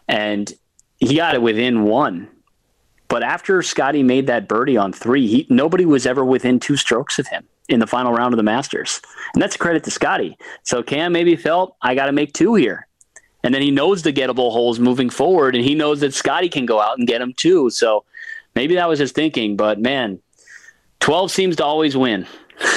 and 0.08 0.52
he 0.98 1.16
got 1.16 1.36
it 1.36 1.42
within 1.42 1.84
one. 1.84 2.30
But 3.08 3.24
after 3.24 3.62
Scotty 3.62 4.04
made 4.04 4.28
that 4.28 4.50
birdie 4.50 4.76
on 4.76 4.92
three, 4.92 5.28
he, 5.28 5.48
nobody 5.50 5.86
was 5.86 6.06
ever 6.06 6.26
within 6.26 6.60
two 6.60 6.76
strokes 6.76 7.20
of 7.20 7.28
him 7.28 7.48
in 7.70 7.80
the 7.80 7.88
final 7.88 8.12
round 8.12 8.34
of 8.34 8.38
the 8.38 8.44
Masters, 8.44 9.02
and 9.34 9.42
that's 9.42 9.56
a 9.56 9.60
credit 9.60 9.84
to 9.86 9.92
Scotty. 9.92 10.38
So 10.64 10.84
Cam 10.84 11.14
maybe 11.14 11.36
felt 11.38 11.78
I 11.82 11.96
got 11.96 12.08
to 12.08 12.12
make 12.12 12.34
two 12.34 12.56
here, 12.56 12.87
and 13.44 13.54
then 13.54 13.62
he 13.62 13.72
knows 13.72 14.02
the 14.02 14.14
gettable 14.14 14.52
holes 14.52 14.80
moving 14.80 15.10
forward, 15.10 15.56
and 15.56 15.64
he 15.64 15.76
knows 15.76 16.00
that 16.02 16.14
Scotty 16.14 16.50
can 16.50 16.66
go 16.66 16.82
out 16.82 16.98
and 16.98 17.08
get 17.08 17.22
him 17.22 17.34
too. 17.34 17.70
So 17.70 18.04
maybe 18.56 18.76
that 18.76 18.90
was 18.90 19.00
his 19.00 19.12
thinking. 19.12 19.56
But 19.56 19.80
man, 19.80 20.20
twelve 21.00 21.32
seems 21.32 21.56
to 21.58 21.66
always 21.66 21.96
win. 21.96 22.26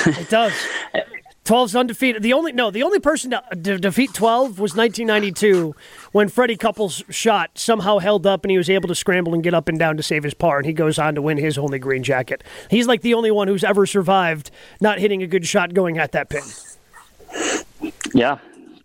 It 0.07 0.29
does. 0.29 0.53
12's 1.51 1.75
undefeated. 1.75 2.23
The 2.23 2.33
only 2.33 2.53
no, 2.53 2.71
the 2.71 2.85
only 2.85 3.01
person 3.01 3.31
to, 3.33 3.43
to 3.51 3.79
defeat 3.79 4.15
12 4.15 4.61
was 4.61 4.77
1992 4.77 5.75
when 6.13 6.29
Freddie 6.29 6.57
Couples' 6.57 7.03
shot 7.09 7.51
somehow 7.55 7.99
held 7.99 8.25
up 8.25 8.45
and 8.45 8.53
he 8.53 8.59
was 8.59 8.71
able 8.71 8.89
to 8.89 8.95
scramble 8.95 9.35
and 9.35 9.43
get 9.43 9.53
up 9.53 9.69
and 9.69 9.77
down 9.79 9.97
to 9.97 10.03
save 10.03 10.23
his 10.23 10.35
par, 10.35 10.59
and 10.59 10.67
he 10.67 10.73
goes 10.73 10.99
on 10.99 11.17
to 11.17 11.23
win 11.23 11.39
his 11.39 11.59
only 11.59 11.81
green 11.81 12.05
jacket. 12.05 12.45
He's 12.71 12.87
like 12.87 13.01
the 13.03 13.15
only 13.15 13.33
one 13.33 13.49
who's 13.49 13.65
ever 13.65 13.85
survived 13.85 14.53
not 14.81 14.99
hitting 14.99 15.23
a 15.23 15.27
good 15.27 15.45
shot 15.45 15.75
going 15.75 15.99
at 15.99 16.13
that 16.13 16.29
pin. 16.29 16.43
Yeah, 18.15 18.39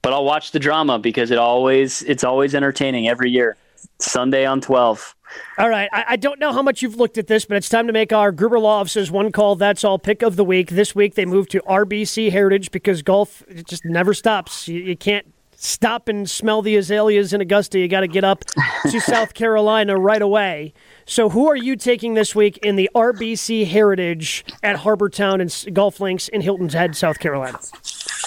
but 0.06 0.14
I'll 0.14 0.24
watch 0.24 0.52
the 0.52 0.60
drama 0.60 1.00
because 1.00 1.32
it 1.32 1.40
always 1.40 2.04
it's 2.04 2.24
always 2.24 2.54
entertaining 2.54 3.08
every 3.08 3.32
year. 3.32 3.58
Sunday 3.98 4.46
on 4.46 4.62
12. 4.62 5.16
All 5.58 5.68
right. 5.68 5.90
I, 5.92 6.06
I, 6.10 6.16
don't 6.16 6.40
know 6.40 6.52
how 6.52 6.62
much 6.62 6.82
you've 6.82 6.96
looked 6.96 7.18
at 7.18 7.26
this, 7.28 7.46
but 7.46 7.58
it's 7.58 7.70
time 7.70 7.88
to 7.88 7.94
make 7.94 8.14
our 8.14 8.32
Gruber 8.32 8.60
Law 8.60 8.82
offices 8.82 9.10
one 9.10 9.32
call. 9.32 9.56
That's 9.56 9.84
all 9.84 9.98
pick 9.98 10.22
of 10.22 10.36
the 10.36 10.44
week. 10.44 10.70
This 10.70 10.94
week 10.94 11.16
they 11.16 11.26
moved 11.26 11.50
to 11.52 11.62
RBC 11.62 12.32
Heritage 12.32 12.70
because 12.70 13.02
golf 13.02 13.42
it 13.48 13.66
just 13.66 13.84
never 13.84 14.14
stops. 14.14 14.68
You, 14.68 14.80
you 14.80 14.96
can't 14.96 15.26
stop 15.56 16.08
and 16.08 16.30
smell 16.30 16.62
the 16.62 16.76
azaleas 16.76 17.34
in 17.34 17.42
Augusta. 17.42 17.80
You 17.80 17.88
got 17.88 18.02
to 18.02 18.08
get 18.08 18.24
up 18.24 18.46
to 18.92 19.02
South 19.02 19.34
Carolina 19.34 19.98
right 19.98 20.22
away. 20.22 20.74
So, 21.06 21.30
who 21.30 21.48
are 21.48 21.56
you 21.56 21.76
taking 21.76 22.14
this 22.14 22.36
week 22.36 22.58
in 22.60 22.76
the 22.76 22.92
RBC 22.94 23.66
Heritage 23.66 24.46
at 24.62 24.78
Harbour 24.78 25.10
Town 25.10 25.42
and 25.42 25.66
Golf 25.74 26.00
Links 26.00 26.28
in 26.28 26.42
Hilton's 26.42 26.74
Head, 26.74 26.96
South 26.96 27.18
Carolina? 27.20 27.60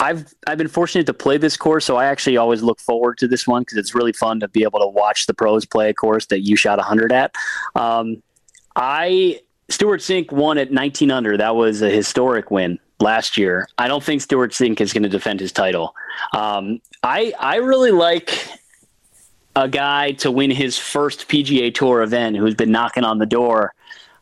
I've 0.00 0.32
I've 0.46 0.58
been 0.58 0.68
fortunate 0.68 1.06
to 1.06 1.14
play 1.14 1.38
this 1.38 1.56
course, 1.56 1.84
so 1.84 1.96
I 1.96 2.06
actually 2.06 2.36
always 2.36 2.62
look 2.62 2.80
forward 2.80 3.18
to 3.18 3.28
this 3.28 3.46
one 3.46 3.62
because 3.62 3.78
it's 3.78 3.94
really 3.94 4.12
fun 4.12 4.40
to 4.40 4.48
be 4.48 4.62
able 4.62 4.80
to 4.80 4.86
watch 4.86 5.26
the 5.26 5.34
pros 5.34 5.64
play 5.64 5.90
a 5.90 5.94
course 5.94 6.26
that 6.26 6.40
you 6.40 6.56
shot 6.56 6.78
100 6.78 7.12
at. 7.12 7.34
Um, 7.74 8.22
I 8.76 9.40
Stewart 9.68 10.00
Cink 10.00 10.32
won 10.32 10.56
at 10.58 10.72
19 10.72 11.10
under. 11.10 11.36
That 11.36 11.56
was 11.56 11.82
a 11.82 11.90
historic 11.90 12.50
win 12.50 12.78
last 13.00 13.36
year. 13.36 13.68
I 13.78 13.88
don't 13.88 14.02
think 14.02 14.22
Stewart 14.22 14.52
Cink 14.52 14.80
is 14.80 14.92
going 14.92 15.02
to 15.02 15.08
defend 15.08 15.40
his 15.40 15.52
title. 15.52 15.94
Um, 16.32 16.80
I 17.02 17.32
I 17.38 17.56
really 17.56 17.90
like 17.90 18.48
a 19.56 19.68
guy 19.68 20.12
to 20.12 20.30
win 20.30 20.50
his 20.50 20.78
first 20.78 21.28
PGA 21.28 21.74
Tour 21.74 22.02
event 22.02 22.36
who's 22.36 22.54
been 22.54 22.70
knocking 22.70 23.04
on 23.04 23.18
the 23.18 23.26
door. 23.26 23.74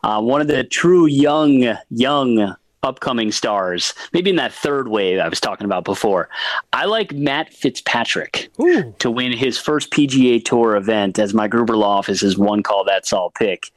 Uh, 0.03 0.21
one 0.21 0.41
of 0.41 0.47
the 0.47 0.63
true 0.63 1.05
young, 1.05 1.77
young 1.89 2.55
upcoming 2.83 3.31
stars, 3.31 3.93
maybe 4.13 4.29
in 4.29 4.35
that 4.35 4.53
third 4.53 4.87
wave 4.87 5.19
I 5.19 5.27
was 5.27 5.39
talking 5.39 5.65
about 5.65 5.83
before. 5.83 6.29
I 6.73 6.85
like 6.85 7.11
Matt 7.11 7.53
Fitzpatrick 7.53 8.49
Ooh. 8.59 8.93
to 8.99 9.11
win 9.11 9.31
his 9.31 9.57
first 9.57 9.91
PGA 9.91 10.43
Tour 10.43 10.75
event 10.75 11.19
as 11.19 11.33
my 11.33 11.47
Gruber 11.47 11.75
Law 11.75 11.97
office 11.97 12.23
is 12.23 12.37
one 12.37 12.63
call 12.63 12.83
that's 12.83 13.11
all 13.11 13.31
pick. 13.31 13.71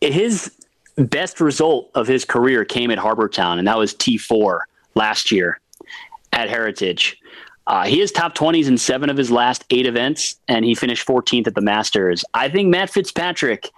His 0.00 0.52
best 0.96 1.40
result 1.40 1.90
of 1.94 2.06
his 2.06 2.24
career 2.24 2.64
came 2.64 2.90
at 2.90 2.98
Harbour 2.98 3.28
Town, 3.28 3.58
and 3.58 3.68
that 3.68 3.78
was 3.78 3.94
T4 3.94 4.60
last 4.94 5.30
year 5.30 5.60
at 6.32 6.48
Heritage. 6.48 7.18
Uh, 7.66 7.84
he 7.84 8.00
is 8.00 8.12
top 8.12 8.34
20s 8.36 8.68
in 8.68 8.78
seven 8.78 9.10
of 9.10 9.16
his 9.16 9.30
last 9.30 9.64
eight 9.70 9.86
events, 9.86 10.36
and 10.48 10.64
he 10.64 10.74
finished 10.74 11.06
14th 11.06 11.48
at 11.48 11.54
the 11.54 11.60
Masters. 11.60 12.24
I 12.32 12.48
think 12.48 12.68
Matt 12.68 12.90
Fitzpatrick 12.90 13.70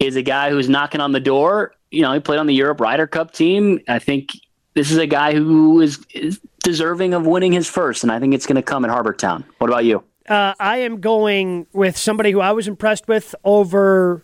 is 0.00 0.16
a 0.16 0.22
guy 0.22 0.50
who's 0.50 0.68
knocking 0.68 1.00
on 1.00 1.12
the 1.12 1.20
door. 1.20 1.72
You 1.90 2.02
know, 2.02 2.12
he 2.12 2.20
played 2.20 2.38
on 2.38 2.46
the 2.46 2.54
Europe 2.54 2.80
Ryder 2.80 3.06
Cup 3.06 3.32
team. 3.32 3.80
I 3.88 3.98
think 3.98 4.30
this 4.74 4.90
is 4.90 4.98
a 4.98 5.06
guy 5.06 5.34
who 5.34 5.80
is, 5.80 5.98
is 6.14 6.40
deserving 6.62 7.14
of 7.14 7.26
winning 7.26 7.52
his 7.52 7.68
first, 7.68 8.02
and 8.02 8.12
I 8.12 8.20
think 8.20 8.34
it's 8.34 8.46
going 8.46 8.56
to 8.56 8.62
come 8.62 8.84
at 8.84 8.90
Harbour 8.90 9.12
Town. 9.12 9.44
What 9.58 9.70
about 9.70 9.84
you? 9.84 10.04
Uh, 10.28 10.54
I 10.60 10.78
am 10.78 11.00
going 11.00 11.66
with 11.72 11.96
somebody 11.96 12.32
who 12.32 12.40
I 12.40 12.52
was 12.52 12.68
impressed 12.68 13.08
with 13.08 13.34
over 13.44 14.22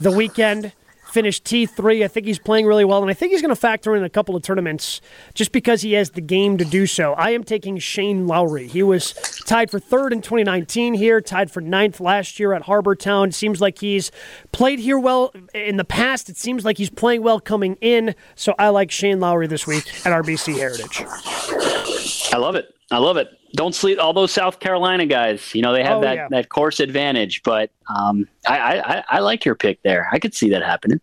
the 0.00 0.12
weekend 0.12 0.72
finished 1.16 1.44
T3. 1.44 2.04
I 2.04 2.08
think 2.08 2.26
he's 2.26 2.38
playing 2.38 2.66
really 2.66 2.84
well, 2.84 3.00
and 3.00 3.10
I 3.10 3.14
think 3.14 3.32
he's 3.32 3.40
going 3.40 3.48
to 3.48 3.56
factor 3.56 3.96
in 3.96 4.04
a 4.04 4.10
couple 4.10 4.36
of 4.36 4.42
tournaments 4.42 5.00
just 5.32 5.50
because 5.50 5.80
he 5.80 5.94
has 5.94 6.10
the 6.10 6.20
game 6.20 6.58
to 6.58 6.64
do 6.66 6.86
so. 6.86 7.14
I 7.14 7.30
am 7.30 7.42
taking 7.42 7.78
Shane 7.78 8.26
Lowry. 8.26 8.66
He 8.66 8.82
was 8.82 9.14
tied 9.46 9.70
for 9.70 9.78
third 9.78 10.12
in 10.12 10.20
2019 10.20 10.92
here, 10.92 11.22
tied 11.22 11.50
for 11.50 11.62
ninth 11.62 12.00
last 12.00 12.38
year 12.38 12.52
at 12.52 12.64
Harbour 12.64 12.94
Town. 12.94 13.32
Seems 13.32 13.62
like 13.62 13.78
he's 13.78 14.12
played 14.52 14.78
here 14.78 14.98
well 14.98 15.32
in 15.54 15.78
the 15.78 15.86
past. 15.86 16.28
It 16.28 16.36
seems 16.36 16.66
like 16.66 16.76
he's 16.76 16.90
playing 16.90 17.22
well 17.22 17.40
coming 17.40 17.78
in, 17.80 18.14
so 18.34 18.54
I 18.58 18.68
like 18.68 18.90
Shane 18.90 19.18
Lowry 19.18 19.46
this 19.46 19.66
week 19.66 19.88
at 20.06 20.12
RBC 20.12 20.54
Heritage. 20.58 21.02
I 22.30 22.36
love 22.36 22.56
it. 22.56 22.66
I 22.90 22.98
love 22.98 23.16
it. 23.16 23.28
Don't 23.56 23.74
sleep 23.74 23.98
all 23.98 24.12
those 24.12 24.32
South 24.32 24.60
Carolina 24.60 25.06
guys. 25.06 25.54
You 25.54 25.62
know 25.62 25.72
they 25.72 25.82
have 25.82 25.98
oh, 25.98 26.00
that, 26.02 26.14
yeah. 26.14 26.28
that 26.30 26.50
course 26.50 26.78
advantage, 26.78 27.42
but 27.42 27.70
um, 27.88 28.28
I, 28.46 28.78
I, 28.80 29.04
I 29.08 29.18
like 29.20 29.44
your 29.44 29.54
pick 29.54 29.82
there. 29.82 30.08
I 30.12 30.18
could 30.18 30.34
see 30.34 30.50
that 30.50 30.62
happening. 30.62 31.00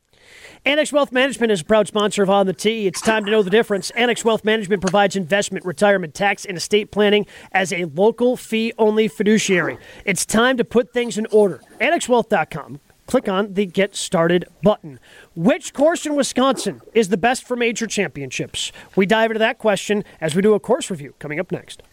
Annex 0.65 0.93
Wealth 0.93 1.11
Management 1.11 1.51
is 1.51 1.59
a 1.59 1.65
proud 1.65 1.87
sponsor 1.87 2.23
of 2.23 2.29
On 2.29 2.45
the 2.45 2.53
Tee. 2.53 2.87
It's 2.87 3.01
time 3.01 3.25
to 3.25 3.31
know 3.31 3.43
the 3.43 3.49
difference. 3.49 3.89
Annex 3.91 4.23
Wealth 4.23 4.45
Management 4.45 4.81
provides 4.81 5.17
investment, 5.17 5.65
retirement, 5.65 6.13
tax, 6.13 6.45
and 6.45 6.55
estate 6.55 6.89
planning 6.89 7.25
as 7.51 7.73
a 7.73 7.83
local 7.85 8.37
fee 8.37 8.71
only 8.77 9.09
fiduciary. 9.09 9.77
It's 10.05 10.25
time 10.25 10.55
to 10.55 10.63
put 10.63 10.93
things 10.93 11.17
in 11.17 11.25
order. 11.31 11.59
AnnexWealth.com. 11.81 12.79
Click 13.07 13.27
on 13.27 13.55
the 13.55 13.65
Get 13.65 13.95
Started 13.95 14.45
button. 14.61 14.99
Which 15.35 15.73
course 15.73 16.05
in 16.05 16.15
Wisconsin 16.15 16.81
is 16.93 17.09
the 17.09 17.17
best 17.17 17.43
for 17.43 17.57
major 17.57 17.85
championships? 17.85 18.71
We 18.95 19.05
dive 19.05 19.31
into 19.31 19.39
that 19.39 19.57
question 19.57 20.05
as 20.21 20.33
we 20.33 20.41
do 20.41 20.53
a 20.53 20.61
course 20.61 20.89
review 20.89 21.13
coming 21.19 21.41
up 21.41 21.51
next. 21.51 21.83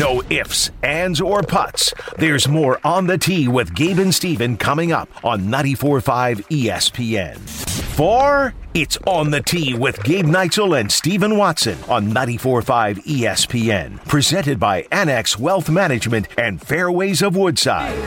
No 0.00 0.22
ifs, 0.30 0.70
ands, 0.82 1.20
or 1.20 1.42
puts. 1.42 1.92
There's 2.16 2.48
more 2.48 2.80
on 2.82 3.06
the 3.06 3.18
tee 3.18 3.48
with 3.48 3.74
Gabe 3.74 3.98
and 3.98 4.14
Steven 4.14 4.56
coming 4.56 4.92
up 4.92 5.10
on 5.22 5.42
94.5 5.42 6.42
ESPN. 6.48 7.36
For 7.36 8.54
it's 8.72 8.96
on 9.06 9.30
the 9.30 9.42
tee 9.42 9.74
with 9.74 10.02
Gabe 10.02 10.24
Neitzel 10.24 10.80
and 10.80 10.90
Stephen 10.90 11.36
Watson 11.36 11.76
on 11.86 12.12
94.5 12.12 13.04
ESPN. 13.04 14.02
Presented 14.08 14.58
by 14.58 14.86
Annex 14.90 15.38
Wealth 15.38 15.68
Management 15.68 16.28
and 16.38 16.62
Fairways 16.62 17.20
of 17.20 17.36
Woodside. 17.36 17.98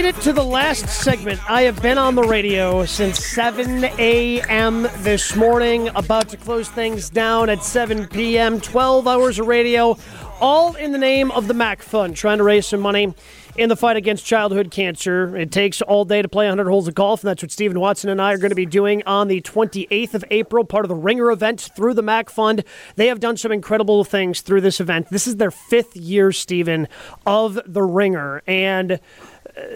Made 0.00 0.16
it 0.16 0.20
to 0.22 0.32
the 0.32 0.42
last 0.42 0.88
segment. 0.88 1.38
I 1.50 1.60
have 1.64 1.82
been 1.82 1.98
on 1.98 2.14
the 2.14 2.22
radio 2.22 2.86
since 2.86 3.22
7 3.22 3.84
a.m. 3.84 4.88
this 5.00 5.36
morning, 5.36 5.90
about 5.94 6.30
to 6.30 6.38
close 6.38 6.70
things 6.70 7.10
down 7.10 7.50
at 7.50 7.62
7 7.62 8.08
p.m. 8.08 8.62
12 8.62 9.06
hours 9.06 9.38
of 9.38 9.46
radio, 9.46 9.98
all 10.40 10.74
in 10.74 10.92
the 10.92 10.98
name 10.98 11.30
of 11.32 11.48
the 11.48 11.54
MACC 11.54 11.82
Fund, 11.82 12.16
trying 12.16 12.38
to 12.38 12.44
raise 12.44 12.66
some 12.66 12.80
money 12.80 13.14
in 13.56 13.68
the 13.68 13.76
fight 13.76 13.98
against 13.98 14.24
childhood 14.24 14.70
cancer. 14.70 15.36
It 15.36 15.52
takes 15.52 15.82
all 15.82 16.06
day 16.06 16.22
to 16.22 16.28
play 16.28 16.46
100 16.46 16.70
holes 16.70 16.88
of 16.88 16.94
golf, 16.94 17.22
and 17.22 17.28
that's 17.28 17.42
what 17.42 17.50
Stephen 17.50 17.78
Watson 17.78 18.08
and 18.08 18.22
I 18.22 18.32
are 18.32 18.38
going 18.38 18.52
to 18.52 18.56
be 18.56 18.64
doing 18.64 19.02
on 19.04 19.28
the 19.28 19.42
28th 19.42 20.14
of 20.14 20.24
April, 20.30 20.64
part 20.64 20.86
of 20.86 20.88
the 20.88 20.94
Ringer 20.94 21.30
event 21.30 21.70
through 21.76 21.92
the 21.92 22.02
MACC 22.02 22.30
Fund. 22.30 22.64
They 22.96 23.08
have 23.08 23.20
done 23.20 23.36
some 23.36 23.52
incredible 23.52 24.02
things 24.04 24.40
through 24.40 24.62
this 24.62 24.80
event. 24.80 25.10
This 25.10 25.26
is 25.26 25.36
their 25.36 25.50
fifth 25.50 25.94
year, 25.94 26.32
Stephen, 26.32 26.88
of 27.26 27.60
the 27.66 27.82
Ringer, 27.82 28.42
and 28.46 28.98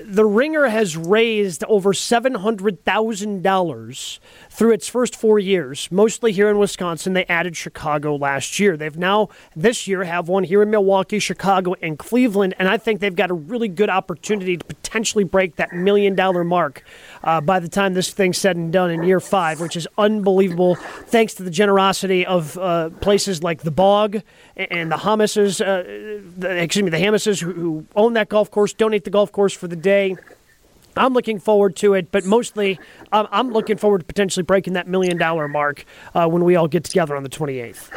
the 0.04 0.24
Ringer 0.24 0.68
has 0.68 0.96
raised 0.96 1.64
over 1.64 1.92
$700,000 1.92 4.18
through 4.50 4.72
its 4.72 4.88
first 4.88 5.16
four 5.16 5.38
years, 5.38 5.88
mostly 5.90 6.32
here 6.32 6.48
in 6.48 6.58
Wisconsin. 6.58 7.12
They 7.12 7.26
added 7.26 7.56
Chicago 7.56 8.16
last 8.16 8.60
year. 8.60 8.76
They've 8.76 8.96
now, 8.96 9.28
this 9.56 9.88
year, 9.88 10.04
have 10.04 10.28
one 10.28 10.44
here 10.44 10.62
in 10.62 10.70
Milwaukee, 10.70 11.18
Chicago, 11.18 11.74
and 11.82 11.98
Cleveland, 11.98 12.54
and 12.58 12.68
I 12.68 12.76
think 12.76 13.00
they've 13.00 13.14
got 13.14 13.30
a 13.30 13.34
really 13.34 13.68
good 13.68 13.90
opportunity 13.90 14.56
to 14.56 14.64
potentially 14.64 15.24
break 15.24 15.56
that 15.56 15.72
million 15.72 16.14
dollar 16.14 16.44
mark 16.44 16.84
uh, 17.22 17.40
by 17.40 17.58
the 17.58 17.68
time 17.68 17.94
this 17.94 18.10
thing's 18.10 18.38
said 18.38 18.56
and 18.56 18.72
done 18.72 18.90
in 18.90 19.02
year 19.02 19.20
five, 19.20 19.60
which 19.60 19.76
is 19.76 19.88
unbelievable 19.98 20.76
thanks 20.76 21.34
to 21.34 21.42
the 21.42 21.50
generosity 21.50 22.24
of 22.26 22.56
uh, 22.58 22.90
places 23.00 23.42
like 23.42 23.62
the 23.62 23.70
Bog 23.70 24.20
and 24.56 24.90
the 24.90 24.96
Hamises, 24.96 25.60
uh, 25.60 26.48
excuse 26.48 26.84
me, 26.84 26.90
the 26.90 26.98
Hamises 26.98 27.40
who, 27.40 27.52
who 27.52 27.86
own 27.96 28.12
that 28.14 28.28
golf 28.28 28.50
course, 28.50 28.72
donate 28.72 29.04
the 29.04 29.10
golf 29.10 29.32
course 29.32 29.52
for 29.52 29.66
the 29.66 29.73
day. 29.76 30.16
I'm 30.96 31.12
looking 31.12 31.40
forward 31.40 31.76
to 31.76 31.94
it, 31.94 32.12
but 32.12 32.24
mostly 32.24 32.78
um, 33.12 33.26
I'm 33.32 33.50
looking 33.50 33.76
forward 33.76 33.98
to 33.98 34.04
potentially 34.04 34.44
breaking 34.44 34.74
that 34.74 34.86
million 34.86 35.18
dollar 35.18 35.48
mark 35.48 35.84
uh, 36.14 36.28
when 36.28 36.44
we 36.44 36.56
all 36.56 36.68
get 36.68 36.84
together 36.84 37.16
on 37.16 37.22
the 37.22 37.28
28th. 37.28 37.90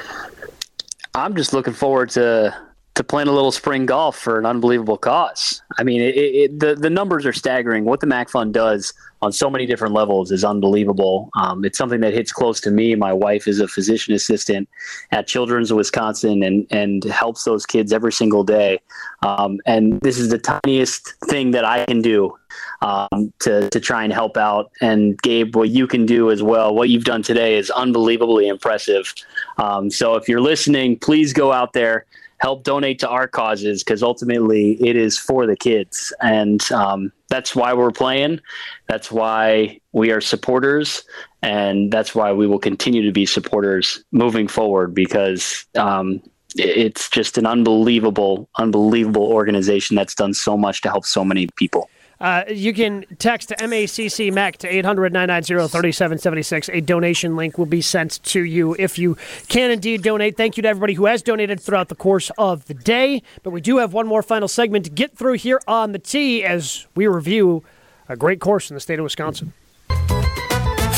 I'm 1.13 1.35
just 1.35 1.53
looking 1.53 1.73
forward 1.73 2.09
to 2.11 2.55
to 2.97 3.03
playing 3.03 3.27
a 3.27 3.31
little 3.31 3.51
spring 3.51 3.85
golf 3.85 4.17
for 4.17 4.39
an 4.39 4.45
unbelievable 4.45 4.97
cause. 4.97 5.61
I 5.77 5.83
mean, 5.83 6.01
it, 6.01 6.15
it, 6.15 6.59
the 6.59 6.73
the 6.73 6.89
numbers 6.89 7.27
are 7.27 7.33
staggering. 7.33 7.85
What 7.85 7.99
the 7.99 8.07
MACC 8.07 8.31
Fund 8.31 8.53
does 8.55 8.91
on 9.21 9.31
so 9.31 9.51
many 9.51 9.67
different 9.67 9.93
levels 9.93 10.31
is 10.31 10.43
unbelievable. 10.43 11.29
Um, 11.39 11.63
it's 11.63 11.77
something 11.77 12.01
that 12.01 12.13
hits 12.13 12.31
close 12.31 12.59
to 12.61 12.71
me. 12.71 12.95
My 12.95 13.13
wife 13.13 13.47
is 13.47 13.59
a 13.59 13.67
physician 13.67 14.15
assistant 14.15 14.67
at 15.11 15.27
Children's 15.27 15.69
of 15.69 15.77
Wisconsin 15.77 16.41
and 16.41 16.65
and 16.71 17.03
helps 17.03 17.43
those 17.43 17.67
kids 17.67 17.93
every 17.93 18.11
single 18.11 18.43
day. 18.43 18.81
Um, 19.21 19.59
and 19.67 20.01
this 20.01 20.17
is 20.17 20.29
the 20.29 20.39
tiniest 20.39 21.13
thing 21.25 21.51
that 21.51 21.65
I 21.65 21.85
can 21.85 22.01
do 22.01 22.35
um, 22.81 23.31
to 23.39 23.69
to 23.69 23.79
try 23.79 24.05
and 24.05 24.11
help 24.11 24.37
out. 24.37 24.71
And 24.81 25.21
Gabe, 25.21 25.55
what 25.55 25.69
you 25.69 25.85
can 25.85 26.07
do 26.07 26.31
as 26.31 26.41
well, 26.41 26.73
what 26.73 26.89
you've 26.89 27.05
done 27.05 27.21
today 27.21 27.57
is 27.57 27.69
unbelievably 27.69 28.47
impressive. 28.47 29.13
Um, 29.59 29.91
so 29.91 30.15
if 30.15 30.27
you're 30.27 30.41
listening, 30.41 30.97
please 30.97 31.31
go 31.31 31.51
out 31.53 31.73
there 31.73 32.07
help 32.39 32.63
donate 32.63 32.99
to 32.99 33.09
our 33.09 33.27
causes 33.27 33.83
because 33.83 34.03
ultimately 34.03 34.73
it 34.85 34.95
is 34.95 35.17
for 35.17 35.47
the 35.47 35.55
kids. 35.55 36.13
And 36.21 36.61
um, 36.71 37.11
that's 37.29 37.55
why 37.55 37.73
we're 37.73 37.91
playing. 37.91 38.39
That's 38.87 39.11
why 39.11 39.79
we 39.91 40.11
are 40.11 40.21
supporters. 40.21 41.03
And 41.41 41.91
that's 41.91 42.13
why 42.13 42.31
we 42.33 42.47
will 42.47 42.59
continue 42.59 43.03
to 43.03 43.11
be 43.11 43.25
supporters 43.25 44.03
moving 44.11 44.47
forward 44.47 44.93
because 44.93 45.65
um, 45.75 46.21
it's 46.55 47.09
just 47.09 47.37
an 47.37 47.45
unbelievable, 47.45 48.49
unbelievable 48.57 49.25
organization 49.25 49.95
that's 49.95 50.15
done 50.15 50.33
so 50.33 50.57
much 50.57 50.81
to 50.81 50.89
help 50.89 51.05
so 51.05 51.23
many 51.23 51.47
people. 51.55 51.89
Uh, 52.19 52.43
you 52.49 52.73
can 52.73 53.05
text 53.19 53.49
MACC 53.59 54.33
MAC 54.33 54.57
to 54.57 54.67
800 54.67 55.13
990 55.13 55.67
3776. 55.67 56.69
A 56.69 56.81
donation 56.81 57.35
link 57.35 57.57
will 57.57 57.65
be 57.65 57.81
sent 57.81 58.23
to 58.23 58.43
you 58.43 58.75
if 58.79 58.97
you 58.97 59.17
can 59.47 59.71
indeed 59.71 60.01
donate. 60.01 60.35
Thank 60.35 60.57
you 60.57 60.63
to 60.63 60.69
everybody 60.69 60.93
who 60.93 61.05
has 61.05 61.21
donated 61.21 61.59
throughout 61.59 61.89
the 61.89 61.95
course 61.95 62.31
of 62.37 62.65
the 62.65 62.73
day. 62.73 63.21
But 63.43 63.51
we 63.51 63.61
do 63.61 63.77
have 63.77 63.93
one 63.93 64.07
more 64.07 64.23
final 64.23 64.47
segment 64.47 64.85
to 64.85 64.91
get 64.91 65.15
through 65.15 65.33
here 65.33 65.61
on 65.67 65.91
the 65.91 65.99
tee 65.99 66.43
as 66.43 66.87
we 66.95 67.07
review 67.07 67.63
a 68.09 68.15
great 68.15 68.39
course 68.39 68.69
in 68.69 68.73
the 68.73 68.79
state 68.79 68.99
of 68.99 69.03
Wisconsin. 69.03 69.53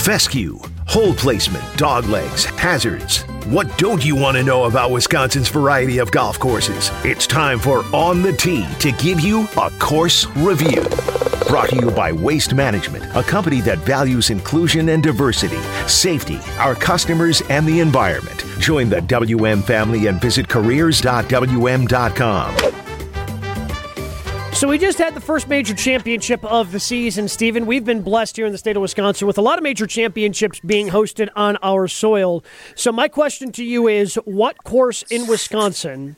Fescue, 0.04 0.58
hole 0.88 1.14
placement, 1.14 1.64
dog 1.78 2.06
legs, 2.06 2.46
hazards. 2.46 3.24
What 3.48 3.78
don't 3.78 4.04
you 4.04 4.16
want 4.16 4.38
to 4.38 4.44
know 4.44 4.64
about 4.64 4.92
Wisconsin's 4.92 5.50
variety 5.50 6.00
of 6.00 6.10
golf 6.10 6.40
courses? 6.40 6.90
It's 7.04 7.28
time 7.28 7.60
for 7.60 7.84
On 7.94 8.22
the 8.22 8.34
Tee 8.34 8.66
to 8.80 8.92
give 8.94 9.20
you 9.20 9.48
a 9.58 9.70
course 9.78 10.26
review. 10.38 10.82
Brought 11.48 11.70
to 11.70 11.76
you 11.76 11.92
by 11.92 12.14
Waste 12.14 12.54
Management, 12.54 13.04
a 13.16 13.22
company 13.22 13.60
that 13.62 13.80
values 13.80 14.30
inclusion 14.30 14.90
and 14.90 15.04
diversity, 15.04 15.60
safety, 15.88 16.40
our 16.58 16.76
customers, 16.76 17.42
and 17.50 17.68
the 17.68 17.82
environment. 17.82 18.46
Join 18.58 18.90
the 18.90 19.02
WM 19.02 19.62
family 19.62 20.08
and 20.08 20.20
visit 20.22 20.48
careers.wm.com. 20.48 22.79
So 24.54 24.68
we 24.68 24.78
just 24.78 24.98
had 24.98 25.16
the 25.16 25.22
first 25.22 25.48
major 25.48 25.74
championship 25.74 26.44
of 26.44 26.74
the 26.74 26.82
season, 26.82 27.30
Stephen. 27.30 27.66
We've 27.66 27.86
been 27.86 28.02
blessed 28.02 28.36
here 28.36 28.46
in 28.46 28.52
the 28.52 28.58
state 28.58 28.76
of 28.76 28.82
Wisconsin 28.82 29.26
with 29.26 29.38
a 29.38 29.42
lot 29.42 29.58
of 29.58 29.64
major 29.64 29.88
championships 29.88 30.60
being 30.60 30.90
hosted 30.90 31.30
on 31.34 31.58
our 31.64 31.88
soil. 31.88 32.44
So 32.76 32.92
my 32.92 33.08
question 33.08 33.54
to 33.54 33.64
you 33.64 33.88
is 33.88 34.16
what 34.26 34.66
course 34.66 35.04
in 35.04 35.28
Wisconsin 35.28 36.18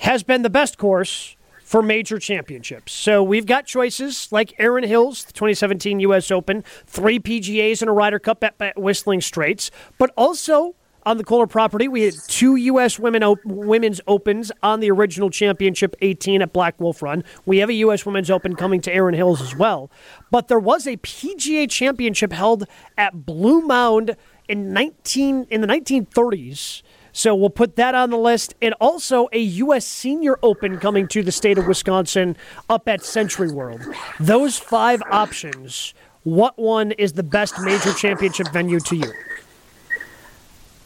has 0.00 0.22
been 0.22 0.42
the 0.42 0.50
best 0.50 0.76
course 0.76 1.34
for 1.62 1.82
major 1.82 2.18
championships? 2.18 2.92
So 2.92 3.22
we've 3.22 3.46
got 3.46 3.64
choices 3.64 4.28
like 4.30 4.52
Erin 4.58 4.84
Hills, 4.84 5.24
the 5.24 5.32
2017 5.32 6.00
U.S. 6.00 6.30
Open, 6.30 6.62
three 6.86 7.18
PGAs 7.18 7.80
and 7.80 7.88
a 7.88 7.92
Ryder 7.92 8.18
Cup 8.18 8.44
at, 8.44 8.54
at 8.60 8.78
Whistling 8.78 9.22
Straits, 9.22 9.70
but 9.96 10.12
also 10.14 10.74
on 11.06 11.18
the 11.18 11.24
Kohler 11.24 11.46
property. 11.46 11.88
We 11.88 12.02
had 12.02 12.14
two 12.28 12.56
U.S. 12.56 12.98
Women 12.98 13.22
op- 13.22 13.44
Women's 13.44 14.00
Opens 14.06 14.50
on 14.62 14.80
the 14.80 14.90
original 14.90 15.30
championship 15.30 15.96
18 16.00 16.42
at 16.42 16.52
Black 16.52 16.80
Wolf 16.80 17.02
Run. 17.02 17.24
We 17.46 17.58
have 17.58 17.68
a 17.68 17.74
U.S. 17.74 18.06
Women's 18.06 18.30
Open 18.30 18.56
coming 18.56 18.80
to 18.82 18.92
Erin 18.94 19.14
Hills 19.14 19.40
as 19.40 19.54
well. 19.54 19.90
But 20.30 20.48
there 20.48 20.58
was 20.58 20.86
a 20.86 20.96
PGA 20.98 21.68
championship 21.70 22.32
held 22.32 22.64
at 22.96 23.26
Blue 23.26 23.60
Mound 23.62 24.16
in 24.48 24.72
19 24.72 25.46
in 25.50 25.60
the 25.60 25.66
1930s. 25.66 26.82
So 27.12 27.34
we'll 27.34 27.50
put 27.50 27.76
that 27.76 27.94
on 27.94 28.10
the 28.10 28.18
list. 28.18 28.54
And 28.60 28.74
also 28.80 29.28
a 29.32 29.38
U.S. 29.38 29.86
Senior 29.86 30.36
Open 30.42 30.78
coming 30.78 31.06
to 31.08 31.22
the 31.22 31.30
state 31.32 31.58
of 31.58 31.66
Wisconsin 31.66 32.36
up 32.68 32.88
at 32.88 33.00
SentryWorld. 33.00 33.94
Those 34.18 34.58
five 34.58 35.00
options, 35.10 35.94
what 36.24 36.58
one 36.58 36.90
is 36.92 37.12
the 37.12 37.22
best 37.22 37.54
major 37.60 37.92
championship 37.92 38.48
venue 38.52 38.80
to 38.80 38.96
you? 38.96 39.12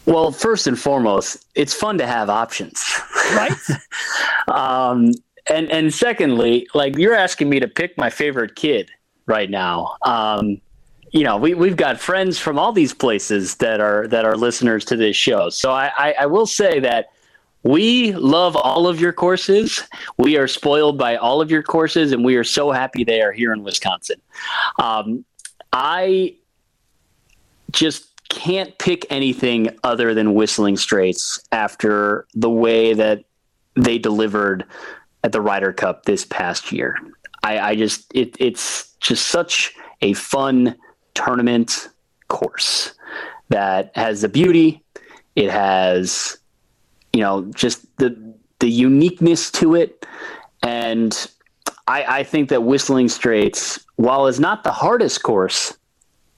Well, 0.08 0.32
first 0.32 0.66
and 0.66 0.78
foremost, 0.78 1.44
it's 1.54 1.74
fun 1.74 1.98
to 1.98 2.06
have 2.06 2.30
options. 2.30 2.82
Right? 3.34 3.52
um, 4.48 5.12
and 5.50 5.70
and 5.70 5.92
secondly, 5.92 6.66
like 6.72 6.96
you're 6.96 7.14
asking 7.14 7.50
me 7.50 7.60
to 7.60 7.68
pick 7.68 7.96
my 7.98 8.08
favorite 8.08 8.56
kid 8.56 8.90
right 9.26 9.50
now. 9.50 9.96
Um, 10.00 10.62
you 11.12 11.24
know, 11.24 11.36
we 11.36 11.52
we've 11.52 11.76
got 11.76 12.00
friends 12.00 12.38
from 12.38 12.58
all 12.58 12.72
these 12.72 12.94
places 12.94 13.56
that 13.56 13.80
are 13.80 14.08
that 14.08 14.24
are 14.24 14.34
listeners 14.34 14.86
to 14.86 14.96
this 14.96 15.14
show. 15.14 15.50
So 15.50 15.72
I, 15.72 15.92
I, 15.98 16.14
I 16.20 16.26
will 16.26 16.46
say 16.46 16.80
that 16.80 17.10
we 17.62 18.12
love 18.12 18.56
all 18.56 18.86
of 18.86 19.02
your 19.02 19.12
courses. 19.12 19.82
We 20.16 20.38
are 20.38 20.48
spoiled 20.48 20.96
by 20.96 21.16
all 21.16 21.42
of 21.42 21.50
your 21.50 21.62
courses, 21.62 22.12
and 22.12 22.24
we 22.24 22.36
are 22.36 22.44
so 22.44 22.70
happy 22.70 23.04
they 23.04 23.20
are 23.20 23.32
here 23.32 23.52
in 23.52 23.62
Wisconsin. 23.62 24.22
Um, 24.78 25.26
I 25.70 26.36
just 27.72 28.07
can't 28.28 28.76
pick 28.78 29.06
anything 29.10 29.70
other 29.84 30.14
than 30.14 30.34
Whistling 30.34 30.76
Straits 30.76 31.40
after 31.52 32.26
the 32.34 32.50
way 32.50 32.92
that 32.94 33.24
they 33.74 33.98
delivered 33.98 34.64
at 35.24 35.32
the 35.32 35.40
Ryder 35.40 35.72
Cup 35.72 36.04
this 36.04 36.24
past 36.24 36.72
year. 36.72 36.96
I, 37.42 37.58
I 37.58 37.76
just 37.76 38.10
it, 38.14 38.36
it's 38.38 38.92
just 39.00 39.28
such 39.28 39.74
a 40.02 40.12
fun 40.12 40.76
tournament 41.14 41.88
course 42.28 42.94
that 43.48 43.92
has 43.94 44.20
the 44.20 44.28
beauty. 44.28 44.82
It 45.36 45.50
has, 45.50 46.38
you 47.12 47.20
know, 47.20 47.50
just 47.54 47.96
the 47.98 48.34
the 48.58 48.68
uniqueness 48.68 49.50
to 49.52 49.76
it, 49.76 50.04
and 50.62 51.30
I, 51.86 52.18
I 52.18 52.22
think 52.24 52.48
that 52.48 52.64
Whistling 52.64 53.08
Straits, 53.08 53.84
while 53.96 54.26
is 54.26 54.40
not 54.40 54.64
the 54.64 54.72
hardest 54.72 55.22
course 55.22 55.77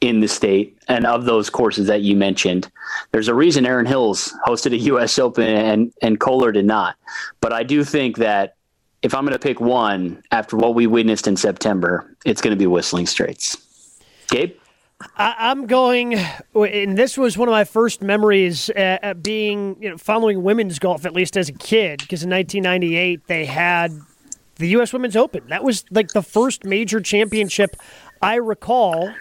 in 0.00 0.20
the 0.20 0.28
state 0.28 0.78
and 0.88 1.06
of 1.06 1.24
those 1.24 1.50
courses 1.50 1.86
that 1.86 2.00
you 2.00 2.16
mentioned. 2.16 2.70
There's 3.12 3.28
a 3.28 3.34
reason 3.34 3.66
Erin 3.66 3.86
Hills 3.86 4.34
hosted 4.46 4.72
a 4.72 4.78
U.S. 4.92 5.18
Open 5.18 5.44
and, 5.44 5.92
and 6.02 6.18
Kohler 6.18 6.52
did 6.52 6.64
not. 6.64 6.96
But 7.40 7.52
I 7.52 7.62
do 7.62 7.84
think 7.84 8.16
that 8.16 8.56
if 9.02 9.14
I'm 9.14 9.24
going 9.24 9.32
to 9.32 9.38
pick 9.38 9.60
one 9.60 10.22
after 10.30 10.56
what 10.56 10.74
we 10.74 10.86
witnessed 10.86 11.26
in 11.26 11.36
September, 11.36 12.14
it's 12.24 12.40
going 12.40 12.52
to 12.52 12.58
be 12.58 12.66
Whistling 12.66 13.06
Straits. 13.06 13.56
Gabe? 14.28 14.54
I, 15.16 15.50
am 15.50 15.66
going, 15.66 16.14
and 16.54 16.98
this 16.98 17.16
was 17.16 17.38
one 17.38 17.48
of 17.48 17.52
my 17.52 17.64
first 17.64 18.02
memories 18.02 18.68
at, 18.70 19.02
at 19.02 19.22
being, 19.22 19.76
you 19.80 19.88
know, 19.88 19.96
following 19.96 20.42
women's 20.42 20.78
golf, 20.78 21.06
at 21.06 21.14
least 21.14 21.38
as 21.38 21.48
a 21.48 21.54
kid, 21.54 22.00
because 22.00 22.22
in 22.22 22.28
1998 22.28 23.26
they 23.26 23.46
had 23.46 23.98
the 24.56 24.68
U.S. 24.68 24.92
Women's 24.92 25.16
Open. 25.16 25.46
That 25.48 25.64
was 25.64 25.84
like 25.90 26.08
the 26.08 26.22
first 26.22 26.64
major 26.64 27.00
championship 27.00 27.76
I 28.20 28.34
recall 28.34 29.14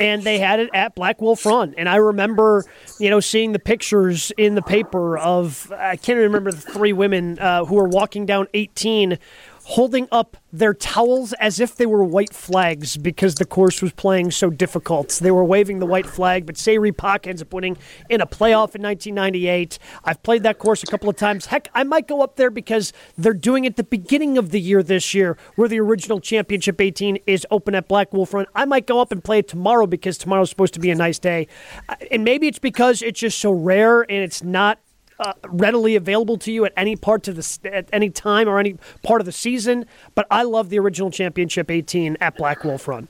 and 0.00 0.22
they 0.22 0.38
had 0.38 0.60
it 0.60 0.70
at 0.74 0.94
Black 0.94 1.20
Wolf 1.20 1.44
Run. 1.46 1.74
And 1.76 1.88
I 1.88 1.96
remember, 1.96 2.64
you 2.98 3.10
know, 3.10 3.20
seeing 3.20 3.52
the 3.52 3.58
pictures 3.58 4.32
in 4.36 4.54
the 4.54 4.62
paper 4.62 5.16
of 5.18 5.72
I 5.72 5.96
can't 5.96 6.18
remember 6.18 6.52
the 6.52 6.60
three 6.60 6.92
women 6.92 7.38
uh, 7.38 7.64
who 7.64 7.76
were 7.76 7.88
walking 7.88 8.26
down 8.26 8.48
18 8.54 9.18
holding 9.64 10.06
up 10.12 10.36
their 10.52 10.74
towels 10.74 11.32
as 11.34 11.58
if 11.58 11.74
they 11.74 11.86
were 11.86 12.04
white 12.04 12.32
flags 12.32 12.96
because 12.96 13.36
the 13.36 13.44
course 13.44 13.82
was 13.82 13.92
playing 13.92 14.30
so 14.30 14.50
difficult. 14.50 15.08
They 15.20 15.30
were 15.30 15.44
waving 15.44 15.78
the 15.78 15.86
white 15.86 16.06
flag, 16.06 16.46
but 16.46 16.64
Ri 16.66 16.92
Pak 16.92 17.26
ends 17.26 17.42
up 17.42 17.52
winning 17.52 17.76
in 18.08 18.20
a 18.20 18.26
playoff 18.26 18.74
in 18.74 18.82
1998. 18.82 19.78
I've 20.04 20.22
played 20.22 20.42
that 20.44 20.58
course 20.58 20.82
a 20.82 20.86
couple 20.86 21.08
of 21.08 21.16
times. 21.16 21.46
Heck, 21.46 21.68
I 21.74 21.82
might 21.82 22.06
go 22.06 22.22
up 22.22 22.36
there 22.36 22.50
because 22.50 22.92
they're 23.16 23.34
doing 23.34 23.64
it 23.64 23.76
the 23.76 23.84
beginning 23.84 24.38
of 24.38 24.50
the 24.50 24.60
year 24.60 24.82
this 24.82 25.14
year, 25.14 25.36
where 25.56 25.68
the 25.68 25.80
original 25.80 26.20
championship 26.20 26.80
18 26.80 27.18
is 27.26 27.46
open 27.50 27.74
at 27.74 27.88
Black 27.88 28.12
Wolf 28.12 28.34
Run. 28.34 28.46
I 28.54 28.66
might 28.66 28.86
go 28.86 29.00
up 29.00 29.12
and 29.12 29.24
play 29.24 29.38
it 29.38 29.48
tomorrow 29.48 29.86
because 29.86 30.18
tomorrow's 30.18 30.50
supposed 30.50 30.74
to 30.74 30.80
be 30.80 30.90
a 30.90 30.94
nice 30.94 31.18
day. 31.18 31.48
Uh, 31.88 31.96
and 32.10 32.22
maybe 32.22 32.46
it's 32.46 32.58
because 32.58 33.02
it's 33.02 33.18
just 33.18 33.38
so 33.38 33.50
rare 33.50 34.02
and 34.02 34.22
it's 34.22 34.42
not 34.42 34.78
uh, 35.18 35.32
readily 35.46 35.96
available 35.96 36.36
to 36.38 36.52
you 36.52 36.64
at 36.64 36.72
any 36.76 36.96
part 36.96 37.28
of 37.28 37.36
the 37.36 37.74
at 37.74 37.88
any 37.92 38.10
time 38.10 38.48
or 38.48 38.58
any 38.58 38.76
part 39.02 39.20
of 39.20 39.26
the 39.26 39.32
season. 39.32 39.86
But 40.14 40.26
I 40.30 40.42
love 40.42 40.70
the 40.70 40.78
original 40.78 41.10
championship 41.10 41.70
18 41.70 42.16
at 42.20 42.36
Black 42.36 42.64
Wolf 42.64 42.88
Run. 42.88 43.08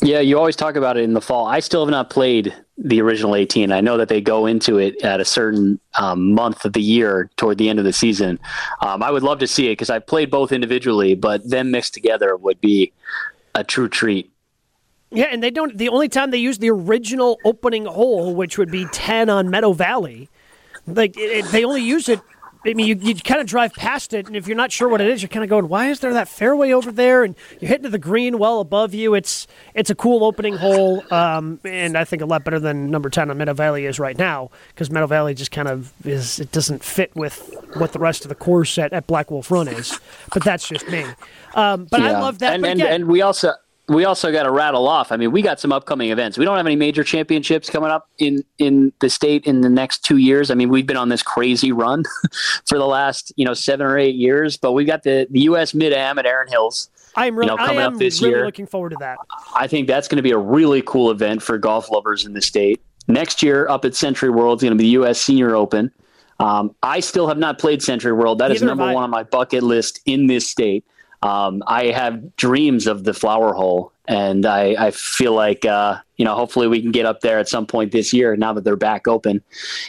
Yeah, 0.00 0.20
you 0.20 0.38
always 0.38 0.56
talk 0.56 0.76
about 0.76 0.96
it 0.96 1.04
in 1.04 1.14
the 1.14 1.20
fall. 1.20 1.46
I 1.46 1.60
still 1.60 1.84
have 1.84 1.90
not 1.90 2.10
played 2.10 2.54
the 2.76 3.00
original 3.00 3.36
18. 3.36 3.70
I 3.70 3.80
know 3.80 3.96
that 3.96 4.08
they 4.08 4.20
go 4.20 4.46
into 4.46 4.78
it 4.78 5.02
at 5.02 5.20
a 5.20 5.24
certain 5.24 5.78
um, 5.94 6.32
month 6.32 6.64
of 6.64 6.72
the 6.72 6.82
year 6.82 7.30
toward 7.36 7.58
the 7.58 7.68
end 7.68 7.78
of 7.78 7.84
the 7.84 7.92
season. 7.92 8.38
Um, 8.80 9.02
I 9.02 9.10
would 9.10 9.22
love 9.22 9.38
to 9.38 9.46
see 9.46 9.68
it 9.68 9.72
because 9.72 9.90
I 9.90 10.00
played 10.00 10.30
both 10.30 10.50
individually, 10.50 11.14
but 11.14 11.48
them 11.48 11.70
mixed 11.70 11.94
together 11.94 12.36
would 12.36 12.60
be 12.60 12.92
a 13.54 13.62
true 13.62 13.88
treat. 13.88 14.30
Yeah, 15.10 15.26
and 15.30 15.40
they 15.42 15.50
don't. 15.50 15.78
The 15.78 15.88
only 15.88 16.08
time 16.08 16.32
they 16.32 16.38
use 16.38 16.58
the 16.58 16.70
original 16.70 17.38
opening 17.44 17.84
hole, 17.84 18.34
which 18.34 18.58
would 18.58 18.70
be 18.70 18.86
10 18.86 19.30
on 19.30 19.48
Meadow 19.48 19.72
Valley, 19.72 20.28
like 20.86 21.16
it, 21.16 21.46
they 21.46 21.64
only 21.64 21.82
use 21.82 22.08
it 22.08 22.20
I 22.66 22.74
mean, 22.74 22.86
you, 22.86 22.94
you 23.00 23.14
kind 23.14 23.40
of 23.40 23.46
drive 23.46 23.74
past 23.74 24.14
it, 24.14 24.26
and 24.26 24.34
if 24.34 24.46
you're 24.46 24.56
not 24.56 24.72
sure 24.72 24.88
what 24.88 25.00
it 25.00 25.08
is, 25.08 25.20
you're 25.20 25.28
kind 25.28 25.44
of 25.44 25.50
going, 25.50 25.68
"Why 25.68 25.90
is 25.90 26.00
there 26.00 26.14
that 26.14 26.28
fairway 26.28 26.72
over 26.72 26.90
there?" 26.90 27.22
And 27.22 27.36
you're 27.60 27.68
hitting 27.68 27.84
to 27.84 27.90
the 27.90 27.98
green 27.98 28.38
well 28.38 28.60
above 28.60 28.94
you. 28.94 29.14
It's 29.14 29.46
it's 29.74 29.90
a 29.90 29.94
cool 29.94 30.24
opening 30.24 30.56
hole, 30.56 31.02
um, 31.12 31.60
and 31.64 31.96
I 31.96 32.04
think 32.04 32.22
a 32.22 32.26
lot 32.26 32.44
better 32.44 32.58
than 32.58 32.90
number 32.90 33.10
ten 33.10 33.30
on 33.30 33.36
Meadow 33.36 33.52
Valley 33.52 33.84
is 33.84 33.98
right 33.98 34.16
now 34.16 34.50
because 34.68 34.90
Meadow 34.90 35.06
Valley 35.06 35.34
just 35.34 35.50
kind 35.50 35.68
of 35.68 35.92
is 36.06 36.40
it 36.40 36.52
doesn't 36.52 36.82
fit 36.82 37.14
with 37.14 37.54
what 37.74 37.92
the 37.92 37.98
rest 37.98 38.24
of 38.24 38.30
the 38.30 38.34
course 38.34 38.78
at, 38.78 38.92
at 38.92 39.06
Black 39.06 39.30
Wolf 39.30 39.50
Run 39.50 39.68
is. 39.68 39.98
But 40.32 40.42
that's 40.42 40.66
just 40.66 40.88
me. 40.88 41.04
Um, 41.54 41.84
but 41.84 42.00
I 42.00 42.12
love 42.12 42.38
that. 42.38 42.54
And, 42.54 42.62
but 42.62 42.70
and, 42.70 42.80
and 42.80 43.08
we 43.08 43.20
also 43.20 43.52
we 43.88 44.04
also 44.04 44.32
got 44.32 44.44
to 44.44 44.50
rattle 44.50 44.88
off. 44.88 45.12
I 45.12 45.16
mean, 45.16 45.30
we 45.30 45.42
got 45.42 45.60
some 45.60 45.72
upcoming 45.72 46.10
events. 46.10 46.38
We 46.38 46.44
don't 46.44 46.56
have 46.56 46.66
any 46.66 46.76
major 46.76 47.04
championships 47.04 47.68
coming 47.68 47.90
up 47.90 48.08
in 48.18 48.42
in 48.58 48.92
the 49.00 49.10
state 49.10 49.44
in 49.44 49.60
the 49.60 49.68
next 49.68 50.04
two 50.04 50.16
years. 50.16 50.50
I 50.50 50.54
mean, 50.54 50.70
we've 50.70 50.86
been 50.86 50.96
on 50.96 51.10
this 51.10 51.22
crazy 51.22 51.70
run 51.72 52.04
for 52.66 52.78
the 52.78 52.86
last 52.86 53.32
you 53.36 53.44
know 53.44 53.54
seven 53.54 53.86
or 53.86 53.98
eight 53.98 54.14
years, 54.14 54.56
but 54.56 54.72
we've 54.72 54.86
got 54.86 55.02
the 55.02 55.26
the 55.30 55.40
U.S. 55.40 55.74
Mid 55.74 55.92
Am 55.92 56.18
at 56.18 56.26
Erin 56.26 56.48
Hills. 56.48 56.88
I'm 57.16 57.36
really, 57.36 57.50
you 57.50 57.56
know, 57.56 57.64
coming 57.64 57.82
up 57.82 57.94
this 57.94 58.20
really 58.20 58.34
year. 58.34 58.44
looking 58.44 58.66
forward 58.66 58.90
to 58.90 58.96
that. 59.00 59.18
I 59.54 59.66
think 59.66 59.86
that's 59.86 60.08
going 60.08 60.16
to 60.16 60.22
be 60.22 60.32
a 60.32 60.38
really 60.38 60.82
cool 60.82 61.10
event 61.10 61.42
for 61.42 61.58
golf 61.58 61.90
lovers 61.90 62.24
in 62.24 62.32
the 62.32 62.42
state. 62.42 62.80
Next 63.06 63.42
year, 63.42 63.68
up 63.68 63.84
at 63.84 63.92
SentryWorld, 63.92 64.56
is 64.56 64.62
going 64.62 64.72
to 64.72 64.78
be 64.78 64.84
the 64.84 64.90
U.S. 64.90 65.20
Senior 65.20 65.54
Open. 65.54 65.92
Um, 66.40 66.74
I 66.82 67.00
still 67.00 67.28
have 67.28 67.38
not 67.38 67.58
played 67.58 67.80
SentryWorld. 67.80 68.38
That 68.38 68.50
is 68.50 68.62
Neither 68.62 68.70
have 68.70 68.78
number 68.78 68.94
one 68.94 69.04
on 69.04 69.10
my 69.10 69.22
bucket 69.22 69.62
list 69.62 70.00
in 70.06 70.26
this 70.26 70.48
state. 70.48 70.84
Um, 71.24 71.62
I 71.66 71.86
have 71.86 72.36
dreams 72.36 72.86
of 72.86 73.04
the 73.04 73.14
flower 73.14 73.54
hole, 73.54 73.92
and 74.06 74.44
I, 74.46 74.76
I 74.78 74.90
feel 74.90 75.32
like 75.32 75.64
uh, 75.64 75.96
you 76.18 76.24
know 76.24 76.34
hopefully 76.34 76.68
we 76.68 76.80
can 76.82 76.92
get 76.92 77.06
up 77.06 77.20
there 77.22 77.38
at 77.38 77.48
some 77.48 77.66
point 77.66 77.92
this 77.92 78.12
year 78.12 78.36
now 78.36 78.52
that 78.52 78.62
they're 78.64 78.76
back 78.76 79.08
open. 79.08 79.42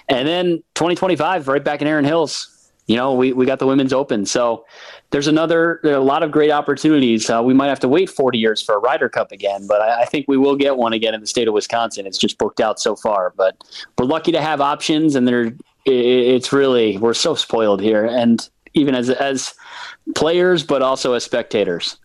And 0.09 0.27
then 0.27 0.63
2025, 0.75 1.47
right 1.47 1.63
back 1.63 1.81
in 1.81 1.87
Erin 1.87 2.05
Hills. 2.05 2.51
You 2.87 2.95
know, 2.95 3.15
we, 3.15 3.33
we 3.33 3.47
got 3.47 3.57
the 3.57 3.65
women's 3.65 3.93
open. 3.93 4.27
So 4.27 4.63
there's 5.09 5.25
another, 5.25 5.79
there 5.81 5.95
a 5.95 5.99
lot 5.99 6.21
of 6.21 6.29
great 6.31 6.51
opportunities. 6.51 7.27
Uh, 7.27 7.41
we 7.43 7.51
might 7.51 7.69
have 7.69 7.79
to 7.79 7.87
wait 7.87 8.11
40 8.11 8.37
years 8.37 8.61
for 8.61 8.75
a 8.75 8.77
Ryder 8.77 9.09
Cup 9.09 9.31
again, 9.31 9.65
but 9.65 9.81
I, 9.81 10.03
I 10.03 10.05
think 10.05 10.27
we 10.27 10.37
will 10.37 10.55
get 10.55 10.77
one 10.77 10.93
again 10.93 11.15
in 11.15 11.19
the 11.19 11.25
state 11.25 11.47
of 11.47 11.55
Wisconsin. 11.55 12.05
It's 12.05 12.19
just 12.19 12.37
booked 12.37 12.59
out 12.59 12.79
so 12.79 12.95
far, 12.95 13.33
but 13.35 13.57
we're 13.97 14.05
lucky 14.05 14.31
to 14.33 14.39
have 14.39 14.61
options 14.61 15.15
and 15.15 15.27
they're, 15.27 15.47
i- 15.87 15.89
it's 15.89 16.53
really, 16.53 16.99
we're 16.99 17.15
so 17.15 17.33
spoiled 17.33 17.81
here. 17.81 18.05
And 18.05 18.47
even 18.75 18.93
as, 18.93 19.09
as 19.09 19.55
players, 20.13 20.63
but 20.63 20.81
also 20.81 21.13
as 21.13 21.23
spectators. 21.23 21.97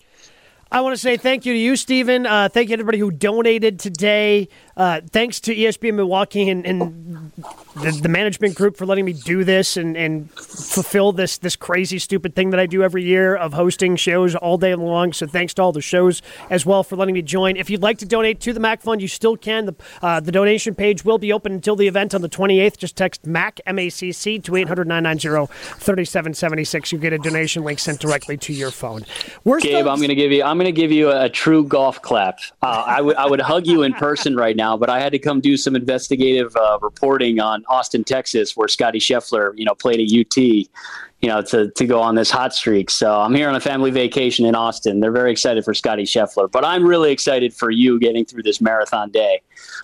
I 0.73 0.83
want 0.83 0.95
to 0.95 1.01
say 1.01 1.17
thank 1.17 1.47
you 1.47 1.53
to 1.53 1.59
you, 1.59 1.75
Stephen. 1.75 2.27
Uh, 2.27 2.49
thank 2.49 2.71
you 2.71 2.77
to 2.77 2.81
everybody 2.81 2.99
who 2.99 3.11
donated 3.11 3.81
today. 3.81 4.49
Uh, 4.81 5.01
thanks 5.11 5.41
to 5.41 5.55
ESPN 5.55 5.93
Milwaukee 5.93 6.49
and, 6.49 6.65
and 6.65 7.33
the, 7.77 7.91
the 8.03 8.09
management 8.09 8.55
group 8.55 8.79
for 8.79 8.87
letting 8.87 9.05
me 9.05 9.13
do 9.13 9.45
this 9.45 9.77
and, 9.77 9.95
and 9.95 10.31
fulfill 10.31 11.13
this 11.13 11.37
this 11.37 11.55
crazy, 11.55 11.99
stupid 11.99 12.35
thing 12.35 12.49
that 12.49 12.59
I 12.59 12.65
do 12.65 12.83
every 12.83 13.05
year 13.05 13.37
of 13.37 13.53
hosting 13.53 13.97
shows 13.97 14.35
all 14.35 14.57
day 14.57 14.75
long. 14.75 15.13
So 15.13 15.27
thanks 15.27 15.53
to 15.55 15.63
all 15.63 15.73
the 15.73 15.83
shows 15.83 16.23
as 16.49 16.65
well 16.65 16.83
for 16.83 16.97
letting 16.97 17.15
me 17.15 17.21
join. 17.21 17.59
If 17.59 17.69
you'd 17.69 17.83
like 17.83 17.99
to 17.99 18.07
donate 18.07 18.41
to 18.41 18.55
the 18.55 18.61
MACC 18.61 18.81
Fund, 18.81 19.03
you 19.03 19.09
still 19.09 19.37
can. 19.37 19.67
The, 19.67 19.75
uh, 20.01 20.21
the 20.21 20.33
donation 20.33 20.75
page 20.75 21.05
will 21.05 21.19
be 21.19 21.31
open 21.31 21.53
until 21.53 21.77
the 21.77 21.87
event 21.87 22.15
on 22.15 22.23
the 22.23 22.31
28th. 22.31 22.79
Just 22.79 22.97
text 22.97 23.27
MAC, 23.27 23.61
M-A-C-C, 23.67 24.39
to 24.39 24.53
800-990-3776. 24.53 26.93
You 26.93 26.97
get 26.97 27.13
a 27.13 27.19
donation 27.19 27.65
link 27.65 27.81
sent 27.81 28.01
directly 28.01 28.39
to 28.39 28.55
your 28.55 28.71
phone. 28.71 29.05
We're 29.45 29.61
Gabe, 29.61 29.73
still- 29.73 29.91
I'm 29.91 29.99
going 29.99 30.09
to 30.09 30.15
give 30.15 30.33
you. 30.33 30.43
I'm 30.43 30.57
going 30.57 30.65
to 30.65 30.73
give 30.73 30.91
you 30.91 31.11
a, 31.11 31.27
a 31.27 31.29
true 31.29 31.65
golf 31.65 32.01
clap. 32.01 32.39
Uh, 32.63 32.85
I 32.87 33.03
would 33.03 33.17
I 33.17 33.27
would 33.27 33.41
hug 33.41 33.67
you 33.67 33.83
in 33.83 33.93
person 33.93 34.37
right 34.37 34.57
now, 34.57 34.70
but 34.77 34.91
I 34.91 35.01
had 35.01 35.13
to 35.13 35.19
come 35.19 35.41
do 35.41 35.57
some 35.57 35.77
investigative 35.77 36.55
uh, 36.57 36.79
reporting 36.81 37.41
on 37.41 37.65
Austin, 37.69 38.05
Texas, 38.05 38.57
where 38.57 38.69
Scotty 38.69 38.99
Scheffler, 38.99 39.53
you 39.57 39.65
know, 39.65 39.75
played 39.75 40.01
at 40.01 40.19
UT, 40.19 40.37
you 40.37 41.29
know, 41.29 41.43
to 41.43 41.71
to 41.71 41.87
go 41.87 42.01
on 42.01 42.15
this 42.15 42.31
hot 42.31 42.55
streak. 42.55 42.91
So 42.91 43.21
I'm 43.21 43.35
here 43.35 43.49
on 43.49 43.55
a 43.55 43.61
family 43.61 43.91
vacation 43.91 44.47
in 44.47 44.55
Austin. 44.55 45.01
They're 45.01 45.13
very 45.13 45.31
excited 45.31 45.65
for 45.65 45.75
Scotty 45.75 46.05
Scheffler, 46.05 46.51
but 46.51 46.65
I'm 46.65 46.87
really 46.87 47.13
excited 47.13 47.55
for 47.55 47.71
you 47.71 47.99
getting 47.99 48.25
through 48.25 48.43
this 48.43 48.61
marathon 48.61 49.11
day. 49.11 49.43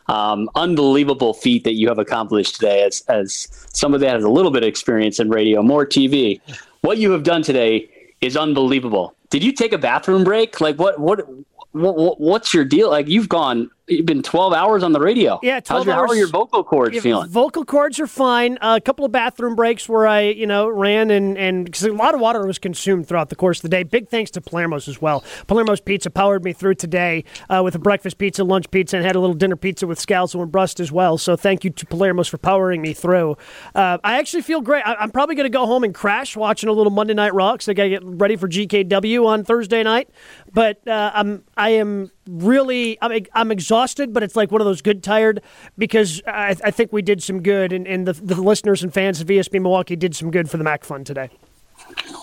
Um, 0.09 0.49
unbelievable 0.55 1.34
feat 1.34 1.64
that 1.64 1.74
you 1.74 1.89
have 1.89 1.99
accomplished 1.99 2.57
today, 2.57 2.84
as 2.84 3.03
as 3.09 3.49
somebody 3.72 4.07
that 4.07 4.14
has 4.14 4.24
a 4.24 4.30
little 4.30 4.51
bit 4.51 4.62
of 4.62 4.68
experience 4.68 5.20
in 5.20 5.30
radio, 5.30 5.62
more 5.62 5.87
TV. 5.87 6.41
What 6.80 6.99
you 6.99 7.11
have 7.12 7.22
done 7.22 7.43
today 7.43 7.91
is 8.20 8.37
unbelievable. 8.37 9.14
Did 9.30 9.43
you 9.43 9.53
take 9.53 9.72
a 9.72 9.78
bathroom 9.78 10.24
break? 10.24 10.61
Like 10.61 10.78
what 10.78 10.99
what 10.99 11.26
what, 11.72 12.20
what's 12.20 12.55
your 12.55 12.64
deal? 12.64 12.91
Like 12.91 13.09
you've 13.09 13.28
gone 13.28 13.70
you've 13.89 14.07
been 14.07 14.22
12 14.22 14.53
hours 14.53 14.82
on 14.82 14.93
the 14.93 15.01
radio. 15.01 15.39
Yeah, 15.43 15.61
12 15.61 15.66
How's 15.80 15.87
your, 15.87 15.95
How 15.95 16.01
hours. 16.03 16.11
are 16.11 16.14
your 16.16 16.28
vocal 16.28 16.64
cords 16.64 16.95
Yeah, 16.95 17.01
feeling? 17.01 17.28
Vocal 17.28 17.64
cords 17.64 18.01
are 18.01 18.07
fine. 18.07 18.59
a 18.61 18.80
couple 18.80 19.05
of 19.05 19.12
bathroom 19.12 19.55
breaks 19.55 19.89
where 19.89 20.07
I, 20.07 20.22
you 20.22 20.47
know, 20.47 20.68
ran 20.68 21.11
and 21.11 21.37
and 21.39 21.64
because 21.64 21.82
a 21.84 21.93
lot 21.93 22.14
of 22.14 22.20
water 22.20 22.47
was 22.47 22.59
consumed 22.59 23.07
throughout 23.09 23.28
the 23.28 23.37
course 23.37 23.59
of 23.59 23.62
the 23.62 23.68
day. 23.68 23.82
Big 23.82 24.09
thanks 24.09 24.30
to 24.32 24.41
Palermo's 24.41 24.89
as 24.89 25.01
well. 25.01 25.22
Palermo's 25.47 25.80
Pizza 25.80 26.11
powered 26.11 26.43
me 26.45 26.53
through 26.53 26.74
today 26.74 27.24
uh, 27.49 27.61
with 27.64 27.74
a 27.74 27.78
breakfast 27.78 28.18
pizza, 28.18 28.43
lunch 28.45 28.70
pizza, 28.70 28.97
and 28.97 29.07
had 29.07 29.16
a 29.16 29.20
little 29.20 29.34
dinner 29.34 29.57
pizza 29.57 29.87
with 29.87 29.99
scalzo 30.05 30.43
and 30.43 30.51
brust 30.51 30.80
as 30.80 30.91
well. 30.91 31.16
So 31.18 31.37
thank 31.37 31.62
you 31.64 31.70
to 31.70 31.87
Palermo's 31.87 32.28
for 32.28 32.39
powering 32.39 32.82
me 32.82 32.93
through. 32.93 33.37
Uh, 33.74 33.99
I 34.03 34.18
actually 34.18 34.43
feel 34.43 34.61
great. 34.61 34.82
I, 34.87 34.95
I'm 34.95 35.11
probably 35.11 35.34
going 35.37 35.45
to 35.51 35.57
go 35.57 35.66
home 35.66 35.84
and 35.84 35.95
crash 35.95 36.37
watching 36.37 36.68
a 36.68 36.72
little 36.72 36.91
Monday 36.93 37.14
Night 37.14 37.34
Raw 37.34 37.53
because 37.53 37.68
I 37.68 37.74
got 37.74 37.84
to 37.84 37.89
get 37.91 38.01
ready 38.05 38.37
for 38.37 38.49
GKW 38.49 39.26
on 39.26 39.45
Thursday 39.45 39.82
night. 39.82 40.11
But 40.53 40.87
uh, 40.89 41.12
I'm 41.14 41.45
I 41.57 41.70
am 41.70 42.11
really 42.29 42.99
I'm, 43.01 43.24
I'm 43.33 43.51
exhausted, 43.51 44.12
but 44.12 44.22
it's 44.22 44.37
like 44.37 44.51
one 44.51 44.61
of 44.61 44.66
those 44.66 44.83
good 44.83 45.03
tired 45.03 45.43
because 45.79 46.22
I, 46.27 46.57
I 46.64 46.70
think 46.70 46.93
we 46.93 47.03
did 47.03 47.22
some 47.22 47.43
good, 47.43 47.72
and, 47.72 47.87
and 47.87 48.07
the, 48.07 48.12
the 48.12 48.41
listeners 48.41 48.83
and 48.83 48.93
fans 48.93 49.20
of 49.20 49.27
ESP 49.29 49.61
Milwaukee 49.61 49.97
did 49.97 50.14
some 50.14 50.31
good 50.31 50.51
for 50.51 50.57
the 50.57 50.64
MACC 50.64 50.85
Fund 50.85 51.07
today. 51.07 51.31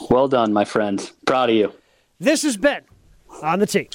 Well 0.09 0.27
done, 0.27 0.53
my 0.53 0.65
friend. 0.65 1.11
Proud 1.25 1.49
of 1.49 1.55
you. 1.55 1.73
This 2.19 2.43
has 2.43 2.57
been 2.57 2.81
on 3.41 3.59
the 3.59 3.65
tee. 3.65 3.89